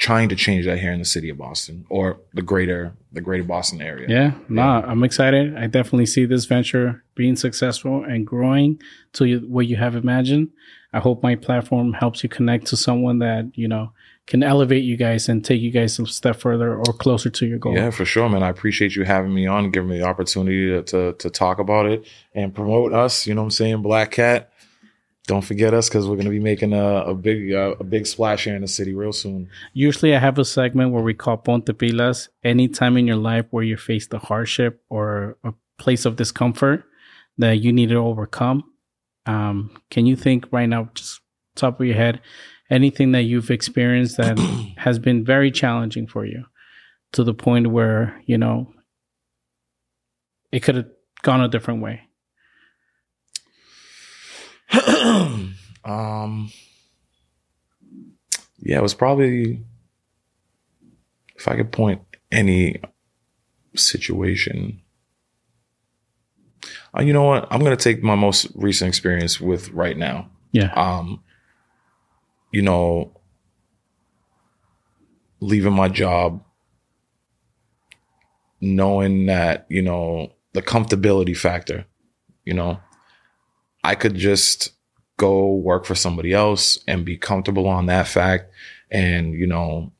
trying 0.00 0.30
to 0.30 0.34
change 0.34 0.64
that 0.64 0.78
here 0.78 0.92
in 0.92 0.98
the 0.98 1.04
city 1.04 1.28
of 1.28 1.36
Boston 1.36 1.84
or 1.90 2.18
the 2.32 2.40
greater, 2.40 2.94
the 3.12 3.20
greater 3.20 3.44
Boston 3.44 3.82
area. 3.82 4.08
Yeah, 4.08 4.32
nah, 4.48 4.80
I'm 4.80 5.04
excited. 5.04 5.54
I 5.56 5.66
definitely 5.66 6.06
see 6.06 6.24
this 6.24 6.46
venture 6.46 7.04
being 7.14 7.36
successful 7.36 8.02
and 8.02 8.26
growing 8.26 8.80
to 9.12 9.26
you, 9.26 9.40
what 9.40 9.66
you 9.66 9.76
have 9.76 9.94
imagined. 9.94 10.48
I 10.94 11.00
hope 11.00 11.22
my 11.22 11.34
platform 11.36 11.92
helps 11.92 12.22
you 12.22 12.30
connect 12.30 12.66
to 12.68 12.78
someone 12.78 13.18
that 13.18 13.52
you 13.54 13.68
know 13.68 13.92
can 14.26 14.42
elevate 14.42 14.84
you 14.84 14.96
guys 14.96 15.28
and 15.28 15.44
take 15.44 15.60
you 15.60 15.70
guys 15.70 15.98
a 15.98 16.06
step 16.06 16.36
further 16.36 16.74
or 16.74 16.84
closer 16.84 17.28
to 17.28 17.46
your 17.46 17.58
goal. 17.58 17.74
Yeah, 17.74 17.90
for 17.90 18.06
sure, 18.06 18.28
man. 18.28 18.42
I 18.42 18.48
appreciate 18.48 18.96
you 18.96 19.04
having 19.04 19.34
me 19.34 19.46
on, 19.46 19.70
giving 19.70 19.90
me 19.90 19.98
the 19.98 20.06
opportunity 20.06 20.68
to, 20.68 20.82
to, 20.82 21.12
to 21.14 21.30
talk 21.30 21.58
about 21.58 21.86
it 21.86 22.06
and 22.34 22.54
promote 22.54 22.94
us. 22.94 23.26
You 23.26 23.34
know 23.34 23.42
what 23.42 23.46
I'm 23.46 23.50
saying? 23.50 23.82
Black 23.82 24.12
Cat. 24.12 24.49
Don't 25.26 25.44
forget 25.44 25.74
us 25.74 25.88
because 25.88 26.08
we're 26.08 26.16
going 26.16 26.24
to 26.24 26.30
be 26.30 26.40
making 26.40 26.72
a, 26.72 27.04
a 27.04 27.14
big 27.14 27.52
uh, 27.52 27.74
a 27.78 27.84
big 27.84 28.06
splash 28.06 28.44
here 28.44 28.56
in 28.56 28.62
the 28.62 28.68
city 28.68 28.94
real 28.94 29.12
soon. 29.12 29.48
Usually, 29.74 30.14
I 30.14 30.18
have 30.18 30.38
a 30.38 30.44
segment 30.44 30.92
where 30.92 31.02
we 31.02 31.14
call 31.14 31.36
Ponte 31.36 31.66
Pilas. 31.66 32.28
Any 32.42 32.68
time 32.68 32.96
in 32.96 33.06
your 33.06 33.16
life 33.16 33.46
where 33.50 33.62
you 33.62 33.76
face 33.76 34.06
the 34.06 34.18
hardship 34.18 34.82
or 34.88 35.36
a 35.44 35.52
place 35.78 36.04
of 36.04 36.16
discomfort 36.16 36.84
that 37.38 37.60
you 37.60 37.72
need 37.72 37.90
to 37.90 37.96
overcome, 37.96 38.64
um, 39.26 39.70
can 39.90 40.06
you 40.06 40.16
think 40.16 40.46
right 40.50 40.68
now, 40.68 40.90
just 40.94 41.20
top 41.54 41.78
of 41.80 41.86
your 41.86 41.96
head, 41.96 42.20
anything 42.70 43.12
that 43.12 43.22
you've 43.22 43.50
experienced 43.50 44.16
that 44.16 44.38
has 44.78 44.98
been 44.98 45.24
very 45.24 45.50
challenging 45.50 46.06
for 46.06 46.24
you 46.24 46.44
to 47.12 47.24
the 47.24 47.34
point 47.34 47.70
where 47.70 48.20
you 48.26 48.38
know 48.38 48.72
it 50.50 50.60
could 50.60 50.76
have 50.76 50.88
gone 51.22 51.40
a 51.40 51.48
different 51.48 51.82
way? 51.82 52.02
um, 55.84 56.52
yeah, 58.58 58.78
it 58.78 58.82
was 58.82 58.94
probably 58.94 59.60
if 61.36 61.48
I 61.48 61.56
could 61.56 61.72
point 61.72 62.02
any 62.30 62.80
situation. 63.74 64.82
Uh, 66.96 67.02
you 67.02 67.12
know 67.12 67.24
what? 67.24 67.48
I'm 67.50 67.62
gonna 67.62 67.76
take 67.76 68.02
my 68.02 68.14
most 68.14 68.48
recent 68.54 68.88
experience 68.88 69.40
with 69.40 69.70
right 69.70 69.96
now. 69.96 70.28
Yeah, 70.52 70.72
um, 70.74 71.22
you 72.52 72.62
know, 72.62 73.20
leaving 75.40 75.72
my 75.72 75.88
job, 75.88 76.42
knowing 78.60 79.26
that, 79.26 79.66
you 79.68 79.82
know, 79.82 80.32
the 80.52 80.62
comfortability 80.62 81.36
factor, 81.36 81.86
you 82.44 82.54
know, 82.54 82.80
I 83.82 83.94
could 83.94 84.14
just 84.14 84.72
go 85.16 85.54
work 85.54 85.84
for 85.84 85.94
somebody 85.94 86.32
else 86.32 86.78
and 86.86 87.04
be 87.04 87.16
comfortable 87.16 87.68
on 87.68 87.86
that 87.86 88.08
fact 88.08 88.50
and, 88.90 89.34
you 89.34 89.46
know, 89.46 89.92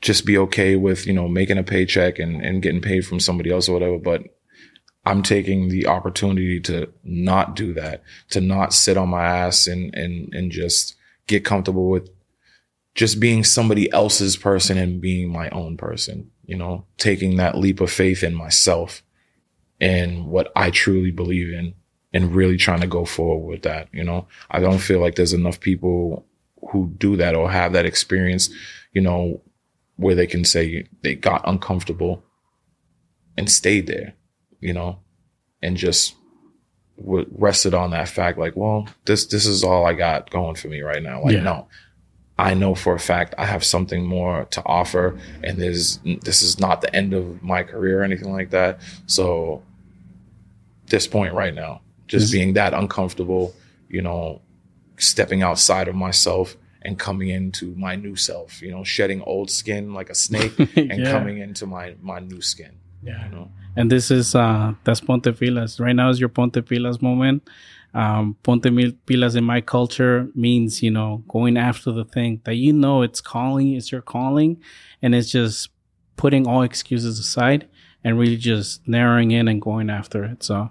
just 0.00 0.26
be 0.26 0.38
okay 0.38 0.76
with, 0.76 1.06
you 1.06 1.12
know, 1.12 1.28
making 1.28 1.58
a 1.58 1.62
paycheck 1.62 2.18
and, 2.18 2.40
and 2.40 2.62
getting 2.62 2.80
paid 2.80 3.06
from 3.06 3.18
somebody 3.18 3.50
else 3.50 3.68
or 3.68 3.72
whatever. 3.72 3.98
But 3.98 4.22
I'm 5.04 5.22
taking 5.22 5.68
the 5.68 5.86
opportunity 5.86 6.60
to 6.60 6.92
not 7.02 7.56
do 7.56 7.72
that, 7.74 8.02
to 8.30 8.40
not 8.40 8.72
sit 8.72 8.96
on 8.96 9.08
my 9.08 9.24
ass 9.24 9.66
and, 9.66 9.94
and, 9.94 10.32
and 10.34 10.50
just 10.50 10.96
get 11.26 11.44
comfortable 11.44 11.88
with 11.88 12.10
just 12.94 13.20
being 13.20 13.44
somebody 13.44 13.92
else's 13.92 14.36
person 14.36 14.78
and 14.78 15.00
being 15.00 15.30
my 15.30 15.48
own 15.50 15.76
person, 15.76 16.30
you 16.44 16.56
know, 16.56 16.86
taking 16.96 17.36
that 17.36 17.58
leap 17.58 17.80
of 17.80 17.90
faith 17.90 18.22
in 18.22 18.34
myself 18.34 19.02
and 19.80 20.26
what 20.26 20.50
I 20.56 20.70
truly 20.70 21.10
believe 21.10 21.52
in 21.52 21.74
and 22.12 22.34
really 22.34 22.56
trying 22.56 22.80
to 22.80 22.86
go 22.86 23.04
forward 23.04 23.46
with 23.48 23.62
that. 23.62 23.88
You 23.92 24.04
know, 24.04 24.26
I 24.50 24.60
don't 24.60 24.78
feel 24.78 25.00
like 25.00 25.16
there's 25.16 25.32
enough 25.32 25.60
people 25.60 26.24
who 26.70 26.88
do 26.98 27.16
that 27.16 27.34
or 27.34 27.50
have 27.50 27.72
that 27.74 27.86
experience, 27.86 28.48
you 28.92 29.00
know, 29.02 29.40
where 29.96 30.14
they 30.14 30.26
can 30.26 30.44
say 30.44 30.86
they 31.02 31.14
got 31.14 31.46
uncomfortable 31.48 32.22
and 33.36 33.50
stayed 33.50 33.86
there, 33.86 34.14
you 34.60 34.72
know, 34.72 34.98
and 35.62 35.76
just 35.76 36.14
rested 36.98 37.74
on 37.74 37.90
that 37.90 38.08
fact, 38.08 38.38
like, 38.38 38.56
well, 38.56 38.88
this 39.04 39.26
this 39.26 39.46
is 39.46 39.62
all 39.62 39.84
I 39.84 39.92
got 39.92 40.30
going 40.30 40.54
for 40.54 40.68
me 40.68 40.80
right 40.80 41.02
now. 41.02 41.22
Like, 41.22 41.34
Yeah. 41.34 41.42
no, 41.42 41.68
I 42.38 42.52
know 42.54 42.74
for 42.74 42.94
a 42.94 42.98
fact 42.98 43.34
I 43.38 43.46
have 43.46 43.64
something 43.64 44.04
more 44.06 44.44
to 44.50 44.62
offer, 44.66 45.18
and 45.42 45.56
there's 45.58 45.98
this 46.22 46.42
is 46.42 46.60
not 46.60 46.82
the 46.82 46.94
end 46.94 47.14
of 47.14 47.42
my 47.42 47.62
career 47.62 48.00
or 48.00 48.04
anything 48.04 48.30
like 48.32 48.50
that. 48.50 48.80
So, 49.06 49.62
this 50.88 51.06
point 51.06 51.32
right 51.34 51.54
now, 51.54 51.80
just 52.08 52.32
being 52.32 52.52
that 52.54 52.74
uncomfortable, 52.74 53.54
you 53.88 54.02
know, 54.02 54.42
stepping 54.98 55.42
outside 55.42 55.88
of 55.88 55.94
myself 55.94 56.56
and 56.82 56.98
coming 56.98 57.28
into 57.28 57.74
my 57.76 57.96
new 57.96 58.14
self, 58.16 58.62
you 58.62 58.70
know, 58.70 58.84
shedding 58.84 59.22
old 59.22 59.50
skin 59.50 59.92
like 59.94 60.10
a 60.10 60.14
snake 60.14 60.52
and 60.76 61.00
Yeah. 61.00 61.10
coming 61.10 61.38
into 61.38 61.66
my 61.66 61.94
my 62.02 62.18
new 62.20 62.40
skin. 62.40 62.72
yeah. 63.02 63.24
You 63.28 63.34
know, 63.34 63.50
And 63.76 63.90
this 63.90 64.10
is 64.10 64.34
uh 64.34 64.74
that's 64.84 65.00
Ponte 65.00 65.24
Pilas. 65.38 65.80
Right 65.80 65.96
now 65.96 66.10
is 66.10 66.20
your 66.20 66.28
Ponte 66.28 66.60
Pilas 66.64 67.00
moment. 67.02 67.48
Um, 67.96 68.36
Ponte 68.42 68.70
Mil- 68.72 68.92
Pilas 69.06 69.36
in 69.36 69.44
my 69.44 69.60
culture 69.60 70.28
means 70.34 70.82
you 70.82 70.90
know 70.90 71.10
going 71.28 71.56
after 71.56 71.90
the 71.92 72.04
thing 72.04 72.40
that 72.44 72.56
you 72.56 72.72
know 72.72 73.02
it's 73.06 73.20
calling, 73.20 73.72
it's 73.74 73.90
your 73.92 74.02
calling, 74.02 74.52
and 75.02 75.14
it's 75.14 75.30
just 75.30 75.70
putting 76.16 76.46
all 76.46 76.62
excuses 76.62 77.18
aside 77.18 77.68
and 78.04 78.18
really 78.18 78.36
just 78.36 78.86
narrowing 78.86 79.30
in 79.32 79.48
and 79.48 79.60
going 79.62 79.88
after 79.90 80.24
it. 80.24 80.42
So, 80.42 80.70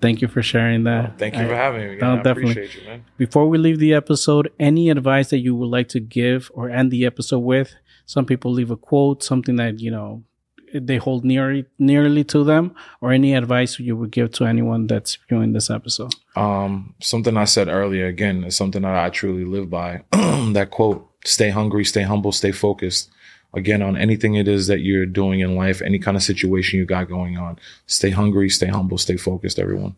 thank 0.00 0.20
you 0.20 0.28
for 0.28 0.42
sharing 0.42 0.84
that. 0.84 1.18
thank 1.18 1.34
you 1.36 1.42
I- 1.42 1.48
for 1.48 1.54
having 1.56 1.88
me. 1.90 1.96
no, 1.96 2.12
I 2.14 2.16
definitely. 2.16 2.50
appreciate 2.52 2.74
you, 2.82 2.88
man. 2.88 3.04
before 3.16 3.48
we 3.48 3.56
leave 3.58 3.78
the 3.78 3.94
episode, 3.94 4.50
any 4.58 4.90
advice 4.90 5.30
that 5.30 5.38
you 5.38 5.54
would 5.54 5.70
like 5.70 5.88
to 5.90 6.00
give 6.00 6.50
or 6.54 6.68
end 6.68 6.90
the 6.90 7.06
episode 7.06 7.40
with? 7.54 7.74
Some 8.04 8.26
people 8.26 8.52
leave 8.52 8.70
a 8.72 8.76
quote, 8.76 9.22
something 9.22 9.56
that 9.56 9.78
you 9.80 9.90
know 9.92 10.24
they 10.72 10.96
hold 10.96 11.24
nearly 11.24 11.66
nearly 11.78 12.24
to 12.24 12.44
them, 12.44 12.74
or 13.00 13.12
any 13.12 13.34
advice 13.34 13.78
you 13.78 13.96
would 13.96 14.10
give 14.10 14.32
to 14.32 14.44
anyone 14.44 14.86
that's 14.86 15.18
viewing 15.28 15.52
this 15.52 15.70
episode. 15.70 16.14
Um, 16.36 16.94
something 17.00 17.36
I 17.36 17.44
said 17.44 17.68
earlier 17.68 18.06
again 18.06 18.44
is 18.44 18.56
something 18.56 18.82
that 18.82 18.94
I 18.96 19.10
truly 19.10 19.44
live 19.44 19.68
by. 19.70 20.02
that 20.12 20.68
quote: 20.70 21.08
"Stay 21.24 21.50
hungry, 21.50 21.84
stay 21.84 22.02
humble, 22.02 22.32
stay 22.32 22.52
focused." 22.52 23.10
Again, 23.54 23.82
on 23.82 23.98
anything 23.98 24.34
it 24.36 24.48
is 24.48 24.66
that 24.68 24.80
you're 24.80 25.04
doing 25.04 25.40
in 25.40 25.56
life, 25.56 25.82
any 25.82 25.98
kind 25.98 26.16
of 26.16 26.22
situation 26.22 26.78
you 26.78 26.86
got 26.86 27.06
going 27.08 27.36
on, 27.36 27.58
stay 27.86 28.08
hungry, 28.08 28.48
stay 28.48 28.68
humble, 28.68 28.96
stay 28.96 29.18
focused. 29.18 29.58
Everyone, 29.58 29.94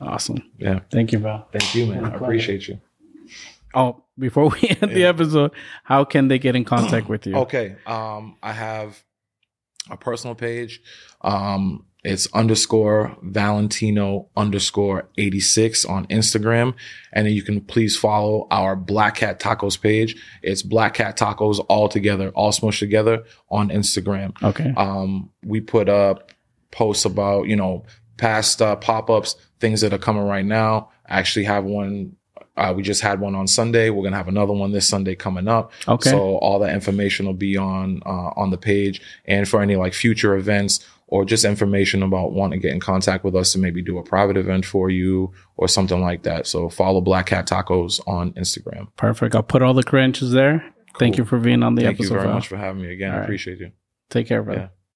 Awesome. 0.00 0.42
yeah. 0.58 0.80
Thank 0.90 1.12
you, 1.12 1.20
Val. 1.20 1.46
Thank 1.52 1.74
you, 1.76 1.86
man. 1.86 2.04
I 2.04 2.14
appreciate 2.16 2.66
you. 2.66 2.80
Oh, 3.74 4.02
before 4.18 4.48
we 4.48 4.68
end 4.82 4.92
the 4.96 5.04
episode, 5.04 5.52
how 5.84 6.04
can 6.04 6.26
they 6.28 6.38
get 6.40 6.56
in 6.56 6.64
contact 6.64 7.08
with 7.08 7.26
you? 7.26 7.36
Okay. 7.36 7.76
Um, 7.86 8.36
I 8.42 8.52
have 8.52 9.00
a 9.90 9.96
personal 9.96 10.34
page. 10.34 10.82
Um, 11.22 11.84
it's 12.04 12.28
underscore 12.32 13.16
Valentino 13.22 14.28
underscore 14.36 15.08
86 15.18 15.84
on 15.84 16.06
Instagram. 16.06 16.74
And 17.12 17.26
then 17.26 17.34
you 17.34 17.42
can 17.42 17.60
please 17.60 17.96
follow 17.96 18.46
our 18.50 18.76
Black 18.76 19.16
Cat 19.16 19.40
Tacos 19.40 19.80
page. 19.80 20.16
It's 20.42 20.62
Black 20.62 20.94
Cat 20.94 21.18
Tacos 21.18 21.64
all 21.68 21.88
together, 21.88 22.30
all 22.30 22.52
smushed 22.52 22.78
together 22.78 23.24
on 23.50 23.70
Instagram. 23.70 24.40
Okay. 24.42 24.72
Um, 24.76 25.30
we 25.44 25.60
put 25.60 25.88
up 25.88 26.30
posts 26.70 27.04
about, 27.04 27.48
you 27.48 27.56
know, 27.56 27.84
past 28.16 28.62
uh, 28.62 28.76
pop 28.76 29.10
ups, 29.10 29.36
things 29.58 29.80
that 29.80 29.92
are 29.92 29.98
coming 29.98 30.22
right 30.22 30.44
now. 30.44 30.90
I 31.06 31.18
actually 31.18 31.46
have 31.46 31.64
one. 31.64 32.16
Uh, 32.58 32.72
we 32.74 32.82
just 32.82 33.00
had 33.00 33.20
one 33.20 33.34
on 33.34 33.46
Sunday. 33.46 33.90
We're 33.90 34.02
gonna 34.02 34.16
have 34.16 34.28
another 34.28 34.52
one 34.52 34.72
this 34.72 34.88
Sunday 34.88 35.14
coming 35.14 35.48
up. 35.48 35.72
Okay. 35.86 36.10
So 36.10 36.36
all 36.38 36.58
that 36.60 36.74
information 36.74 37.26
will 37.26 37.34
be 37.34 37.56
on 37.56 38.02
uh, 38.04 38.32
on 38.36 38.50
the 38.50 38.58
page, 38.58 39.00
and 39.24 39.48
for 39.48 39.62
any 39.62 39.76
like 39.76 39.94
future 39.94 40.36
events 40.36 40.86
or 41.08 41.24
just 41.24 41.44
information 41.44 42.02
about 42.02 42.32
wanting 42.32 42.60
to 42.60 42.62
get 42.62 42.74
in 42.74 42.80
contact 42.80 43.24
with 43.24 43.34
us 43.34 43.52
to 43.52 43.58
maybe 43.58 43.80
do 43.80 43.96
a 43.98 44.02
private 44.02 44.36
event 44.36 44.66
for 44.66 44.90
you 44.90 45.32
or 45.56 45.66
something 45.66 46.02
like 46.02 46.22
that. 46.22 46.46
So 46.46 46.68
follow 46.68 47.00
Black 47.00 47.26
Cat 47.26 47.48
Tacos 47.48 47.98
on 48.06 48.32
Instagram. 48.32 48.88
Perfect. 48.96 49.34
I'll 49.34 49.42
put 49.42 49.62
all 49.62 49.72
the 49.72 49.82
credentials 49.82 50.32
there. 50.32 50.62
Thank 50.98 51.16
you 51.16 51.24
for 51.24 51.38
being 51.38 51.62
on 51.62 51.76
the 51.76 51.86
episode. 51.86 51.96
Thank 51.96 52.10
you 52.10 52.16
very 52.18 52.34
much 52.34 52.48
for 52.48 52.56
having 52.56 52.82
me 52.82 52.92
again. 52.92 53.10
All 53.10 53.16
I 53.16 53.18
right. 53.20 53.24
appreciate 53.24 53.58
you. 53.58 53.72
Take 54.10 54.26
care, 54.26 54.42
brother. 54.42 54.60
Yeah. 54.60 54.77